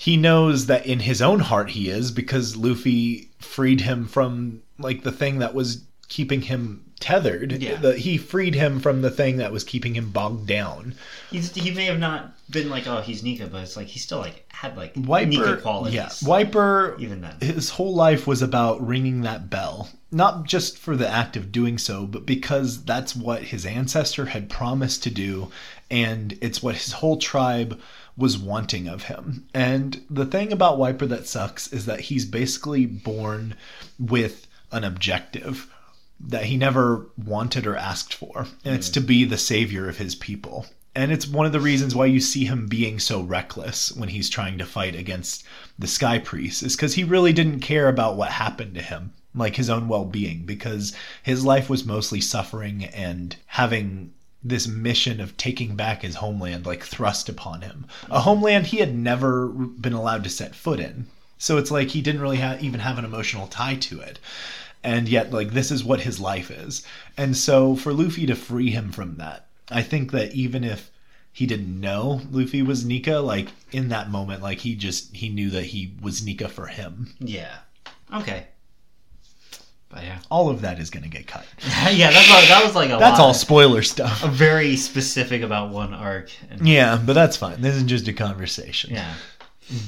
he 0.00 0.16
knows 0.16 0.64
that 0.64 0.86
in 0.86 1.00
his 1.00 1.20
own 1.20 1.40
heart 1.40 1.68
he 1.68 1.90
is 1.90 2.10
because 2.10 2.56
Luffy 2.56 3.28
freed 3.38 3.82
him 3.82 4.06
from 4.06 4.62
like 4.78 5.02
the 5.02 5.12
thing 5.12 5.40
that 5.40 5.52
was 5.52 5.84
keeping 6.08 6.40
him 6.40 6.89
tethered. 7.00 7.52
Yeah. 7.52 7.76
The, 7.76 7.96
he 7.96 8.18
freed 8.18 8.54
him 8.54 8.78
from 8.78 9.02
the 9.02 9.10
thing 9.10 9.38
that 9.38 9.50
was 9.50 9.64
keeping 9.64 9.94
him 9.94 10.10
bogged 10.10 10.46
down. 10.46 10.94
He's, 11.30 11.52
he 11.54 11.70
may 11.70 11.86
have 11.86 11.98
not 11.98 12.32
been 12.50 12.68
like, 12.68 12.86
oh, 12.86 13.00
he's 13.00 13.22
Nika, 13.22 13.46
but 13.46 13.62
it's 13.62 13.76
like 13.76 13.86
he 13.86 13.98
still 13.98 14.18
like 14.18 14.44
had 14.52 14.76
like 14.76 14.92
Wiper, 14.96 15.30
Nika 15.30 15.56
qualities. 15.56 15.94
yeah, 15.94 16.10
Wiper. 16.22 16.96
Even 16.98 17.22
then. 17.22 17.36
his 17.40 17.70
whole 17.70 17.94
life 17.94 18.26
was 18.26 18.42
about 18.42 18.86
ringing 18.86 19.22
that 19.22 19.48
bell, 19.48 19.88
not 20.12 20.44
just 20.44 20.78
for 20.78 20.96
the 20.96 21.08
act 21.08 21.36
of 21.36 21.50
doing 21.50 21.78
so, 21.78 22.06
but 22.06 22.26
because 22.26 22.84
that's 22.84 23.16
what 23.16 23.42
his 23.42 23.64
ancestor 23.64 24.26
had 24.26 24.50
promised 24.50 25.02
to 25.04 25.10
do, 25.10 25.50
and 25.90 26.36
it's 26.40 26.62
what 26.62 26.76
his 26.76 26.92
whole 26.92 27.16
tribe 27.16 27.80
was 28.16 28.36
wanting 28.36 28.86
of 28.86 29.04
him. 29.04 29.46
And 29.54 30.04
the 30.10 30.26
thing 30.26 30.52
about 30.52 30.78
Wiper 30.78 31.06
that 31.06 31.26
sucks 31.26 31.72
is 31.72 31.86
that 31.86 32.00
he's 32.00 32.26
basically 32.26 32.84
born 32.84 33.54
with 33.98 34.46
an 34.72 34.84
objective 34.84 35.72
that 36.22 36.44
he 36.44 36.56
never 36.56 37.06
wanted 37.16 37.66
or 37.66 37.76
asked 37.76 38.14
for, 38.14 38.46
and 38.64 38.74
it's 38.74 38.90
to 38.90 39.00
be 39.00 39.24
the 39.24 39.38
savior 39.38 39.88
of 39.88 39.98
his 39.98 40.14
people. 40.14 40.66
And 40.94 41.12
it's 41.12 41.26
one 41.26 41.46
of 41.46 41.52
the 41.52 41.60
reasons 41.60 41.94
why 41.94 42.06
you 42.06 42.20
see 42.20 42.44
him 42.44 42.66
being 42.66 42.98
so 42.98 43.20
reckless 43.22 43.92
when 43.92 44.08
he's 44.10 44.28
trying 44.28 44.58
to 44.58 44.66
fight 44.66 44.94
against 44.94 45.44
the 45.78 45.86
Sky 45.86 46.18
Priest, 46.18 46.62
is 46.62 46.76
because 46.76 46.94
he 46.94 47.04
really 47.04 47.32
didn't 47.32 47.60
care 47.60 47.88
about 47.88 48.16
what 48.16 48.32
happened 48.32 48.74
to 48.74 48.82
him, 48.82 49.12
like 49.34 49.56
his 49.56 49.70
own 49.70 49.88
well 49.88 50.04
being, 50.04 50.44
because 50.44 50.94
his 51.22 51.44
life 51.44 51.70
was 51.70 51.84
mostly 51.86 52.20
suffering 52.20 52.84
and 52.84 53.36
having 53.46 54.12
this 54.42 54.66
mission 54.66 55.20
of 55.20 55.36
taking 55.36 55.76
back 55.76 56.02
his 56.02 56.16
homeland 56.16 56.66
like 56.66 56.82
thrust 56.82 57.28
upon 57.28 57.62
him. 57.62 57.86
A 58.10 58.20
homeland 58.20 58.66
he 58.66 58.78
had 58.78 58.94
never 58.94 59.46
been 59.48 59.92
allowed 59.92 60.24
to 60.24 60.30
set 60.30 60.54
foot 60.54 60.80
in. 60.80 61.06
So 61.38 61.56
it's 61.56 61.70
like 61.70 61.88
he 61.88 62.02
didn't 62.02 62.20
really 62.20 62.38
ha- 62.38 62.58
even 62.60 62.80
have 62.80 62.98
an 62.98 63.04
emotional 63.04 63.46
tie 63.46 63.76
to 63.76 64.00
it 64.00 64.18
and 64.82 65.08
yet 65.08 65.32
like 65.32 65.50
this 65.50 65.70
is 65.70 65.84
what 65.84 66.00
his 66.00 66.20
life 66.20 66.50
is 66.50 66.84
and 67.16 67.36
so 67.36 67.74
for 67.76 67.92
luffy 67.92 68.26
to 68.26 68.34
free 68.34 68.70
him 68.70 68.90
from 68.90 69.16
that 69.16 69.46
i 69.70 69.82
think 69.82 70.10
that 70.12 70.32
even 70.32 70.64
if 70.64 70.90
he 71.32 71.46
didn't 71.46 71.80
know 71.80 72.20
luffy 72.30 72.62
was 72.62 72.84
nika 72.84 73.18
like 73.18 73.48
in 73.72 73.88
that 73.88 74.10
moment 74.10 74.42
like 74.42 74.58
he 74.58 74.74
just 74.74 75.14
he 75.14 75.28
knew 75.28 75.50
that 75.50 75.64
he 75.64 75.94
was 76.00 76.24
nika 76.24 76.48
for 76.48 76.66
him 76.66 77.12
Yeah. 77.20 77.58
Okay. 78.12 78.46
But 79.88 80.04
yeah. 80.04 80.18
all 80.30 80.48
of 80.50 80.60
that 80.60 80.78
is 80.78 80.88
going 80.88 81.02
to 81.02 81.08
get 81.08 81.26
cut 81.26 81.44
yeah, 81.92 82.10
that's 82.12 82.30
all, 82.30 82.40
that 82.42 82.62
was 82.64 82.74
like 82.76 82.90
a 82.90 82.96
that's 82.96 83.18
lot. 83.18 83.26
all 83.26 83.34
spoiler 83.34 83.82
stuff 83.82 84.20
very 84.22 84.76
specific 84.76 85.42
about 85.42 85.70
one 85.70 85.92
arc. 85.94 86.30
And, 86.48 86.66
yeah 86.66 86.96
but 87.04 87.14
that's 87.14 87.36
fine 87.36 87.60
this 87.60 87.74
is 87.74 87.82
just 87.84 88.06
a 88.08 88.12
conversation 88.12 88.94
yeah. 88.94 89.14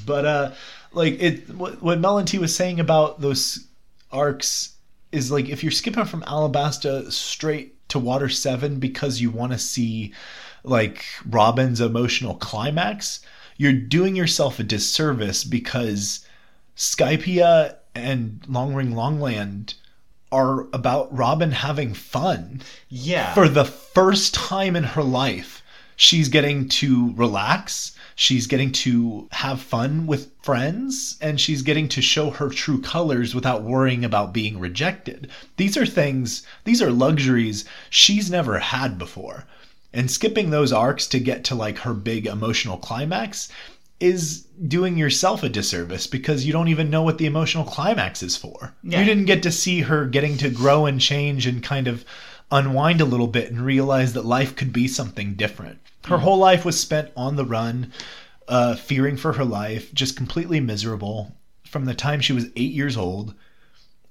but 0.05 0.25
uh 0.27 0.51
like 0.93 1.21
it 1.21 1.49
what, 1.55 1.81
what 1.83 2.01
Melon 2.01 2.27
was 2.41 2.55
saying 2.55 2.81
about 2.81 3.21
those 3.21 3.65
arcs 4.11 4.72
is 5.13 5.31
like 5.31 5.49
if 5.49 5.63
you're 5.63 5.71
skipping 5.73 6.05
from 6.07 6.23
Alabasta 6.23 7.11
straight 7.13 7.77
to 7.91 7.99
Water 7.99 8.29
7 8.29 8.79
because 8.79 9.21
you 9.21 9.31
want 9.31 9.53
to 9.53 9.59
see 9.59 10.13
like 10.65 11.05
Robin's 11.29 11.81
emotional 11.81 12.35
climax, 12.37 13.21
you're 13.57 13.73
doing 13.73 14.17
yourself 14.17 14.59
a 14.59 14.63
disservice 14.63 15.45
because 15.45 16.27
Skypiea 16.77 17.77
and 17.95 18.43
Long 18.49 18.75
Ring 18.75 18.93
Longland 18.95 19.75
are 20.31 20.63
about 20.73 21.15
Robin 21.15 21.51
having 21.53 21.93
fun 21.93 22.63
Yeah. 22.89 23.35
for 23.35 23.49
the 23.49 23.67
first 23.67 24.33
time 24.33 24.75
in 24.77 24.85
her 24.85 25.03
life, 25.03 25.62
she's 25.97 26.29
getting 26.29 26.69
to 26.69 27.13
relax. 27.15 27.97
She's 28.15 28.47
getting 28.47 28.73
to 28.73 29.29
have 29.33 29.61
fun 29.61 30.07
with 30.07 30.31
friends 30.43 31.17
and 31.21 31.41
she's 31.41 31.63
getting 31.63 31.89
to 31.89 32.03
show 32.03 32.31
her 32.31 32.49
true 32.49 32.81
colors 32.81 33.35
without 33.35 33.63
worrying 33.63 34.05
about 34.05 34.33
being 34.33 34.59
rejected. 34.59 35.31
These 35.57 35.77
are 35.77 35.87
things, 35.87 36.43
these 36.65 36.83
are 36.83 36.91
luxuries 36.91 37.65
she's 37.91 38.31
never 38.31 38.59
had 38.59 38.99
before. 38.99 39.47
And 39.95 40.11
skipping 40.11 40.51
those 40.51 40.73
arcs 40.73 41.07
to 41.09 41.21
get 41.21 41.45
to 41.45 41.55
like 41.55 41.79
her 41.79 41.95
big 41.95 42.27
emotional 42.27 42.79
climax 42.79 43.51
is 44.01 44.47
doing 44.67 44.99
yourself 44.99 45.45
a 45.45 45.49
disservice 45.49 46.09
because 46.09 46.45
you 46.45 46.53
don't 46.53 46.69
even 46.69 46.91
know 46.91 47.03
what 47.03 47.19
the 47.19 47.27
emotional 47.27 47.65
climax 47.65 48.23
is 48.23 48.37
for. 48.37 48.75
Yeah. 48.83 48.99
You 48.99 49.05
didn't 49.05 49.27
get 49.27 49.45
to 49.45 49.53
see 49.53 49.83
her 49.83 50.07
getting 50.07 50.37
to 50.39 50.51
grow 50.51 50.87
and 50.87 51.01
change 51.01 51.47
and 51.47 51.63
kind 51.63 51.87
of 51.87 52.05
unwind 52.53 53.01
a 53.01 53.07
little 53.07 53.27
bit 53.27 53.51
and 53.51 53.61
realize 53.61 54.13
that 54.13 54.25
life 54.25 54.55
could 54.55 54.73
be 54.73 54.87
something 54.87 55.35
different. 55.35 55.81
Her 56.05 56.19
whole 56.19 56.39
life 56.39 56.65
was 56.65 56.79
spent 56.79 57.11
on 57.17 57.37
the 57.37 57.45
run, 57.45 57.93
uh, 58.47 58.77
fearing 58.77 59.17
for 59.17 59.33
her 59.33 59.45
life, 59.45 59.93
just 59.95 60.17
completely 60.17 60.61
miserable 60.61 61.35
from 61.65 61.87
the 61.87 61.95
time 61.95 62.21
she 62.21 62.33
was 62.33 62.47
eight 62.55 62.73
years 62.73 62.97
old. 62.97 63.35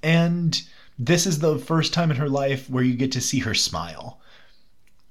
And 0.01 0.62
this 0.97 1.27
is 1.27 1.39
the 1.39 1.60
first 1.60 1.93
time 1.93 2.10
in 2.10 2.17
her 2.17 2.30
life 2.30 2.69
where 2.69 2.84
you 2.84 2.95
get 2.95 3.12
to 3.13 3.21
see 3.21 3.39
her 3.39 3.54
smile. 3.54 4.19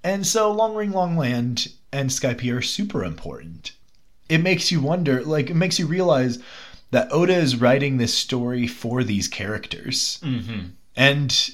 And 0.03 0.27
so 0.27 0.51
Long 0.51 0.75
Ring 0.75 0.91
Long 0.91 1.17
Land 1.17 1.69
and 1.93 2.11
Skypiea 2.11 2.59
are 2.59 2.63
super 2.63 3.05
important. 3.05 3.73
It 4.29 4.39
makes 4.39 4.73
you 4.73 4.81
wonder, 4.81 5.23
like, 5.23 5.51
it 5.51 5.55
makes 5.55 5.79
you 5.79 5.87
realize 5.87 6.39
that 6.91 7.13
Oda 7.13 7.35
is 7.35 7.61
writing 7.61 7.99
this 7.99 8.15
story 8.15 8.67
for 8.67 9.05
these 9.05 9.29
characters. 9.29 10.19
Mm-hmm. 10.23 10.71
And 10.97 11.51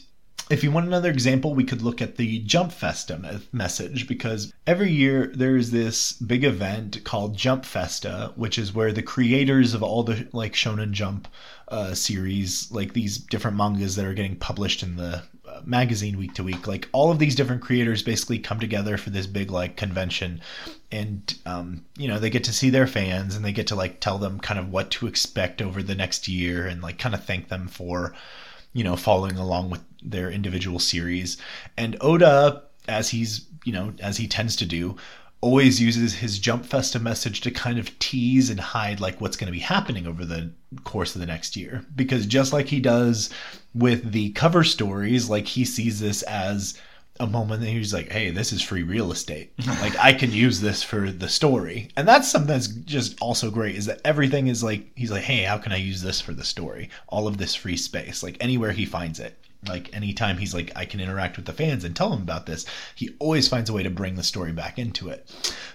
if 0.48 0.62
you 0.62 0.70
want 0.70 0.86
another 0.86 1.10
example, 1.10 1.54
we 1.54 1.64
could 1.64 1.82
look 1.82 2.00
at 2.00 2.16
the 2.16 2.38
Jump 2.40 2.70
Festa 2.70 3.18
me- 3.18 3.40
message 3.52 4.06
because 4.06 4.52
every 4.66 4.92
year 4.92 5.32
there 5.34 5.56
is 5.56 5.72
this 5.72 6.12
big 6.12 6.44
event 6.44 7.02
called 7.04 7.36
Jump 7.36 7.64
Festa, 7.64 8.32
which 8.36 8.56
is 8.58 8.72
where 8.72 8.92
the 8.92 9.02
creators 9.02 9.74
of 9.74 9.82
all 9.82 10.04
the 10.04 10.28
like 10.32 10.52
Shonen 10.52 10.92
Jump 10.92 11.26
uh, 11.68 11.94
series, 11.94 12.70
like 12.70 12.92
these 12.92 13.18
different 13.18 13.56
mangas 13.56 13.96
that 13.96 14.04
are 14.04 14.14
getting 14.14 14.36
published 14.36 14.84
in 14.84 14.96
the 14.96 15.24
uh, 15.48 15.62
magazine 15.64 16.16
week 16.16 16.34
to 16.34 16.44
week, 16.44 16.68
like 16.68 16.88
all 16.92 17.10
of 17.10 17.18
these 17.18 17.34
different 17.34 17.62
creators 17.62 18.04
basically 18.04 18.38
come 18.38 18.60
together 18.60 18.96
for 18.96 19.10
this 19.10 19.26
big 19.26 19.50
like 19.50 19.76
convention, 19.76 20.40
and 20.92 21.38
um, 21.44 21.84
you 21.96 22.06
know 22.06 22.20
they 22.20 22.30
get 22.30 22.44
to 22.44 22.52
see 22.52 22.70
their 22.70 22.86
fans 22.86 23.34
and 23.34 23.44
they 23.44 23.52
get 23.52 23.66
to 23.66 23.74
like 23.74 23.98
tell 23.98 24.18
them 24.18 24.38
kind 24.38 24.60
of 24.60 24.70
what 24.70 24.92
to 24.92 25.08
expect 25.08 25.60
over 25.60 25.82
the 25.82 25.96
next 25.96 26.28
year 26.28 26.66
and 26.66 26.82
like 26.82 26.98
kind 26.98 27.16
of 27.16 27.24
thank 27.24 27.48
them 27.48 27.66
for 27.66 28.14
you 28.76 28.84
know, 28.84 28.94
following 28.94 29.38
along 29.38 29.70
with 29.70 29.82
their 30.02 30.30
individual 30.30 30.78
series. 30.78 31.38
And 31.78 31.96
Oda, 32.02 32.62
as 32.86 33.08
he's, 33.08 33.46
you 33.64 33.72
know, 33.72 33.94
as 34.00 34.18
he 34.18 34.28
tends 34.28 34.54
to 34.56 34.66
do, 34.66 34.96
always 35.40 35.80
uses 35.80 36.12
his 36.12 36.38
Jump 36.38 36.66
Festa 36.66 36.98
message 36.98 37.40
to 37.40 37.50
kind 37.50 37.78
of 37.78 37.98
tease 38.00 38.50
and 38.50 38.60
hide 38.60 39.00
like 39.00 39.18
what's 39.18 39.38
going 39.38 39.46
to 39.46 39.58
be 39.58 39.60
happening 39.60 40.06
over 40.06 40.26
the 40.26 40.52
course 40.84 41.14
of 41.14 41.22
the 41.22 41.26
next 41.26 41.56
year. 41.56 41.86
Because 41.94 42.26
just 42.26 42.52
like 42.52 42.66
he 42.66 42.80
does 42.80 43.30
with 43.74 44.12
the 44.12 44.32
cover 44.32 44.62
stories, 44.62 45.30
like 45.30 45.46
he 45.46 45.64
sees 45.64 45.98
this 45.98 46.20
as 46.24 46.78
a 47.20 47.26
moment 47.26 47.60
that 47.60 47.68
he's 47.68 47.94
like, 47.94 48.10
hey, 48.10 48.30
this 48.30 48.52
is 48.52 48.62
free 48.62 48.82
real 48.82 49.12
estate. 49.12 49.52
like 49.66 49.96
I 49.98 50.12
can 50.12 50.32
use 50.32 50.60
this 50.60 50.82
for 50.82 51.10
the 51.10 51.28
story. 51.28 51.88
And 51.96 52.06
that's 52.06 52.30
something 52.30 52.48
that's 52.48 52.68
just 52.68 53.20
also 53.20 53.50
great 53.50 53.76
is 53.76 53.86
that 53.86 54.00
everything 54.04 54.48
is 54.48 54.62
like 54.62 54.86
he's 54.94 55.10
like, 55.10 55.24
hey, 55.24 55.42
how 55.42 55.58
can 55.58 55.72
I 55.72 55.76
use 55.76 56.02
this 56.02 56.20
for 56.20 56.32
the 56.32 56.44
story? 56.44 56.90
All 57.08 57.26
of 57.26 57.38
this 57.38 57.54
free 57.54 57.76
space, 57.76 58.22
like 58.22 58.36
anywhere 58.40 58.72
he 58.72 58.84
finds 58.84 59.20
it. 59.20 59.38
Like 59.66 59.94
anytime 59.96 60.38
he's 60.38 60.54
like, 60.54 60.70
I 60.76 60.84
can 60.84 61.00
interact 61.00 61.36
with 61.36 61.46
the 61.46 61.52
fans 61.52 61.84
and 61.84 61.96
tell 61.96 62.10
them 62.10 62.22
about 62.22 62.46
this, 62.46 62.66
he 62.94 63.14
always 63.18 63.48
finds 63.48 63.70
a 63.70 63.72
way 63.72 63.82
to 63.82 63.90
bring 63.90 64.14
the 64.14 64.22
story 64.22 64.52
back 64.52 64.78
into 64.78 65.08
it. 65.08 65.30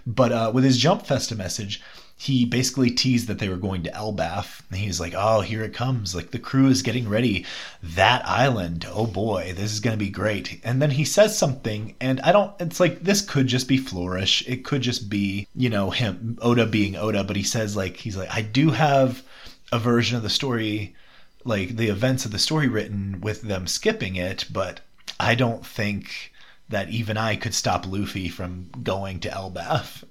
But 0.05 0.31
uh, 0.31 0.51
with 0.53 0.63
his 0.63 0.77
Jump 0.77 1.05
Festa 1.05 1.35
message, 1.35 1.81
he 2.21 2.45
basically 2.45 2.91
teased 2.91 3.27
that 3.27 3.39
they 3.39 3.49
were 3.49 3.57
going 3.57 3.81
to 3.81 3.89
Elbaf. 3.89 4.61
And 4.69 4.77
he's 4.77 4.99
like, 4.99 5.15
oh, 5.17 5.41
here 5.41 5.63
it 5.63 5.73
comes. 5.73 6.13
Like 6.13 6.29
the 6.29 6.37
crew 6.37 6.67
is 6.67 6.83
getting 6.83 7.09
ready. 7.09 7.47
That 7.81 8.21
island. 8.27 8.85
Oh 8.87 9.07
boy, 9.07 9.53
this 9.55 9.73
is 9.73 9.79
going 9.79 9.97
to 9.97 10.05
be 10.05 10.11
great. 10.11 10.61
And 10.63 10.79
then 10.79 10.91
he 10.91 11.03
says 11.03 11.35
something, 11.35 11.95
and 11.99 12.21
I 12.21 12.31
don't, 12.31 12.53
it's 12.61 12.79
like, 12.79 12.99
this 12.99 13.23
could 13.23 13.47
just 13.47 13.67
be 13.67 13.77
Flourish. 13.77 14.47
It 14.47 14.63
could 14.63 14.83
just 14.83 15.09
be, 15.09 15.47
you 15.55 15.67
know, 15.67 15.89
him, 15.89 16.37
Oda 16.43 16.67
being 16.67 16.95
Oda. 16.95 17.23
But 17.23 17.37
he 17.37 17.43
says, 17.43 17.75
like, 17.75 17.97
he's 17.97 18.17
like, 18.17 18.31
I 18.31 18.43
do 18.43 18.69
have 18.69 19.23
a 19.71 19.79
version 19.79 20.15
of 20.15 20.21
the 20.21 20.29
story, 20.29 20.95
like 21.43 21.69
the 21.69 21.87
events 21.87 22.25
of 22.25 22.31
the 22.31 22.37
story 22.37 22.67
written 22.67 23.19
with 23.21 23.41
them 23.41 23.65
skipping 23.65 24.15
it, 24.15 24.45
but 24.51 24.81
I 25.19 25.33
don't 25.33 25.65
think 25.65 26.33
that 26.69 26.91
even 26.91 27.17
I 27.17 27.35
could 27.35 27.55
stop 27.55 27.87
Luffy 27.87 28.29
from 28.29 28.69
going 28.83 29.21
to 29.21 29.29
Elbaf 29.29 30.03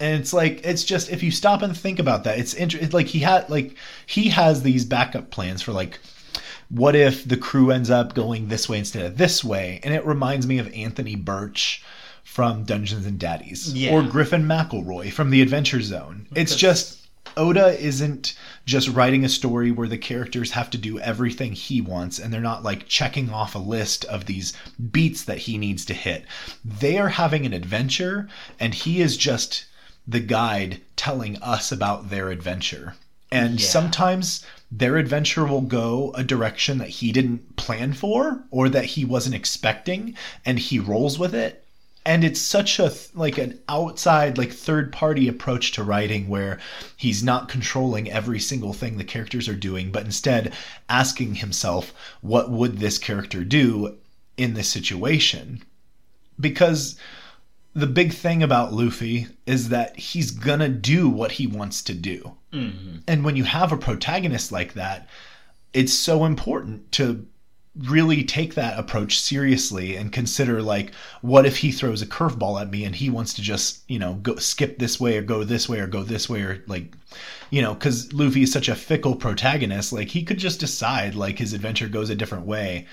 and 0.00 0.20
it's 0.20 0.32
like 0.32 0.64
it's 0.64 0.84
just 0.84 1.10
if 1.10 1.22
you 1.22 1.30
stop 1.30 1.62
and 1.62 1.76
think 1.76 1.98
about 1.98 2.24
that 2.24 2.38
it's 2.38 2.54
interesting 2.54 2.90
like 2.90 3.06
he 3.06 3.20
had 3.20 3.48
like 3.48 3.76
he 4.06 4.28
has 4.28 4.62
these 4.62 4.84
backup 4.84 5.30
plans 5.30 5.62
for 5.62 5.72
like 5.72 5.98
what 6.68 6.96
if 6.96 7.26
the 7.26 7.36
crew 7.36 7.70
ends 7.70 7.90
up 7.90 8.14
going 8.14 8.48
this 8.48 8.68
way 8.68 8.78
instead 8.78 9.04
of 9.04 9.16
this 9.16 9.44
way? 9.44 9.80
And 9.82 9.94
it 9.94 10.04
reminds 10.04 10.46
me 10.46 10.58
of 10.58 10.72
anthony 10.74 11.14
burch 11.14 11.84
from 12.22 12.64
dungeons 12.64 13.06
and 13.06 13.18
daddies. 13.18 13.72
Yeah. 13.72 13.92
or 13.92 14.02
griffin 14.02 14.44
mcelroy 14.44 15.12
from 15.12 15.30
the 15.30 15.42
adventure 15.42 15.82
zone. 15.82 16.26
It's 16.34 16.56
just 16.56 17.00
oda 17.36 17.78
isn't 17.80 18.34
just 18.64 18.88
writing 18.88 19.24
a 19.24 19.28
story 19.28 19.70
where 19.70 19.88
the 19.88 19.98
characters 19.98 20.52
have 20.52 20.70
to 20.70 20.78
do 20.78 20.98
everything 21.00 21.52
he 21.52 21.80
wants 21.80 22.18
and 22.18 22.32
they're 22.32 22.40
not 22.40 22.62
like 22.62 22.88
checking 22.88 23.30
off 23.30 23.54
a 23.54 23.58
list 23.58 24.04
of 24.06 24.26
these 24.26 24.52
beats 24.90 25.24
that 25.24 25.38
he 25.38 25.58
needs 25.58 25.84
to 25.84 25.94
hit. 25.94 26.24
They 26.64 26.98
are 26.98 27.08
having 27.08 27.44
an 27.46 27.52
adventure 27.52 28.28
and 28.58 28.74
he 28.74 29.00
is 29.00 29.16
just 29.16 29.66
the 30.06 30.20
guide 30.20 30.80
telling 30.96 31.36
us 31.42 31.72
about 31.72 32.10
their 32.10 32.30
adventure. 32.30 32.94
And 33.32 33.60
Yeah. 33.60 33.66
sometimes 33.66 34.44
their 34.70 34.96
adventure 34.96 35.44
will 35.44 35.60
go 35.62 36.12
a 36.14 36.22
direction 36.24 36.78
that 36.78 36.88
he 36.88 37.12
didn't 37.12 37.56
plan 37.56 37.92
for 37.94 38.44
or 38.50 38.68
that 38.68 38.84
he 38.84 39.04
wasn't 39.04 39.34
expecting 39.34 40.14
and 40.44 40.58
he 40.58 40.78
rolls 40.78 41.18
with 41.18 41.34
it. 41.34 41.64
And 42.06 42.22
it's 42.22 42.40
such 42.40 42.78
a 42.78 42.92
like 43.14 43.38
an 43.38 43.58
outside 43.68 44.36
like 44.36 44.52
third 44.52 44.92
party 44.92 45.26
approach 45.26 45.72
to 45.72 45.82
writing 45.82 46.28
where 46.28 46.58
he's 46.96 47.22
not 47.22 47.48
controlling 47.48 48.10
every 48.10 48.38
single 48.40 48.74
thing 48.74 48.98
the 48.98 49.04
characters 49.04 49.48
are 49.48 49.54
doing 49.56 49.90
but 49.90 50.04
instead 50.04 50.52
asking 50.90 51.36
himself 51.36 51.94
what 52.20 52.50
would 52.50 52.78
this 52.78 52.98
character 52.98 53.42
do 53.42 53.96
in 54.36 54.52
this 54.52 54.68
situation 54.68 55.62
because 56.38 56.96
the 57.74 57.86
big 57.86 58.12
thing 58.12 58.42
about 58.42 58.72
Luffy 58.72 59.26
is 59.46 59.68
that 59.70 59.98
he's 59.98 60.30
gonna 60.30 60.68
do 60.68 61.08
what 61.08 61.32
he 61.32 61.46
wants 61.46 61.82
to 61.82 61.94
do. 61.94 62.32
Mhm. 62.52 63.02
And 63.08 63.24
when 63.24 63.36
you 63.36 63.44
have 63.44 63.72
a 63.72 63.76
protagonist 63.76 64.52
like 64.52 64.74
that, 64.74 65.08
it's 65.72 65.92
so 65.92 66.24
important 66.24 66.92
to 66.92 67.26
really 67.76 68.22
take 68.22 68.54
that 68.54 68.78
approach 68.78 69.18
seriously 69.18 69.96
and 69.96 70.12
consider 70.12 70.62
like 70.62 70.92
what 71.22 71.44
if 71.44 71.56
he 71.56 71.72
throws 71.72 72.00
a 72.00 72.06
curveball 72.06 72.60
at 72.60 72.70
me 72.70 72.84
and 72.84 72.94
he 72.94 73.10
wants 73.10 73.34
to 73.34 73.42
just 73.42 73.80
you 73.88 73.98
know 73.98 74.14
go 74.22 74.36
skip 74.36 74.78
this 74.78 75.00
way 75.00 75.18
or 75.18 75.22
go 75.22 75.42
this 75.42 75.68
way 75.68 75.80
or 75.80 75.88
go 75.88 76.04
this 76.04 76.28
way 76.28 76.40
or 76.42 76.62
like 76.68 76.94
you 77.50 77.60
know 77.60 77.74
because 77.74 78.12
luffy 78.12 78.42
is 78.42 78.52
such 78.52 78.68
a 78.68 78.76
fickle 78.76 79.16
protagonist 79.16 79.92
like 79.92 80.08
he 80.08 80.22
could 80.22 80.38
just 80.38 80.60
decide 80.60 81.16
like 81.16 81.36
his 81.36 81.52
adventure 81.52 81.88
goes 81.88 82.10
a 82.10 82.14
different 82.14 82.46
way 82.46 82.86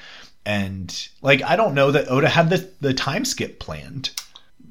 and 0.47 1.09
like 1.21 1.43
i 1.43 1.55
don't 1.55 1.75
know 1.75 1.91
that 1.91 2.09
oda 2.09 2.27
had 2.27 2.49
the 2.49 2.67
the 2.81 2.91
time 2.93 3.23
skip 3.23 3.59
planned 3.59 4.09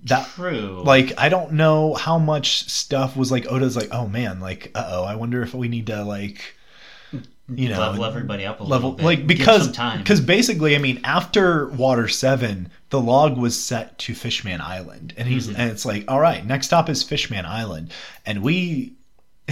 that 0.05 0.26
True. 0.28 0.82
like 0.84 1.12
I 1.18 1.28
don't 1.28 1.53
know 1.53 1.94
how 1.94 2.18
much 2.18 2.68
stuff 2.70 3.16
was 3.16 3.30
like 3.30 3.46
Oda's 3.51 3.76
like, 3.76 3.88
oh 3.92 4.07
man, 4.07 4.40
like 4.40 4.70
uh 4.74 4.88
oh, 4.92 5.05
I 5.05 5.14
wonder 5.16 5.42
if 5.42 5.55
we 5.55 5.68
need 5.68 5.86
to 5.88 6.03
like 6.05 6.57
you 7.53 7.68
know 7.68 7.80
level 7.80 8.05
everybody 8.05 8.46
up 8.46 8.61
a 8.61 8.62
level 8.62 8.90
little 8.90 8.92
bit. 8.92 9.05
like 9.05 9.26
because 9.26 9.68
because 9.98 10.20
basically 10.20 10.76
I 10.76 10.78
mean 10.78 11.01
after 11.05 11.68
Water 11.68 12.07
Seven, 12.09 12.70
the 12.90 13.01
log 13.01 13.36
was 13.36 13.61
set 13.61 13.98
to 13.98 14.14
Fishman 14.14 14.61
Island, 14.61 15.14
and 15.16 15.26
he's 15.28 15.48
Mm-hmm. 15.48 15.61
and 15.61 15.70
it's 15.70 15.84
like, 15.84 16.05
all 16.09 16.20
right, 16.20 16.44
next 16.46 16.66
stop 16.66 16.88
is 16.88 17.03
Fishman 17.03 17.44
Island, 17.44 17.92
and 18.24 18.42
we. 18.42 18.94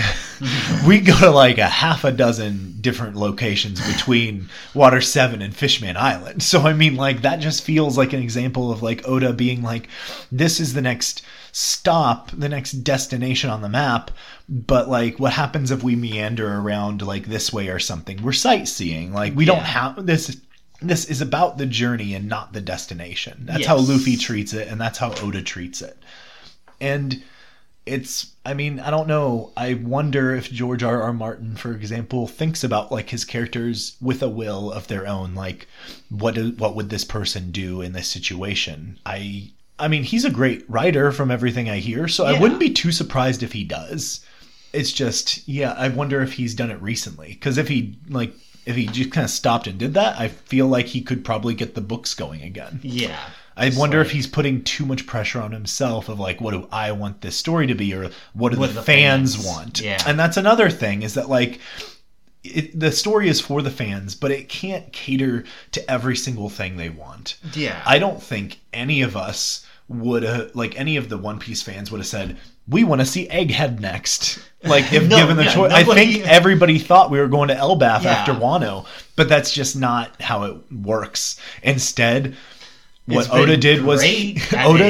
we 0.87 1.01
go 1.01 1.19
to 1.19 1.31
like 1.31 1.59
a 1.59 1.67
half 1.67 2.05
a 2.05 2.13
dozen 2.13 2.77
different 2.81 3.17
locations 3.17 3.81
between 3.93 4.49
Water 4.75 5.01
7 5.01 5.43
and 5.43 5.55
Fishman 5.55 5.97
Island. 5.97 6.43
So 6.43 6.61
I 6.63 6.73
mean 6.73 6.97
like 6.97 7.23
that 7.23 7.41
just 7.41 7.63
feels 7.63 7.99
like 7.99 8.13
an 8.13 8.23
example 8.23 8.71
of 8.71 8.83
like 8.83 9.07
Oda 9.09 9.33
being 9.33 9.63
like 9.63 9.89
this 10.31 10.61
is 10.61 10.75
the 10.75 10.83
next 10.83 11.23
stop, 11.53 12.31
the 12.31 12.49
next 12.49 12.73
destination 12.73 13.51
on 13.51 13.63
the 13.63 13.69
map, 13.69 14.11
but 14.49 14.89
like 14.89 15.19
what 15.19 15.33
happens 15.33 15.71
if 15.71 15.83
we 15.83 15.97
meander 15.97 16.59
around 16.59 17.03
like 17.03 17.27
this 17.27 17.53
way 17.53 17.69
or 17.69 17.79
something? 17.79 18.23
We're 18.23 18.33
sightseeing. 18.33 19.13
Like 19.13 19.35
we 19.35 19.45
don't 19.45 19.59
have 19.59 20.07
this 20.07 20.41
this 20.81 21.07
is 21.07 21.21
about 21.21 21.59
the 21.59 21.67
journey 21.67 22.15
and 22.15 22.29
not 22.29 22.53
the 22.53 22.61
destination. 22.61 23.47
That's 23.47 23.67
how 23.67 23.79
Luffy 23.79 24.17
treats 24.17 24.53
it 24.53 24.69
and 24.69 24.81
that's 24.81 24.99
how 24.99 25.13
Oda 25.15 25.43
treats 25.43 25.83
it. 25.83 26.01
And 26.81 27.23
it's 27.89 28.35
I 28.45 28.55
mean, 28.55 28.81
I 28.81 28.91
don't 28.91 29.09
know. 29.09 29.53
I 29.57 29.75
wonder 29.75 30.35
if 30.35 30.51
George 30.51 30.83
R. 30.83 31.03
R. 31.03 31.13
Martin, 31.13 31.57
for 31.57 31.73
example, 31.73 32.27
thinks 32.27 32.65
about 32.65 32.91
like 32.91 33.11
his 33.11 33.25
characters 33.25 33.97
with 34.01 34.23
a 34.23 34.29
will 34.29 34.73
of 34.73 34.87
their 34.89 35.07
own. 35.07 35.35
Like, 35.35 35.69
what 36.09 36.35
do, 36.35 36.53
what 36.53 36.75
would 36.75 36.89
this 36.89 37.05
person 37.05 37.51
do 37.51 37.83
in 37.83 37.93
this 37.93 38.09
situation? 38.09 38.99
I 39.05 39.51
I 39.79 39.89
mean, 39.89 40.03
he's 40.03 40.25
a 40.25 40.31
great 40.31 40.65
writer 40.69 41.13
from 41.13 41.31
everything 41.31 41.69
I 41.71 41.79
hear, 41.79 42.09
so 42.09 42.25
I 42.25 42.39
wouldn't 42.39 42.61
be 42.61 42.71
too 42.71 42.91
surprised 42.91 43.43
if 43.43 43.53
he 43.53 43.65
does. 43.65 44.25
It's 44.73 44.93
just, 44.93 45.47
yeah, 45.47 45.73
I 45.73 45.89
wonder 45.89 46.21
if 46.21 46.33
he's 46.33 46.55
done 46.55 46.71
it 46.71 46.83
recently. 46.83 47.29
Because 47.29 47.59
if 47.59 47.69
he 47.69 47.97
like, 48.09 48.35
if 48.67 48.77
he 48.77 48.87
just 48.87 49.13
kind 49.13 49.25
of 49.25 49.31
stopped 49.31 49.67
and 49.67 49.79
did 49.79 49.95
that, 49.95 50.19
I 50.19 50.29
feel 50.29 50.67
like 50.67 50.87
he 50.87 51.01
could 51.01 51.25
probably 51.25 51.55
get 51.55 51.75
the 51.75 51.81
books 51.81 52.15
going 52.15 52.43
again. 52.43 52.81
yeah. 52.83 53.21
I 53.59 53.71
wonder 53.77 54.01
if 54.01 54.11
he's 54.11 54.27
putting 54.27 54.63
too 54.63 54.87
much 54.87 55.07
pressure 55.07 55.41
on 55.41 55.53
himself 55.53 56.09
of 56.09 56.19
like, 56.21 56.41
what 56.41 56.53
do 56.53 56.69
I 56.71 56.93
want 56.93 57.21
this 57.21 57.37
story 57.37 57.67
to 57.67 57.75
be, 57.75 57.93
or 57.95 58.11
what 58.35 58.53
do 58.53 58.59
What 58.59 58.69
the, 58.69 58.75
the 58.75 58.83
fans, 58.83 59.35
fans- 59.35 59.47
want? 59.47 59.81
yeah. 59.81 60.03
And 60.07 60.19
that's 60.19 60.37
another 60.37 60.71
thing 60.71 61.03
is 61.03 61.15
that 61.15 61.29
like, 61.29 61.61
it, 62.45 62.79
the 62.79 62.93
story 62.93 63.29
is 63.29 63.41
for 63.41 63.61
the 63.63 63.71
fans, 63.71 64.15
but 64.15 64.31
it 64.31 64.49
can't 64.49 64.91
cater 64.93 65.45
to 65.73 65.91
every 65.91 66.17
single 66.17 66.49
thing 66.49 66.77
they 66.77 66.89
want. 66.89 67.37
Yeah. 67.53 67.83
I 67.85 67.99
don't 67.99 68.23
think 68.23 68.61
any 68.73 69.03
of 69.03 69.17
us 69.17 69.67
would 69.89 70.23
have, 70.23 70.55
like, 70.55 70.79
any 70.79 70.97
of 70.97 71.09
the 71.09 71.19
One 71.19 71.39
Piece 71.39 71.63
fans 71.63 71.91
would 71.91 71.99
have 71.99 72.07
said, 72.07 72.37
we 72.69 72.85
want 72.85 73.01
to 73.01 73.07
see 73.07 73.27
Egghead 73.29 73.81
next. 73.81 74.39
Like, 74.65 74.93
if 74.93 75.09
No, 75.09 75.19
given 75.19 75.37
the 75.37 75.45
yeah, 75.45 75.55
choice, 75.55 75.73
I 75.73 75.85
think 75.85 76.19
everybody 76.27 76.81
thought 76.81 77.13
we 77.13 77.21
were 77.21 77.29
going 77.29 77.47
to 77.47 77.55
Elbaf 77.55 78.03
Yeah. 78.03 78.11
after 78.11 78.33
Wano, 78.33 78.87
but 79.15 79.29
that's 79.29 79.53
just 79.53 79.77
not 79.77 80.21
how 80.21 80.43
it 80.45 80.57
works. 80.73 81.39
Instead, 81.63 82.37
what 83.17 83.33
Oda 83.33 83.57
did 83.57 83.83
was 83.83 84.03
Oda 84.55 84.85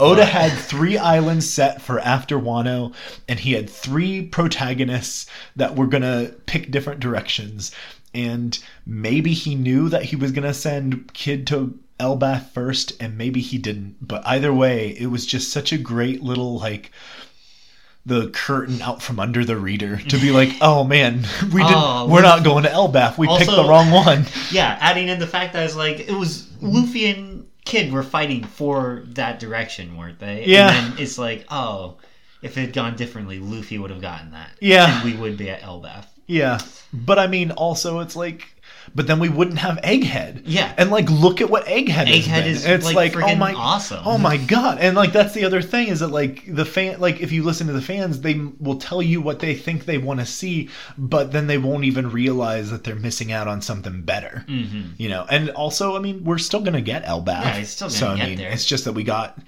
Oda 0.00 0.24
had 0.24 0.52
three 0.52 0.98
islands 0.98 1.48
set 1.50 1.80
for 1.80 1.98
after 2.00 2.38
Wano, 2.38 2.94
and 3.28 3.40
he 3.40 3.52
had 3.52 3.68
three 3.70 4.22
protagonists 4.26 5.26
that 5.56 5.74
were 5.76 5.86
gonna 5.86 6.32
pick 6.46 6.70
different 6.70 7.00
directions. 7.00 7.72
And 8.14 8.58
maybe 8.84 9.32
he 9.32 9.54
knew 9.54 9.88
that 9.88 10.04
he 10.04 10.16
was 10.16 10.32
gonna 10.32 10.52
send 10.54 11.12
Kid 11.14 11.46
to 11.48 11.78
Elbaf 11.98 12.50
first, 12.50 12.92
and 13.00 13.16
maybe 13.16 13.40
he 13.40 13.58
didn't. 13.58 13.96
But 14.06 14.22
either 14.26 14.52
way, 14.52 14.88
it 14.98 15.06
was 15.06 15.24
just 15.24 15.50
such 15.50 15.72
a 15.72 15.78
great 15.78 16.22
little 16.22 16.58
like 16.58 16.90
the 18.04 18.28
curtain 18.30 18.82
out 18.82 19.00
from 19.00 19.20
under 19.20 19.44
the 19.44 19.56
reader 19.56 19.96
to 19.96 20.18
be 20.18 20.30
like, 20.32 20.50
oh 20.60 20.82
man, 20.84 21.24
we 21.52 21.62
didn't, 21.62 21.76
Oh, 21.76 22.06
we're 22.10 22.22
not 22.22 22.42
going 22.42 22.64
to 22.64 22.68
Elbaf. 22.70 23.16
We 23.16 23.28
picked 23.28 23.50
the 23.50 23.64
wrong 23.64 23.90
one. 23.92 24.26
yeah, 24.50 24.76
adding 24.80 25.08
in 25.08 25.18
the 25.20 25.26
fact 25.26 25.52
that 25.52 25.64
it's 25.64 25.76
like 25.76 26.00
it 26.00 26.12
was 26.12 26.48
Luffy 26.60 27.06
and 27.06 27.46
Kid 27.64 27.92
were 27.92 28.02
fighting 28.02 28.44
for 28.44 29.04
that 29.06 29.38
direction, 29.38 29.96
weren't 29.96 30.18
they? 30.18 30.44
Yeah. 30.46 30.68
And 30.70 30.92
then 30.92 31.02
it's 31.02 31.18
like, 31.18 31.46
oh, 31.48 31.98
if 32.42 32.58
it 32.58 32.62
had 32.62 32.72
gone 32.72 32.96
differently, 32.96 33.38
Luffy 33.38 33.78
would 33.78 33.90
have 33.90 34.00
gotten 34.00 34.32
that. 34.32 34.50
Yeah. 34.60 35.02
And 35.02 35.04
we 35.04 35.16
would 35.16 35.36
be 35.36 35.50
at 35.50 35.62
Elbaf. 35.62 36.06
Yeah, 36.26 36.60
but 36.92 37.18
I 37.18 37.26
mean, 37.26 37.50
also 37.50 37.98
it's 37.98 38.16
like, 38.16 38.61
but 38.94 39.06
then 39.06 39.18
we 39.18 39.28
wouldn't 39.28 39.58
have 39.58 39.76
Egghead. 39.78 40.42
Yeah. 40.44 40.72
and 40.76 40.90
like, 40.90 41.08
look 41.10 41.40
at 41.40 41.50
what 41.50 41.66
Egghead, 41.66 42.06
Egghead 42.06 42.46
is, 42.46 42.64
it's 42.64 42.84
like, 42.84 43.14
like, 43.14 43.30
oh 43.32 43.34
my, 43.36 43.52
awesome. 43.54 44.02
oh 44.04 44.18
my 44.18 44.36
god, 44.36 44.78
and 44.78 44.96
like 44.96 45.12
that's 45.12 45.34
the 45.34 45.44
other 45.44 45.62
thing 45.62 45.88
is 45.88 46.00
that 46.00 46.08
like 46.08 46.44
the 46.54 46.64
fan, 46.64 47.00
like 47.00 47.20
if 47.20 47.32
you 47.32 47.42
listen 47.42 47.66
to 47.66 47.72
the 47.72 47.82
fans, 47.82 48.20
they 48.20 48.40
will 48.60 48.76
tell 48.76 49.02
you 49.02 49.20
what 49.20 49.38
they 49.40 49.54
think 49.54 49.84
they 49.84 49.98
want 49.98 50.20
to 50.20 50.26
see, 50.26 50.68
but 50.98 51.32
then 51.32 51.46
they 51.46 51.58
won't 51.58 51.84
even 51.84 52.10
realize 52.10 52.70
that 52.70 52.84
they're 52.84 52.94
missing 52.94 53.32
out 53.32 53.48
on 53.48 53.62
something 53.62 54.02
better. 54.02 54.44
Mhm. 54.48 54.92
You 54.98 55.08
know, 55.08 55.26
and 55.28 55.50
also, 55.50 55.96
I 55.96 56.00
mean, 56.00 56.24
we're 56.24 56.38
still 56.38 56.60
gonna 56.60 56.80
get 56.80 57.04
Elbaf. 57.04 57.26
Yeah, 57.44 57.56
it's 57.56 57.70
still 57.70 57.88
gonna 57.88 57.98
so 57.98 58.08
I 58.10 58.16
get 58.16 58.28
mean, 58.28 58.38
there. 58.38 58.50
it's 58.50 58.64
just 58.64 58.84
that 58.84 58.92
we 58.92 59.02
got. 59.04 59.38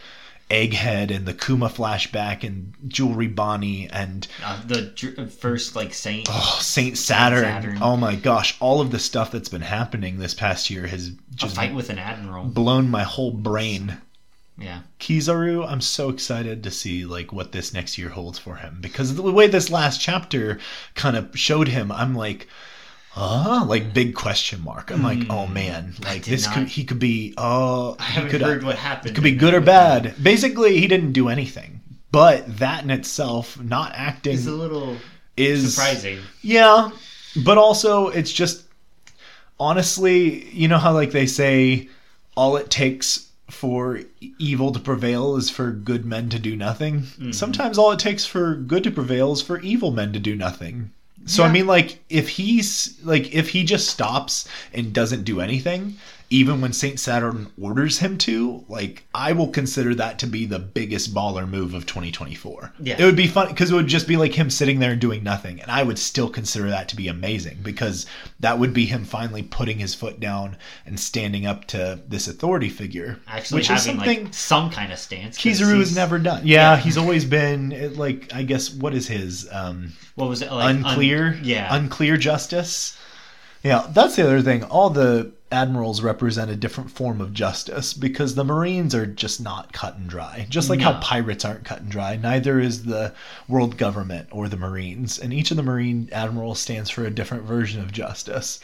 Egghead 0.50 1.10
and 1.14 1.26
the 1.26 1.32
Kuma 1.34 1.68
flashback 1.68 2.44
and 2.44 2.74
Jewelry 2.86 3.28
Bonney 3.28 3.88
and 3.90 4.26
Uh, 4.44 4.60
the 4.66 4.82
dr- 4.82 5.32
first 5.32 5.74
like 5.74 5.94
Saint. 5.94 6.28
Oh, 6.30 6.58
Saint 6.60 6.98
Saturn. 6.98 7.42
Saturn. 7.44 7.78
Oh 7.80 7.96
my 7.96 8.14
gosh, 8.14 8.56
all 8.60 8.80
of 8.80 8.90
the 8.90 8.98
stuff 8.98 9.32
that's 9.32 9.48
been 9.48 9.62
happening 9.62 10.18
this 10.18 10.34
past 10.34 10.68
year 10.70 10.86
has 10.86 11.08
a 11.08 11.12
just 11.34 11.56
fight 11.56 11.74
with 11.74 11.90
an 11.90 11.98
admiral. 11.98 12.44
blown 12.44 12.90
my 12.90 13.02
whole 13.04 13.32
brain. 13.32 13.98
Yeah. 14.56 14.80
Kizaru, 15.00 15.66
I'm 15.68 15.80
so 15.80 16.10
excited 16.10 16.62
to 16.62 16.70
see 16.70 17.04
like 17.04 17.32
what 17.32 17.50
this 17.52 17.72
next 17.74 17.98
year 17.98 18.10
holds 18.10 18.38
for 18.38 18.56
him 18.56 18.78
because 18.80 19.14
the 19.16 19.22
way 19.22 19.48
this 19.48 19.68
last 19.70 20.00
chapter 20.00 20.60
kind 20.94 21.16
of 21.16 21.36
showed 21.36 21.66
him, 21.68 21.90
I'm 21.90 22.14
like, 22.14 22.46
uh, 23.16 23.64
like 23.68 23.92
big 23.94 24.14
question 24.14 24.62
mark. 24.62 24.90
I'm 24.90 25.02
like, 25.02 25.30
oh 25.30 25.46
man, 25.46 25.94
like 26.04 26.24
this 26.24 26.46
not- 26.46 26.54
could 26.54 26.68
he 26.68 26.84
could 26.84 26.98
be 26.98 27.34
uh 27.38 27.92
I 27.92 28.02
haven't 28.02 28.30
could 28.30 28.40
heard 28.42 28.62
what 28.64 28.76
happened. 28.76 29.10
it 29.10 29.14
could 29.14 29.24
be 29.24 29.32
good 29.36 29.54
or 29.54 29.60
bad. 29.60 30.14
Basically, 30.22 30.78
he 30.80 30.86
didn't 30.86 31.12
do 31.12 31.28
anything. 31.28 31.80
But 32.10 32.58
that 32.58 32.84
in 32.84 32.90
itself, 32.90 33.60
not 33.60 33.92
acting, 33.94 34.34
It's 34.34 34.46
a 34.46 34.52
little 34.52 34.96
is 35.36 35.74
surprising. 35.74 36.20
yeah, 36.42 36.90
but 37.44 37.58
also 37.58 38.08
it's 38.08 38.32
just 38.32 38.64
honestly, 39.58 40.48
you 40.50 40.68
know 40.68 40.78
how 40.78 40.92
like 40.92 41.10
they 41.12 41.26
say 41.26 41.88
all 42.36 42.56
it 42.56 42.70
takes 42.70 43.30
for 43.50 44.00
evil 44.38 44.72
to 44.72 44.80
prevail 44.80 45.36
is 45.36 45.50
for 45.50 45.70
good 45.70 46.04
men 46.04 46.28
to 46.30 46.38
do 46.38 46.56
nothing. 46.56 47.00
Mm-hmm. 47.02 47.30
Sometimes 47.32 47.78
all 47.78 47.92
it 47.92 47.98
takes 47.98 48.24
for 48.24 48.54
good 48.54 48.82
to 48.84 48.90
prevail 48.90 49.32
is 49.32 49.42
for 49.42 49.60
evil 49.60 49.90
men 49.90 50.12
to 50.12 50.18
do 50.18 50.34
nothing. 50.34 50.90
So 51.26 51.42
I 51.42 51.50
mean 51.50 51.66
like 51.66 52.02
if 52.08 52.28
he's 52.28 52.98
like 53.02 53.34
if 53.34 53.48
he 53.50 53.64
just 53.64 53.88
stops 53.88 54.48
and 54.72 54.92
doesn't 54.92 55.24
do 55.24 55.40
anything 55.40 55.96
even 56.30 56.60
when 56.60 56.72
Saint 56.72 56.98
Saturn 56.98 57.48
orders 57.60 57.98
him 57.98 58.18
to, 58.18 58.64
like 58.68 59.04
I 59.14 59.32
will 59.32 59.48
consider 59.48 59.94
that 59.96 60.18
to 60.20 60.26
be 60.26 60.46
the 60.46 60.58
biggest 60.58 61.14
baller 61.14 61.48
move 61.48 61.74
of 61.74 61.86
2024. 61.86 62.72
Yeah. 62.80 62.96
It 62.98 63.04
would 63.04 63.14
be 63.16 63.26
fun 63.26 63.48
because 63.48 63.70
it 63.70 63.74
would 63.74 63.86
just 63.86 64.08
be 64.08 64.16
like 64.16 64.32
him 64.32 64.50
sitting 64.50 64.78
there 64.80 64.92
and 64.92 65.00
doing 65.00 65.22
nothing, 65.22 65.60
and 65.60 65.70
I 65.70 65.82
would 65.82 65.98
still 65.98 66.28
consider 66.30 66.70
that 66.70 66.88
to 66.88 66.96
be 66.96 67.08
amazing 67.08 67.58
because 67.62 68.06
that 68.40 68.58
would 68.58 68.72
be 68.74 68.86
him 68.86 69.04
finally 69.04 69.42
putting 69.42 69.78
his 69.78 69.94
foot 69.94 70.18
down 70.18 70.56
and 70.86 70.98
standing 70.98 71.46
up 71.46 71.66
to 71.68 72.00
this 72.08 72.26
authority 72.26 72.68
figure, 72.68 73.18
Actually 73.28 73.58
which 73.58 73.70
is 73.70 73.84
having 73.84 74.00
something 74.00 74.24
like 74.24 74.34
some 74.34 74.70
kind 74.70 74.92
of 74.92 74.98
stance. 74.98 75.38
Kizaru 75.38 75.78
has 75.78 75.94
never 75.94 76.18
done. 76.18 76.46
Yeah, 76.46 76.74
Yeah. 76.74 76.76
he's 76.80 76.96
always 76.98 77.24
been 77.24 77.94
like 77.96 78.34
I 78.34 78.42
guess 78.42 78.70
what 78.70 78.94
is 78.94 79.06
his 79.06 79.46
um 79.52 79.92
What 80.14 80.28
was 80.28 80.42
it 80.42 80.50
like? 80.50 80.70
un- 80.70 80.84
unclear 80.84 81.38
yeah. 81.42 81.68
unclear 81.74 82.16
justice. 82.16 82.98
Yeah, 83.62 83.86
that's 83.92 84.16
the 84.16 84.24
other 84.24 84.42
thing. 84.42 84.62
All 84.64 84.90
the 84.90 85.32
admirals 85.54 86.02
represent 86.02 86.50
a 86.50 86.56
different 86.56 86.90
form 86.90 87.20
of 87.20 87.32
justice 87.32 87.94
because 87.94 88.34
the 88.34 88.44
marines 88.44 88.94
are 88.94 89.06
just 89.06 89.40
not 89.40 89.72
cut 89.72 89.96
and 89.96 90.08
dry. 90.08 90.46
Just 90.50 90.68
like 90.68 90.80
how 90.80 90.98
pirates 91.00 91.44
aren't 91.44 91.64
cut 91.64 91.80
and 91.80 91.90
dry, 91.90 92.16
neither 92.16 92.58
is 92.58 92.84
the 92.84 93.14
world 93.46 93.76
government 93.78 94.28
or 94.32 94.48
the 94.48 94.56
marines. 94.56 95.18
And 95.18 95.32
each 95.32 95.52
of 95.52 95.56
the 95.56 95.62
marine 95.62 96.08
admirals 96.10 96.60
stands 96.60 96.90
for 96.90 97.04
a 97.04 97.10
different 97.10 97.44
version 97.44 97.80
of 97.80 97.92
justice. 97.92 98.58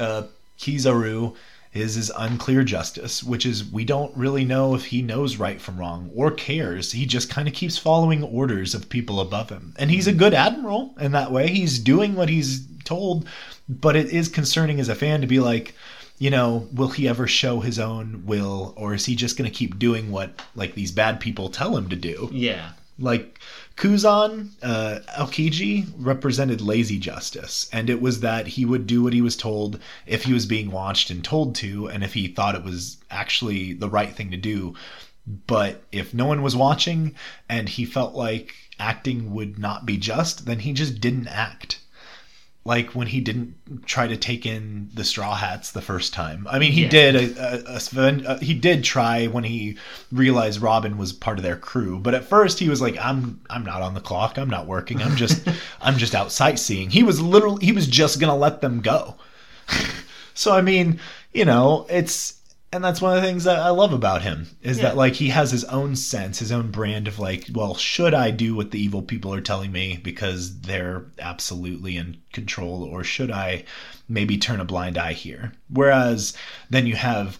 Uh, 0.00 0.22
Kizaru 0.58 1.36
is 1.74 1.94
his 1.94 2.10
unclear 2.16 2.64
justice, 2.64 3.22
which 3.22 3.44
is 3.44 3.70
we 3.70 3.84
don't 3.84 4.16
really 4.16 4.44
know 4.44 4.74
if 4.74 4.86
he 4.86 5.02
knows 5.02 5.36
right 5.36 5.60
from 5.60 5.78
wrong 5.78 6.10
or 6.14 6.30
cares. 6.30 6.92
He 6.92 7.04
just 7.04 7.30
kind 7.30 7.46
of 7.46 7.54
keeps 7.54 7.78
following 7.78 8.22
orders 8.22 8.74
of 8.74 8.88
people 8.88 9.20
above 9.20 9.50
him. 9.50 9.74
And 9.78 9.90
he's 9.90 10.06
a 10.06 10.12
good 10.12 10.34
admiral 10.34 10.94
in 10.98 11.12
that 11.12 11.30
way. 11.30 11.48
He's 11.48 11.78
doing 11.78 12.14
what 12.14 12.28
he's 12.28 12.66
told, 12.84 13.28
but 13.68 13.96
it 13.96 14.10
is 14.10 14.28
concerning 14.28 14.80
as 14.80 14.88
a 14.88 14.94
fan 14.94 15.20
to 15.20 15.26
be 15.26 15.40
like, 15.40 15.74
you 16.18 16.30
know, 16.30 16.68
will 16.72 16.88
he 16.88 17.08
ever 17.08 17.26
show 17.26 17.60
his 17.60 17.78
own 17.78 18.22
will 18.26 18.74
or 18.76 18.94
is 18.94 19.06
he 19.06 19.16
just 19.16 19.36
going 19.36 19.50
to 19.50 19.56
keep 19.56 19.78
doing 19.78 20.10
what 20.10 20.40
like 20.54 20.74
these 20.74 20.92
bad 20.92 21.20
people 21.20 21.48
tell 21.48 21.76
him 21.76 21.88
to 21.88 21.96
do? 21.96 22.28
Yeah. 22.32 22.70
like 22.98 23.40
Kuzan 23.76 24.50
uh, 24.62 25.00
Aokiji 25.18 25.90
represented 25.96 26.60
lazy 26.60 26.98
justice, 26.98 27.68
and 27.72 27.88
it 27.88 28.00
was 28.02 28.20
that 28.20 28.46
he 28.46 28.64
would 28.64 28.86
do 28.86 29.02
what 29.02 29.14
he 29.14 29.22
was 29.22 29.34
told 29.36 29.80
if 30.06 30.24
he 30.24 30.32
was 30.34 30.44
being 30.46 30.70
watched 30.70 31.10
and 31.10 31.24
told 31.24 31.54
to, 31.56 31.88
and 31.88 32.04
if 32.04 32.12
he 32.14 32.28
thought 32.28 32.54
it 32.54 32.64
was 32.64 32.98
actually 33.10 33.72
the 33.72 33.88
right 33.88 34.14
thing 34.14 34.30
to 34.30 34.36
do. 34.36 34.74
But 35.46 35.82
if 35.90 36.12
no 36.12 36.26
one 36.26 36.42
was 36.42 36.54
watching 36.54 37.14
and 37.48 37.68
he 37.68 37.84
felt 37.84 38.14
like 38.14 38.54
acting 38.78 39.32
would 39.32 39.58
not 39.58 39.86
be 39.86 39.96
just, 39.96 40.44
then 40.46 40.58
he 40.60 40.72
just 40.72 41.00
didn't 41.00 41.28
act. 41.28 41.78
Like 42.64 42.90
when 42.94 43.08
he 43.08 43.20
didn't 43.20 43.56
try 43.86 44.06
to 44.06 44.16
take 44.16 44.46
in 44.46 44.88
the 44.94 45.02
Straw 45.02 45.34
Hats 45.34 45.72
the 45.72 45.82
first 45.82 46.12
time. 46.14 46.46
I 46.48 46.60
mean, 46.60 46.70
he 46.70 46.84
Yeah. 46.84 46.90
did. 46.90 47.16
A, 47.36 47.74
a, 47.74 47.80
a 47.96 48.22
uh, 48.28 48.38
he 48.38 48.54
did 48.54 48.84
try 48.84 49.26
when 49.26 49.42
he 49.42 49.76
realized 50.12 50.62
Robin 50.62 50.96
was 50.96 51.12
part 51.12 51.38
of 51.38 51.42
their 51.42 51.56
crew. 51.56 51.98
But 51.98 52.14
at 52.14 52.24
first, 52.24 52.60
he 52.60 52.68
was 52.68 52.80
like, 52.80 52.96
"I'm 53.04 53.40
I'm 53.50 53.64
not 53.64 53.82
on 53.82 53.94
the 53.94 54.00
clock. 54.00 54.38
I'm 54.38 54.48
not 54.50 54.68
working. 54.68 55.02
I'm 55.02 55.16
just 55.16 55.46
I'm 55.80 55.98
just 55.98 56.14
out 56.14 56.30
sightseeing." 56.30 56.90
He 56.90 57.02
was 57.02 57.20
literally 57.20 57.64
he 57.66 57.72
was 57.72 57.88
just 57.88 58.20
gonna 58.20 58.36
let 58.36 58.60
them 58.60 58.80
go. 58.80 59.16
so 60.34 60.54
I 60.54 60.60
mean, 60.60 61.00
you 61.32 61.44
know, 61.44 61.86
it's 61.90 62.34
and 62.72 62.82
that's 62.82 63.00
one 63.02 63.14
of 63.16 63.22
the 63.22 63.28
things 63.28 63.44
that 63.44 63.58
I 63.58 63.68
love 63.68 63.92
about 63.92 64.22
him 64.22 64.46
is 64.62 64.78
Yeah. 64.78 64.84
that 64.84 64.96
like 64.96 65.14
he 65.14 65.28
has 65.28 65.50
his 65.50 65.64
own 65.64 65.94
sense, 65.94 66.38
his 66.38 66.50
own 66.50 66.70
brand 66.70 67.06
of 67.06 67.18
like, 67.18 67.46
well, 67.52 67.74
should 67.74 68.14
I 68.14 68.30
do 68.30 68.54
what 68.54 68.70
the 68.70 68.80
evil 68.82 69.02
people 69.02 69.32
are 69.34 69.40
telling 69.42 69.70
me 69.72 70.00
because 70.02 70.60
they're 70.60 71.04
absolutely 71.18 71.96
in 71.96 72.16
control, 72.32 72.82
or 72.82 73.04
should 73.04 73.30
I 73.30 73.64
maybe 74.08 74.38
turn 74.38 74.60
a 74.60 74.64
blind 74.64 74.96
eye 74.96 75.12
here? 75.12 75.52
Whereas 75.68 76.34
then 76.70 76.86
you 76.86 76.96
have 76.96 77.38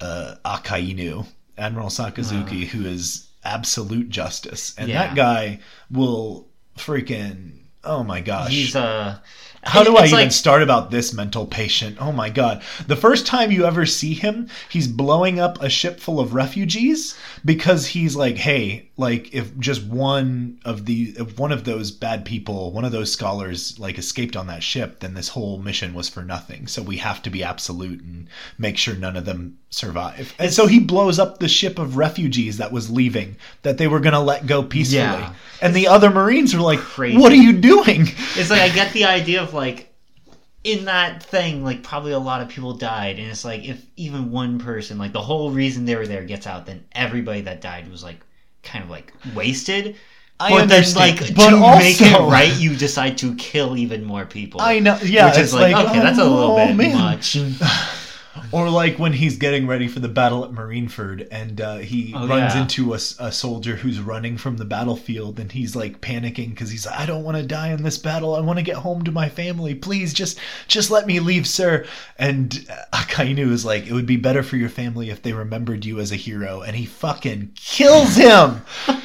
uh, 0.00 0.34
Akainu, 0.44 1.26
Admiral 1.56 1.88
Sakazuki, 1.88 2.66
who 2.66 2.84
is 2.84 3.28
absolute 3.44 4.08
justice, 4.08 4.74
and 4.76 4.88
Yeah. 4.88 5.06
that 5.06 5.14
guy 5.14 5.60
will 5.90 6.48
freaking 6.76 7.52
oh 7.84 8.02
my 8.02 8.20
gosh 8.20 8.50
He's 8.50 8.74
uh 8.74 9.18
how 9.64 9.82
do 9.82 9.96
I 9.96 10.06
even 10.06 10.18
like- 10.18 10.32
start 10.32 10.62
about 10.62 10.90
this 10.90 11.12
mental 11.12 11.46
patient? 11.46 11.96
Oh 12.00 12.12
my 12.12 12.30
god. 12.30 12.62
The 12.86 12.96
first 12.96 13.26
time 13.26 13.50
you 13.50 13.64
ever 13.64 13.86
see 13.86 14.14
him, 14.14 14.48
he's 14.68 14.86
blowing 14.88 15.40
up 15.40 15.62
a 15.62 15.68
ship 15.68 16.00
full 16.00 16.20
of 16.20 16.34
refugees 16.34 17.16
because 17.44 17.86
he's 17.86 18.16
like, 18.16 18.36
"Hey, 18.36 18.88
like 18.96 19.34
if 19.34 19.58
just 19.58 19.84
one 19.84 20.58
of 20.64 20.86
the 20.86 21.14
if 21.18 21.38
one 21.38 21.52
of 21.52 21.64
those 21.64 21.90
bad 21.90 22.24
people, 22.24 22.72
one 22.72 22.84
of 22.84 22.92
those 22.92 23.12
scholars 23.12 23.78
like 23.78 23.98
escaped 23.98 24.36
on 24.36 24.46
that 24.46 24.62
ship, 24.62 25.00
then 25.00 25.14
this 25.14 25.28
whole 25.28 25.58
mission 25.58 25.94
was 25.94 26.08
for 26.08 26.22
nothing. 26.22 26.66
So 26.66 26.82
we 26.82 26.98
have 26.98 27.22
to 27.22 27.30
be 27.30 27.42
absolute 27.42 28.00
and 28.00 28.28
make 28.58 28.76
sure 28.76 28.94
none 28.94 29.16
of 29.16 29.24
them 29.24 29.58
survive." 29.70 30.34
And 30.38 30.52
so 30.52 30.66
he 30.66 30.78
blows 30.80 31.18
up 31.18 31.38
the 31.38 31.48
ship 31.48 31.78
of 31.78 31.96
refugees 31.96 32.58
that 32.58 32.72
was 32.72 32.90
leaving 32.90 33.36
that 33.62 33.78
they 33.78 33.86
were 33.86 34.00
going 34.00 34.12
to 34.12 34.20
let 34.20 34.46
go 34.46 34.62
peacefully. 34.62 35.02
Yeah. 35.02 35.32
And 35.60 35.74
the 35.74 35.88
other 35.88 36.10
marines 36.10 36.54
are 36.54 36.60
like, 36.60 36.78
Crazy. 36.78 37.16
"What 37.16 37.32
are 37.32 37.36
you 37.36 37.52
doing?" 37.54 38.08
It's 38.36 38.50
like 38.50 38.60
I 38.60 38.68
get 38.68 38.92
the 38.92 39.04
idea 39.04 39.42
of 39.42 39.53
like 39.54 39.94
in 40.64 40.86
that 40.86 41.22
thing, 41.22 41.62
like 41.62 41.82
probably 41.82 42.12
a 42.12 42.18
lot 42.18 42.40
of 42.40 42.48
people 42.48 42.74
died, 42.74 43.18
and 43.18 43.30
it's 43.30 43.44
like 43.44 43.64
if 43.64 43.84
even 43.96 44.30
one 44.30 44.58
person, 44.58 44.98
like 44.98 45.12
the 45.12 45.22
whole 45.22 45.50
reason 45.50 45.84
they 45.84 45.94
were 45.94 46.06
there, 46.06 46.24
gets 46.24 46.46
out, 46.46 46.66
then 46.66 46.84
everybody 46.92 47.42
that 47.42 47.60
died 47.60 47.90
was 47.90 48.02
like 48.02 48.20
kind 48.62 48.82
of 48.82 48.90
like 48.90 49.12
wasted. 49.34 49.96
I 50.40 50.50
but 50.50 50.62
understand, 50.62 51.18
then, 51.18 51.26
like 51.26 51.36
but 51.36 51.50
to 51.50 51.78
make 51.78 52.00
it 52.00 52.18
right, 52.18 52.52
you 52.58 52.74
decide 52.76 53.18
to 53.18 53.34
kill 53.36 53.76
even 53.76 54.04
more 54.04 54.24
people. 54.24 54.60
I 54.60 54.80
know, 54.80 54.98
yeah. 55.02 55.26
which 55.26 55.38
it's 55.38 55.48
is 55.48 55.54
like, 55.54 55.76
okay, 55.76 56.00
that's 56.00 56.18
a 56.18 56.24
little 56.24 56.52
oh, 56.52 56.66
bit 56.66 56.74
man. 56.74 56.96
much. 56.96 57.36
Or 58.52 58.68
like 58.68 58.98
when 58.98 59.12
he's 59.12 59.36
getting 59.38 59.66
ready 59.66 59.86
for 59.88 60.00
the 60.00 60.08
battle 60.08 60.44
at 60.44 60.50
Marineford, 60.50 61.28
and 61.30 61.60
uh, 61.60 61.76
he 61.78 62.12
Oh, 62.16 62.26
runs 62.26 62.54
yeah. 62.54 62.62
into 62.62 62.92
a 62.94 62.98
soldier 62.98 63.76
who's 63.76 64.00
running 64.00 64.36
from 64.36 64.56
the 64.56 64.64
battlefield, 64.64 65.38
and 65.38 65.52
he's 65.52 65.76
like 65.76 66.00
panicking 66.00 66.50
because 66.50 66.70
he's 66.70 66.86
like, 66.86 66.98
"I 66.98 67.06
don't 67.06 67.24
want 67.24 67.36
to 67.36 67.42
die 67.42 67.68
in 67.68 67.82
this 67.82 67.98
battle. 67.98 68.34
I 68.34 68.40
want 68.40 68.58
to 68.58 68.64
get 68.64 68.76
home 68.76 69.04
to 69.04 69.12
my 69.12 69.28
family. 69.28 69.74
Please, 69.74 70.12
just 70.12 70.38
just 70.68 70.90
let 70.90 71.06
me 71.06 71.20
leave, 71.20 71.46
sir." 71.46 71.84
And 72.18 72.66
uh, 72.68 72.96
Akainu 72.98 73.50
is 73.50 73.64
like, 73.64 73.86
"It 73.86 73.92
would 73.92 74.06
be 74.06 74.16
better 74.16 74.42
for 74.42 74.56
your 74.56 74.68
family 74.68 75.10
if 75.10 75.22
they 75.22 75.32
remembered 75.32 75.84
you 75.84 76.00
as 76.00 76.10
a 76.12 76.16
hero," 76.16 76.62
and 76.62 76.74
he 76.76 76.86
fucking 76.86 77.52
kills 77.54 78.16
him. 78.16 78.62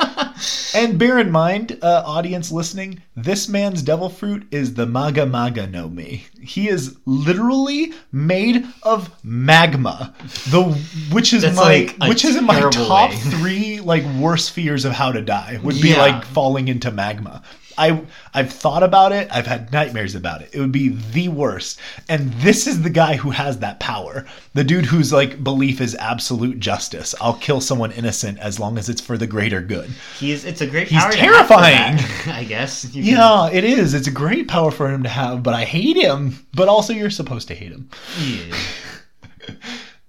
And 0.74 0.98
bear 0.98 1.20
in 1.20 1.32
mind, 1.32 1.78
uh, 1.82 2.04
audience 2.06 2.50
listening, 2.52 3.02
this 3.16 3.50
man's 3.50 3.82
devil 3.82 4.08
fruit 4.08 4.48
is 4.52 4.74
the 4.76 4.86
Magu 4.86 5.30
Magu 5.30 5.70
no 5.70 5.90
Mi. 5.90 6.26
He 6.42 6.70
is 6.70 6.98
literally 7.06 7.94
made 8.12 8.66
of 8.84 9.10
magma, 9.24 10.14
the 10.50 10.64
which 11.12 11.34
is 11.34 11.44
That's 11.44 11.56
my 11.58 11.64
like 11.64 11.98
which 12.10 12.26
is 12.26 12.36
in 12.36 12.46
my 12.46 12.60
top 12.70 13.10
way. 13.12 13.16
three 13.16 13.80
like 13.82 14.04
worst 14.20 14.52
fears 14.52 14.86
of 14.86 14.94
how 14.94 15.12
to 15.12 15.22
die 15.22 15.60
would 15.64 15.82
be 15.82 15.96
like 15.96 16.24
falling 16.26 16.68
into 16.68 16.92
magma. 16.92 17.42
I 17.80 18.04
I've 18.34 18.52
thought 18.52 18.84
about 18.84 19.12
it. 19.14 19.28
I've 19.32 19.48
had 19.48 19.72
nightmares 19.72 20.14
about 20.14 20.42
it. 20.42 20.50
It 20.54 20.60
would 20.60 20.72
be 20.72 20.90
the 20.90 21.30
worst. 21.30 21.80
And 22.10 22.32
this 22.34 22.68
is 22.68 22.82
the 22.82 22.90
guy 22.90 23.16
who 23.16 23.30
has 23.32 23.60
that 23.60 23.80
power. 23.80 24.26
The 24.54 24.64
dude 24.64 24.86
whose 24.86 25.14
like 25.14 25.44
belief 25.44 25.80
is 25.82 25.96
absolute 25.96 26.60
justice. 26.60 27.16
I'll 27.22 27.36
kill 27.36 27.62
someone 27.62 27.92
innocent 27.94 28.38
as 28.40 28.60
long 28.60 28.78
as 28.78 28.90
it's 28.90 29.02
for 29.02 29.18
the 29.18 29.26
greater 29.28 29.62
good. 29.62 29.90
He's 30.20 30.44
it's 30.46 30.62
a 30.62 30.68
great 30.68 30.90
He's 30.90 31.02
power. 31.02 31.12
to 31.14 31.18
have 31.18 31.48
for 31.48 31.54
terrifying. 31.56 31.96
that, 31.98 32.28
I 32.36 32.44
guess. 32.44 32.84
You 32.94 33.04
can- 33.04 33.14
Yeah, 33.14 33.50
it 33.52 33.64
is. 33.64 33.94
It's 33.94 34.08
a 34.08 34.12
great 34.12 34.48
power 34.48 34.72
for 34.72 34.92
him 34.92 35.04
to 35.04 35.10
have, 35.10 35.42
but 35.42 35.54
I 35.54 35.64
hate 35.64 35.96
him. 35.98 36.46
But 36.54 36.68
also, 36.68 36.94
you're 36.94 37.10
supposed 37.10 37.48
to 37.48 37.56
hate 37.56 37.72
him. 37.72 37.90
yeah. 38.22 38.56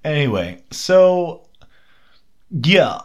Anyway, 0.04 0.62
so 0.70 1.46
yeah, 2.50 3.00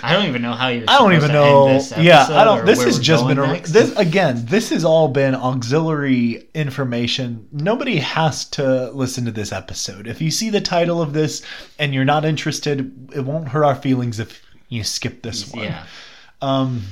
I 0.02 0.12
don't 0.12 0.26
even 0.26 0.42
know 0.42 0.52
how 0.52 0.68
you're. 0.68 0.84
I 0.88 0.98
don't 0.98 1.12
even 1.12 1.32
know. 1.32 1.80
yeah, 1.98 2.26
I 2.30 2.44
don't. 2.44 2.64
This 2.64 2.82
has 2.82 2.98
just 2.98 3.26
been 3.26 3.38
a, 3.38 3.46
next. 3.46 3.72
this 3.72 3.94
again. 3.96 4.44
This 4.46 4.70
has 4.70 4.84
all 4.84 5.08
been 5.08 5.34
auxiliary 5.34 6.48
information. 6.54 7.48
Nobody 7.52 7.96
has 7.96 8.46
to 8.50 8.90
listen 8.90 9.24
to 9.26 9.30
this 9.30 9.52
episode. 9.52 10.06
If 10.06 10.20
you 10.20 10.30
see 10.30 10.50
the 10.50 10.60
title 10.60 11.02
of 11.02 11.12
this 11.12 11.42
and 11.78 11.94
you're 11.94 12.04
not 12.04 12.24
interested, 12.24 13.10
it 13.14 13.20
won't 13.20 13.48
hurt 13.48 13.64
our 13.64 13.74
feelings 13.74 14.18
if 14.18 14.42
you 14.68 14.84
skip 14.84 15.22
this 15.22 15.52
one. 15.52 15.64
Yeah. 15.64 15.86
Um, 16.40 16.82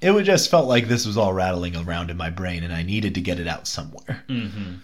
it 0.00 0.10
would 0.10 0.24
just 0.24 0.50
felt 0.50 0.68
like 0.68 0.88
this 0.88 1.06
was 1.06 1.16
all 1.16 1.32
rattling 1.32 1.76
around 1.76 2.10
in 2.10 2.16
my 2.16 2.30
brain, 2.30 2.62
and 2.62 2.72
I 2.72 2.82
needed 2.82 3.14
to 3.14 3.20
get 3.20 3.40
it 3.40 3.46
out 3.46 3.66
somewhere 3.66 4.24
hmm 4.26 4.74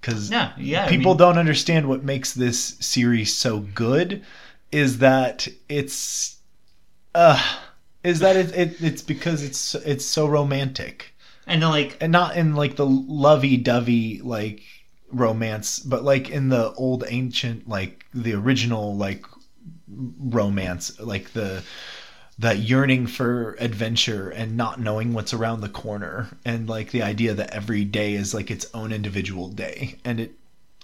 because 0.00 0.30
Yeah. 0.30 0.52
Yeah. 0.56 0.84
I 0.84 0.88
people 0.88 1.12
mean, 1.12 1.18
don't 1.18 1.38
understand 1.38 1.88
what 1.88 2.04
makes 2.04 2.32
this 2.32 2.76
series 2.80 3.34
so 3.34 3.60
good 3.60 4.24
is 4.70 4.98
that 4.98 5.48
it's 5.68 6.36
uh 7.14 7.42
is 8.04 8.20
that 8.20 8.36
it, 8.36 8.54
it 8.54 8.82
it's 8.82 9.02
because 9.02 9.42
it's 9.42 9.74
it's 9.74 10.04
so 10.04 10.26
romantic. 10.26 11.14
And 11.46 11.62
like 11.62 11.96
and 12.00 12.12
not 12.12 12.36
in 12.36 12.54
like 12.54 12.76
the 12.76 12.86
lovey-dovey 12.86 14.20
like 14.22 14.62
romance 15.10 15.78
but 15.78 16.04
like 16.04 16.28
in 16.28 16.50
the 16.50 16.74
old 16.74 17.02
ancient 17.08 17.66
like 17.66 18.04
the 18.12 18.34
original 18.34 18.94
like 18.94 19.24
romance 19.88 21.00
like 21.00 21.32
the 21.32 21.62
that 22.38 22.58
yearning 22.58 23.06
for 23.06 23.56
adventure 23.58 24.30
and 24.30 24.56
not 24.56 24.78
knowing 24.78 25.12
what's 25.12 25.34
around 25.34 25.60
the 25.60 25.68
corner. 25.68 26.28
And 26.44 26.68
like 26.68 26.92
the 26.92 27.02
idea 27.02 27.34
that 27.34 27.50
every 27.50 27.84
day 27.84 28.14
is 28.14 28.32
like 28.32 28.50
its 28.50 28.66
own 28.72 28.92
individual 28.92 29.48
day. 29.48 29.96
And 30.04 30.20
it 30.20 30.37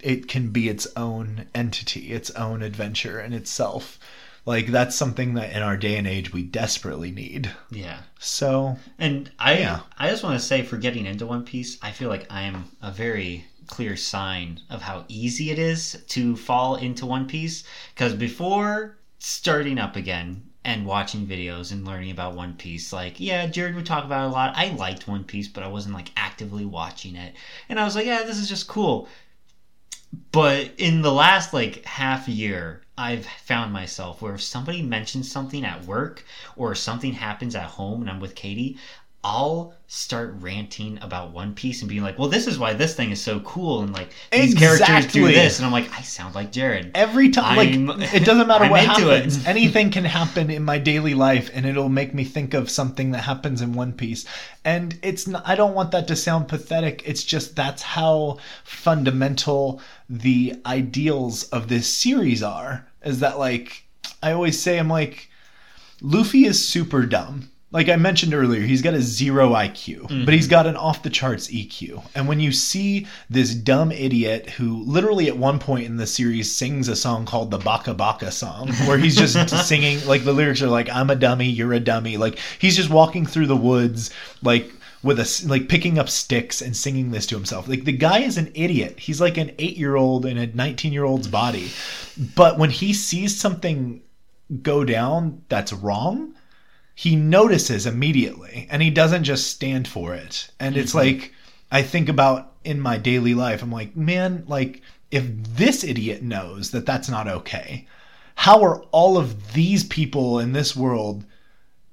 it 0.05 0.29
can 0.29 0.51
be 0.51 0.69
its 0.69 0.87
own 0.97 1.47
entity, 1.55 2.13
its 2.13 2.31
own 2.33 2.63
adventure 2.63 3.19
in 3.21 3.33
itself. 3.33 3.99
Like 4.47 4.67
that's 4.67 4.95
something 4.95 5.33
that 5.35 5.53
in 5.57 5.63
our 5.63 5.79
day 5.79 5.97
and 5.97 6.07
age 6.07 6.33
we 6.33 6.43
desperately 6.43 7.11
need. 7.11 7.51
Yeah. 7.71 8.01
So 8.19 8.77
And 8.99 9.31
I 9.39 9.59
Yeah. 9.59 9.81
I 9.97 10.11
just 10.11 10.23
want 10.23 10.39
to 10.39 10.45
say 10.45 10.63
for 10.63 10.77
getting 10.77 11.07
into 11.07 11.25
One 11.25 11.45
Piece, 11.45 11.79
I 11.81 11.91
feel 11.91 12.11
like 12.11 12.27
I 12.31 12.43
am 12.43 12.71
a 12.83 12.91
very 12.91 13.47
clear 13.67 13.97
sign 13.97 14.61
of 14.69 14.83
how 14.83 15.07
easy 15.09 15.51
it 15.51 15.59
is 15.59 16.03
to 16.09 16.37
fall 16.37 16.77
into 16.77 17.07
One 17.07 17.27
Piece 17.27 17.65
because 17.95 18.13
before 18.13 18.99
starting 19.19 19.79
up 19.79 19.97
again 19.97 20.51
and 20.67 20.85
watching 20.87 21.27
videos 21.27 21.73
and 21.73 21.87
learning 21.87 22.11
about 22.11 22.35
One 22.35 22.53
Piece, 22.55 22.93
like 22.93 23.19
yeah, 23.19 23.47
Jarrod 23.47 23.75
would 23.75 23.87
talk 23.87 24.05
about 24.05 24.27
it 24.27 24.29
a 24.29 24.33
lot. 24.33 24.55
I 24.55 24.69
liked 24.75 25.09
One 25.09 25.25
Piece, 25.25 25.49
but 25.49 25.63
I 25.63 25.69
wasn't 25.69 25.95
like 25.95 26.11
actively 26.19 26.67
watching 26.67 27.17
it. 27.17 27.35
And 27.71 27.81
I 27.81 27.85
was 27.85 27.95
like, 27.97 28.05
yeah, 28.07 28.23
this 28.25 28.39
is 28.39 28.49
just 28.51 28.69
cool. 28.69 29.09
But 30.33 30.73
in 30.79 31.03
the 31.03 31.13
last 31.13 31.53
like 31.53 31.85
half 31.85 32.29
year, 32.29 32.83
I've 32.97 33.27
found 33.27 33.73
myself 33.73 34.23
where 34.23 34.35
if 34.35 34.43
somebody 34.43 34.83
mentions 34.83 35.31
something 35.31 35.65
at 35.65 35.85
work 35.85 36.25
or 36.57 36.75
something 36.75 37.13
happens 37.13 37.55
at 37.55 37.65
home 37.65 38.03
and 38.03 38.11
I'm 38.11 38.21
with 38.21 38.35
Katie, 38.35 38.79
I'll 39.25 39.73
start 39.87 40.35
ranting 40.41 40.99
about 41.01 41.33
One 41.33 41.55
Piece 41.55 41.81
and 41.81 41.89
being 41.89 42.03
like, 42.03 42.19
"Well, 42.19 42.29
this 42.29 42.47
is 42.47 42.59
why 42.59 42.75
this 42.75 42.95
thing 42.95 43.11
is 43.11 43.21
so 43.21 43.41
cool," 43.41 43.81
and 43.81 43.93
like 43.93 44.11
these 44.31 44.55
characters 44.55 45.11
do 45.11 45.27
this, 45.27 45.59
and 45.59 45.65
I'm 45.67 45.73
like, 45.73 45.91
I 45.99 46.03
sound 46.03 46.35
like 46.35 46.53
Jarrod. 46.53 46.91
every 46.95 47.31
time 47.31 47.87
like 47.87 48.13
it 48.15 48.25
doesn't 48.25 48.47
matter 48.47 48.69
what 48.71 48.83
it. 48.83 48.89
happens. 48.89 49.47
Anything 49.47 49.91
can 49.91 50.05
happen 50.05 50.51
in 50.51 50.63
my 50.63 50.77
daily 50.79 51.15
life 51.15 51.51
and 51.55 51.65
it'll 51.65 51.89
make 51.89 52.13
me 52.13 52.25
think 52.25 52.53
of 52.53 52.69
something 52.71 53.13
that 53.13 53.23
happens 53.23 53.63
in 53.63 53.73
one 53.73 53.93
piece. 53.95 54.27
And 54.65 54.99
it's 55.03 55.27
not, 55.27 55.43
i 55.47 55.55
don't 55.55 55.75
want 55.75 55.91
that 55.93 56.07
to 56.09 56.17
sound 56.17 56.49
pathetic. 56.49 57.03
It's 57.07 57.25
just 57.25 57.57
that's 57.57 57.83
how 57.83 58.39
fundamental 58.65 59.81
the 60.11 60.55
ideals 60.67 61.45
of 61.45 61.69
this 61.69 61.89
series 61.89 62.43
are 62.43 62.87
is 63.03 63.21
that 63.21 63.39
like 63.39 63.85
i 64.23 64.33
always 64.33 64.61
say 64.61 64.79
i'm 64.79 64.89
like 64.89 65.31
luffy 66.03 66.45
is 66.45 66.67
super 66.69 67.07
dumb 67.07 67.51
like 67.75 67.89
I 67.89 67.97
mentioned 67.97 68.35
earlier, 68.35 68.61
he's 68.61 68.83
got 68.83 68.95
a 68.95 69.03
zero 69.03 69.51
IQ, 69.51 70.25
but 70.25 70.33
he's 70.33 70.45
mm-hmm. 70.45 70.51
got 70.53 70.69
an 70.69 70.77
off 70.77 71.03
the 71.03 71.11
charts 71.11 71.49
EQ. 71.49 72.05
And 72.15 72.29
when 72.29 72.39
you 72.39 72.53
see 72.53 73.09
this 73.29 73.53
dumb 73.53 73.91
idiot 73.91 74.49
who 74.49 74.85
literally 74.85 75.27
at 75.27 75.37
one 75.37 75.59
point 75.59 75.87
in 75.87 75.97
the 75.97 76.07
series 76.07 76.55
sings 76.55 76.87
a 76.87 76.95
song 76.95 77.27
called 77.27 77.51
the 77.51 77.59
Baka 77.59 77.93
Baka 77.93 78.31
song, 78.31 78.69
where 78.87 78.97
he's 78.97 79.17
just 79.17 79.51
singing, 79.67 80.07
like 80.07 80.23
the 80.23 80.33
lyrics 80.33 80.63
are 80.63 80.69
like, 80.69 80.89
I'm 80.89 81.11
a 81.11 81.17
dummy, 81.17 81.47
you're 81.47 81.73
a 81.73 81.81
dummy. 81.81 82.17
Like 82.17 82.39
he's 82.61 82.77
just 82.77 82.91
walking 82.91 83.27
through 83.27 83.49
the 83.49 83.57
woods, 83.57 84.11
like 84.41 84.71
with 85.03 85.19
a 85.19 85.45
like 85.49 85.69
picking 85.69 85.99
up 85.99 86.09
sticks 86.09 86.63
and 86.63 86.77
singing 86.77 87.11
this 87.11 87.27
to 87.27 87.35
himself. 87.35 87.67
Like 87.67 87.83
the 87.83 87.91
guy 87.91 88.21
is 88.21 88.39
an 88.39 88.53
idiot. 88.55 89.01
He's 89.01 89.21
like 89.21 89.37
an 89.37 89.51
eight 89.59 89.77
year 89.77 89.97
old 89.97 90.27
in 90.27 90.39
a 90.39 90.47
19 90.47 90.93
year 90.93 91.05
old's 91.05 91.27
body. 91.27 91.73
But 92.37 92.57
when 92.57 92.71
he 92.71 92.93
sees 92.93 93.37
something 93.37 94.01
go 94.63 94.85
down 94.85 95.43
that's 95.49 95.73
wrong, 95.73 96.35
he 96.95 97.17
notices 97.17 97.87
immediately 97.87 98.69
and 98.71 98.81
he 98.81 98.91
doesn't 98.91 99.25
just 99.25 99.49
stand 99.49 99.89
for 99.89 100.15
it. 100.15 100.49
And 100.61 100.77
it's 100.77 100.95
mm-hmm. 100.95 101.19
like 101.21 101.35
I 101.71 101.83
think 101.83 102.09
about 102.09 102.53
in 102.65 102.81
my 102.81 102.99
daily 102.99 103.35
life, 103.35 103.63
I'm 103.63 103.73
like, 103.73 103.97
man, 103.97 104.45
like 104.47 104.81
if 105.11 105.25
this 105.57 105.85
idiot 105.85 106.23
knows 106.23 106.71
that 106.71 106.87
that's 106.87 107.09
not 107.09 107.29
okay, 107.29 107.87
how 108.37 108.63
are 108.63 108.81
all 108.91 109.17
of 109.17 109.53
these 109.53 109.85
people 109.85 110.39
in 110.39 110.53
this 110.53 110.75
world 110.75 111.25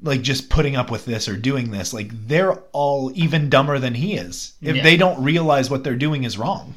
like 0.04 0.22
just 0.22 0.50
putting 0.50 0.76
up 0.76 0.90
with 0.90 1.06
this 1.06 1.28
or 1.28 1.36
doing 1.36 1.72
this? 1.72 1.94
Like 1.94 2.10
they're 2.28 2.56
all 2.72 3.12
even 3.16 3.50
dumber 3.50 3.80
than 3.80 3.96
he 3.96 4.16
is 4.16 4.54
if 4.62 4.76
Yeah. 4.76 4.84
they 4.84 4.98
don't 4.98 5.24
realize 5.24 5.70
what 5.70 5.84
they're 5.84 5.96
doing 5.96 6.24
is 6.24 6.38
wrong. 6.38 6.76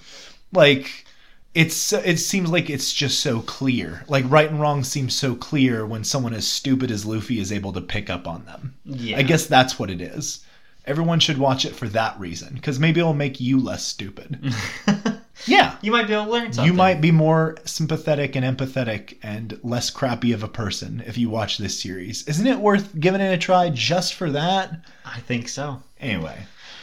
Like 0.53 1.07
it's 1.55 1.93
it 1.93 2.19
seems 2.19 2.51
like 2.51 2.69
it's 2.69 2.93
just 2.93 3.21
so 3.21 3.41
clear. 3.41 4.05
Like 4.09 4.25
right 4.29 4.51
and 4.51 4.61
wrong 4.61 4.83
seems 4.85 5.15
so 5.15 5.35
clear 5.35 5.87
when 5.87 6.03
someone 6.05 6.35
as 6.35 6.47
stupid 6.47 6.91
as 6.91 7.07
Luffy 7.07 7.39
is 7.39 7.53
able 7.53 7.73
to 7.73 7.81
pick 7.81 8.11
up 8.11 8.27
on 8.27 8.45
them. 8.45 8.75
Yeah. 8.85 9.19
I 9.19 9.23
guess 9.23 9.47
that's 9.47 9.79
what 9.79 9.91
it 9.91 10.01
is. 10.01 10.45
Everyone 10.87 11.21
should 11.21 11.39
watch 11.39 11.65
it 11.65 11.75
for 11.75 11.89
that 11.91 12.19
reason 12.21 12.55
because 12.55 12.79
maybe 12.79 13.01
it'll 13.01 13.15
make 13.15 13.41
you 13.41 13.59
less 13.59 13.85
stupid. 13.87 14.53
yeah. 15.47 15.77
you 15.81 15.91
might 15.91 16.07
be 16.07 16.13
able 16.13 16.27
to 16.27 16.31
learn 16.31 16.53
something. 16.53 16.71
You 16.71 16.77
might 16.77 17.01
be 17.01 17.11
more 17.11 17.57
sympathetic 17.65 18.37
and 18.37 18.45
empathetic 18.45 19.17
and 19.23 19.59
less 19.63 19.89
crappy 19.89 20.33
of 20.33 20.43
a 20.43 20.49
person 20.49 21.03
if 21.07 21.17
you 21.17 21.31
watch 21.31 21.57
this 21.57 21.81
series. 21.81 22.27
Isn't 22.29 22.47
it 22.47 22.59
worth 22.59 22.99
giving 23.01 23.23
it 23.23 23.33
a 23.33 23.39
try 23.39 23.71
just 23.71 24.13
for 24.15 24.31
that? 24.33 24.79
I 25.07 25.21
think 25.21 25.49
so. 25.49 25.83
Anyway, 26.01 26.37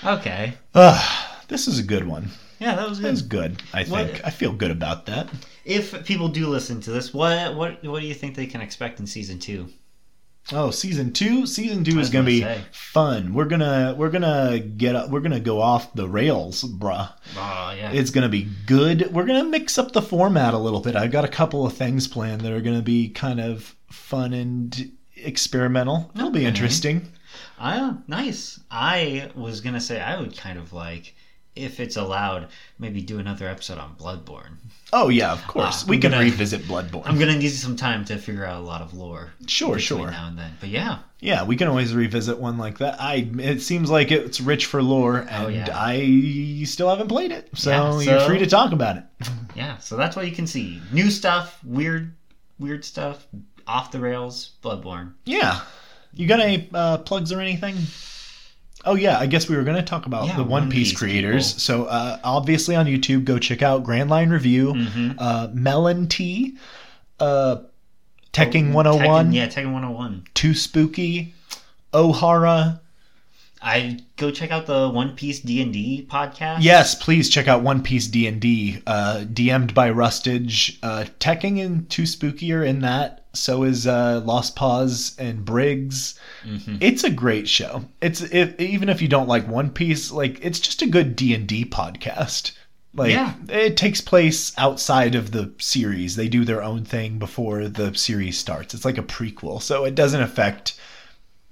Okay. 0.03 0.53
ugh, 0.73 1.25
this 1.47 1.67
is 1.67 1.77
a 1.77 1.83
good 1.83 2.07
one. 2.07 2.29
Yeah, 2.61 2.75
that 2.75 2.87
was 2.87 2.99
That 3.01 3.11
was 3.11 3.21
good. 3.23 3.57
good. 3.57 3.63
I 3.73 3.83
think. 3.83 3.91
What- 4.13 4.25
I 4.25 4.29
feel 4.29 4.53
good 4.53 4.71
about 4.71 5.05
that. 5.07 5.27
If 5.65 6.05
people 6.05 6.27
do 6.29 6.47
listen 6.47 6.79
to 6.81 6.91
this, 6.91 7.13
what 7.13 7.55
what 7.55 7.83
what 7.83 8.01
do 8.01 8.07
you 8.07 8.13
think 8.13 8.35
they 8.35 8.45
can 8.47 8.61
expect 8.61 8.99
in 8.99 9.07
season 9.07 9.39
two? 9.39 9.67
Oh, 10.51 10.71
season 10.71 11.13
two. 11.13 11.45
Season 11.45 11.83
two 11.83 11.99
is 11.99 12.09
gonna 12.09 12.23
gonna 12.23 12.25
be 12.25 12.41
say. 12.41 12.61
fun. 12.71 13.33
We're 13.33 13.45
gonna 13.45 13.93
we're 13.97 14.09
gonna 14.09 14.59
get 14.59 14.95
up. 14.95 15.09
We're 15.11 15.19
gonna 15.19 15.39
go 15.39 15.61
off 15.61 15.93
the 15.93 16.07
rails, 16.09 16.63
bruh. 16.63 17.11
Oh 17.37 17.73
yeah. 17.77 17.91
It's 17.91 18.09
gonna 18.09 18.27
be 18.29 18.47
good. 18.65 19.11
We're 19.13 19.25
gonna 19.25 19.43
mix 19.43 19.77
up 19.77 19.91
the 19.91 20.01
format 20.01 20.53
a 20.55 20.57
little 20.57 20.79
bit. 20.81 20.95
I've 20.95 21.11
got 21.11 21.25
a 21.25 21.27
couple 21.29 21.65
of 21.65 21.73
things 21.73 22.07
planned 22.07 22.41
that 22.41 22.51
are 22.51 22.61
gonna 22.61 22.81
be 22.81 23.09
kind 23.09 23.39
of 23.39 23.75
fun 23.91 24.33
and 24.33 24.91
experimental. 25.15 26.11
It'll 26.15 26.31
be 26.31 26.45
interesting. 26.45 27.07
Ah, 27.59 27.97
nice. 28.07 28.59
I 28.71 29.29
was 29.35 29.61
gonna 29.61 29.79
say 29.81 30.01
I 30.01 30.19
would 30.19 30.35
kind 30.35 30.57
of 30.57 30.73
like, 30.73 31.15
if 31.55 31.79
it's 31.79 31.97
allowed, 31.97 32.47
maybe 32.79 33.01
do 33.01 33.19
another 33.19 33.47
episode 33.47 33.77
on 33.77 33.95
Bloodborne. 33.95 34.53
Oh 34.93 35.09
yeah, 35.09 35.31
of 35.33 35.45
course. 35.47 35.83
Ah, 35.83 35.89
we 35.89 35.97
can 35.97 36.11
gonna- 36.11 36.23
revisit 36.23 36.61
Bloodborne. 36.63 37.03
I'm 37.05 37.19
gonna 37.19 37.37
need 37.37 37.49
some 37.49 37.75
time 37.75 38.05
to 38.05 38.17
figure 38.17 38.45
out 38.45 38.57
a 38.61 38.65
lot 38.65 38.81
of 38.81 38.93
lore. 38.93 39.31
Sure, 39.47 39.77
sure. 39.79 40.09
Now 40.11 40.27
and 40.27 40.37
then, 40.37 40.51
but 40.59 40.69
yeah, 40.69 40.99
Yeah, 41.19 41.43
we 41.43 41.55
can 41.55 41.67
always 41.67 41.93
revisit 41.93 42.39
one 42.39 42.57
like 42.57 42.77
that. 42.79 42.99
I 43.01 43.29
it 43.39 43.61
seems 43.61 43.89
like 43.91 44.11
it's 44.11 44.41
rich 44.41 44.65
for 44.65 44.81
lore, 44.81 45.25
and 45.29 45.45
Oh, 45.45 45.47
yeah. 45.49 45.67
I 45.71 46.63
still 46.65 46.89
haven't 46.89 47.07
played 47.09 47.31
it, 47.31 47.49
so, 47.53 47.69
Yeah, 47.69 47.99
you're 47.99 48.27
free 48.27 48.39
to 48.39 48.47
talk 48.47 48.71
about 48.71 48.97
it. 48.97 49.03
yeah. 49.55 49.77
So 49.77 49.97
that's 49.97 50.15
what 50.15 50.25
you 50.27 50.31
can 50.35 50.47
see. 50.47 50.81
New 50.91 51.11
stuff, 51.11 51.59
weird, 51.63 52.13
weird 52.59 52.83
stuff, 52.85 53.27
off 53.67 53.91
the 53.91 53.99
rails. 53.99 54.51
Bloodborne. 54.63 55.13
Yeah. 55.25 55.61
You 56.13 56.27
got 56.27 56.39
any 56.41 56.67
uh, 56.73 56.97
plugs 56.99 57.31
or 57.31 57.39
anything? 57.39 57.75
Oh 58.85 58.95
yeah, 58.95 59.19
I 59.19 59.27
guess 59.27 59.47
we 59.47 59.55
were 59.55 59.63
going 59.63 59.77
to 59.77 59.83
talk 59.83 60.05
about 60.07 60.25
Yeah, 60.27 60.37
the 60.37 60.41
One 60.43 60.63
One 60.63 60.69
Piece, 60.71 60.89
Piece 60.91 60.97
creators. 60.99 61.47
people. 61.53 61.59
So 61.59 61.85
uh, 61.85 62.19
obviously 62.23 62.75
on 62.75 62.85
YouTube, 62.87 63.25
go 63.25 63.37
check 63.37 63.61
out 63.61 63.83
Grand 63.83 64.09
Line 64.09 64.29
Review, 64.29 64.73
Mm-hmm. 64.73 65.11
uh, 65.19 65.49
Melon 65.53 66.07
T, 66.07 66.57
uh, 67.19 67.57
Tekking 68.31 68.73
101, 68.73 69.25
Tekking, 69.25 69.33
yeah, 69.33 69.47
Tekking 69.47 69.73
101. 69.73 70.23
Too 70.33 70.53
Spooky, 70.53 71.33
Ohara. 71.93 72.79
I 73.63 73.99
go 74.17 74.31
check 74.31 74.49
out 74.49 74.65
the 74.65 74.89
One 74.89 75.15
Piece 75.15 75.39
D 75.41 75.61
and 75.61 75.71
D 75.71 76.07
podcast. 76.09 76.57
Yes, 76.61 76.95
please 76.95 77.29
check 77.29 77.47
out 77.47 77.61
One 77.61 77.83
Piece 77.83 78.07
D 78.07 78.25
and 78.25 78.41
D, 78.41 78.81
uh, 78.87 79.25
DM'd 79.27 79.75
by 79.75 79.91
Rustage. 79.91 80.79
Uh, 80.81 81.05
Tekking 81.19 81.59
and 81.59 81.87
Too 81.89 82.07
Spooky 82.07 82.51
are 82.53 82.63
in 82.63 82.79
that. 82.81 83.20
So 83.33 83.63
is 83.63 83.87
uh, 83.87 84.21
Lost 84.25 84.55
Pause 84.55 85.15
and 85.17 85.45
Briggs. 85.45 86.19
Mhm. 86.45 86.77
It's 86.81 87.03
a 87.05 87.09
great 87.09 87.47
show. 87.47 87.85
It's 88.01 88.21
if, 88.21 88.59
even 88.59 88.89
if 88.89 89.01
you 89.01 89.07
don't 89.07 89.27
like 89.29 89.47
One 89.47 89.69
Piece, 89.69 90.11
like 90.11 90.43
it's 90.43 90.59
just 90.59 90.81
a 90.81 90.87
good 90.87 91.15
D 91.15 91.33
and 91.33 91.47
D 91.47 91.63
podcast. 91.65 92.51
Like 92.93 93.11
Yeah. 93.11 93.33
it 93.47 93.77
takes 93.77 94.01
place 94.01 94.51
outside 94.57 95.15
of 95.15 95.31
the 95.31 95.53
series. 95.59 96.17
They 96.17 96.27
do 96.27 96.43
their 96.43 96.61
own 96.61 96.83
thing 96.83 97.19
before 97.19 97.69
the 97.69 97.95
series 97.95 98.37
starts. 98.37 98.73
It's 98.73 98.83
like 98.83 98.97
a 98.97 99.03
prequel, 99.03 99.61
so 99.61 99.85
it 99.85 99.95
doesn't 99.95 100.21
affect 100.21 100.73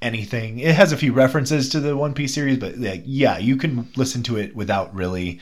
anything. 0.02 0.60
It 0.60 0.76
has 0.76 0.92
a 0.92 0.98
few 0.98 1.14
references 1.14 1.70
to 1.70 1.80
the 1.80 1.96
One 1.96 2.14
Piece 2.14 2.34
series, 2.34 2.58
but 2.58 2.78
like 2.78 3.04
yeah, 3.06 3.38
you 3.38 3.56
can 3.56 3.88
listen 3.96 4.22
to 4.24 4.38
it 4.38 4.54
without 4.56 4.94
really 4.94 5.40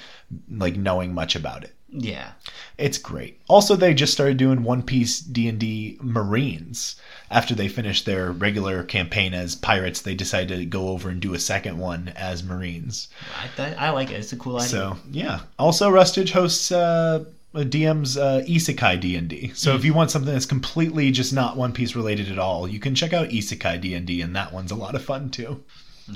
like 0.51 0.75
knowing 0.75 1.13
much 1.15 1.35
about 1.35 1.63
it. 1.63 1.73
Yeah. 1.89 2.31
It's 2.77 2.97
great. 2.97 3.39
Also, 3.47 3.75
they 3.75 3.93
just 3.93 4.13
started 4.13 4.37
doing 4.37 4.63
One 4.63 4.83
Piece 4.83 5.19
D 5.19 5.47
and 5.47 5.59
D 5.59 5.97
Marines 6.01 6.95
after 7.31 7.55
they 7.55 7.67
finished 7.67 8.05
their 8.05 8.31
regular 8.31 8.83
campaign 8.83 9.33
as 9.33 9.55
pirates. 9.55 10.01
They 10.01 10.15
decided 10.15 10.59
to 10.59 10.65
go 10.65 10.89
over 10.89 11.09
and 11.09 11.21
do 11.21 11.33
a 11.33 11.39
second 11.39 11.77
one 11.77 12.09
as 12.15 12.43
Marines. 12.43 13.07
I, 13.41 13.49
that, 13.55 13.81
I 13.81 13.89
like 13.91 14.11
it. 14.11 14.15
It's 14.15 14.33
a 14.33 14.37
cool 14.37 14.57
idea. 14.57 14.69
So 14.69 14.97
yeah. 15.11 15.41
Also, 15.57 15.89
Rustage 15.89 16.31
hosts 16.31 16.71
uh, 16.71 17.23
DM's 17.53 18.17
uh, 18.17 18.43
Isekai 18.47 18.99
D 18.99 19.15
and 19.15 19.27
D. 19.27 19.51
So 19.55 19.73
if 19.75 19.85
you 19.85 19.93
want 19.93 20.11
something 20.11 20.31
that's 20.31 20.45
completely 20.45 21.11
just 21.11 21.33
not 21.33 21.57
One 21.57 21.73
Piece 21.73 21.95
related 21.95 22.29
at 22.29 22.39
all, 22.39 22.67
you 22.67 22.79
can 22.79 22.95
check 22.95 23.13
out 23.13 23.29
Isekai 23.29 23.81
D 23.81 23.93
and 23.93 24.05
D, 24.05 24.21
and 24.21 24.35
that 24.35 24.53
one's 24.53 24.71
a 24.71 24.75
lot 24.75 24.95
of 24.95 25.03
fun 25.03 25.29
too. 25.29 25.63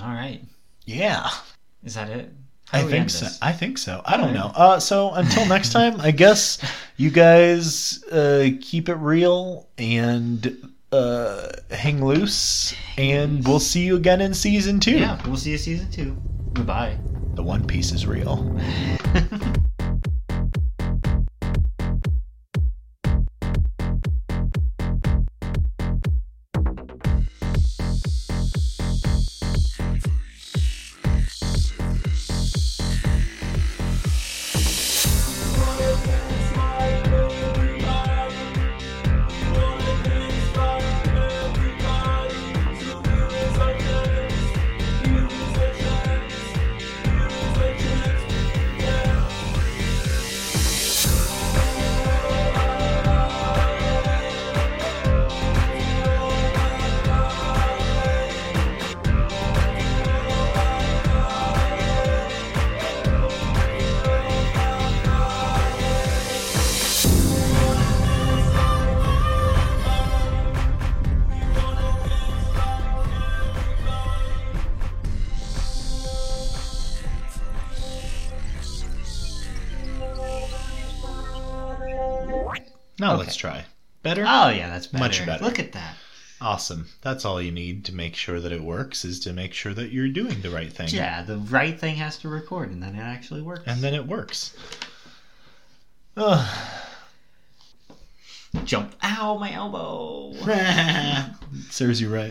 All 0.02 0.10
right. 0.10 0.42
Yeah. 0.86 1.30
Is 1.84 1.96
that 1.96 2.10
it? 2.10 2.34
I 2.74 2.84
think 2.84 3.10
so. 3.10 3.28
I 3.42 3.52
think 3.52 3.78
so. 3.78 4.02
I 4.06 4.18
don't 4.18 4.34
know. 4.34 4.52
Uh, 4.56 4.80
so 4.80 5.12
until 5.12 5.46
next 5.46 5.72
time, 5.74 6.00
I 6.00 6.12
guess 6.12 6.58
you 6.98 7.10
guys 7.10 8.04
uh, 8.06 8.50
keep 8.62 8.90
it 8.90 8.96
real 8.96 9.68
and 9.78 10.72
uh, 10.92 11.50
hang 11.70 12.04
loose, 12.04 12.74
and 12.98 13.46
we'll 13.46 13.60
see 13.60 13.86
you 13.86 13.96
again 13.96 14.22
in 14.22 14.34
season 14.34 14.80
two. 14.80 15.00
Yeah, 15.00 15.22
we'll 15.28 15.38
see 15.38 15.52
you 15.52 15.58
season 15.58 15.92
two. 15.92 16.18
Goodbye. 16.54 16.98
The 17.34 17.44
One 17.44 17.66
Piece 17.66 17.92
is 17.92 18.06
real. 18.06 18.60
That's 87.02 87.26
all 87.26 87.42
you 87.42 87.52
need 87.52 87.84
to 87.86 87.96
make 87.96 88.16
sure 88.16 88.40
that 88.40 88.52
it 88.52 88.62
works 88.62 89.04
is 89.04 89.20
to 89.22 89.34
make 89.34 89.54
sure 89.54 89.74
that 89.74 89.92
you're 89.92 90.08
doing 90.08 90.42
the 90.42 90.52
right 90.52 90.72
thing. 90.72 90.90
Yeah, 90.90 91.24
the 91.24 91.38
right 91.38 91.80
thing 91.80 91.96
has 91.96 92.18
to 92.20 92.30
record, 92.30 92.70
and 92.70 92.82
then 92.82 92.96
it 92.96 93.02
actually 93.02 93.42
works. 93.42 93.64
And 93.66 93.82
then 93.82 93.96
it 93.96 94.06
works. 94.08 94.56
Ugh. 96.16 96.48
jump. 98.66 98.96
Ow, 99.04 99.38
my 99.40 99.52
elbow. 99.52 100.34
Serves 101.70 102.00
you 102.00 102.14
right. 102.14 102.20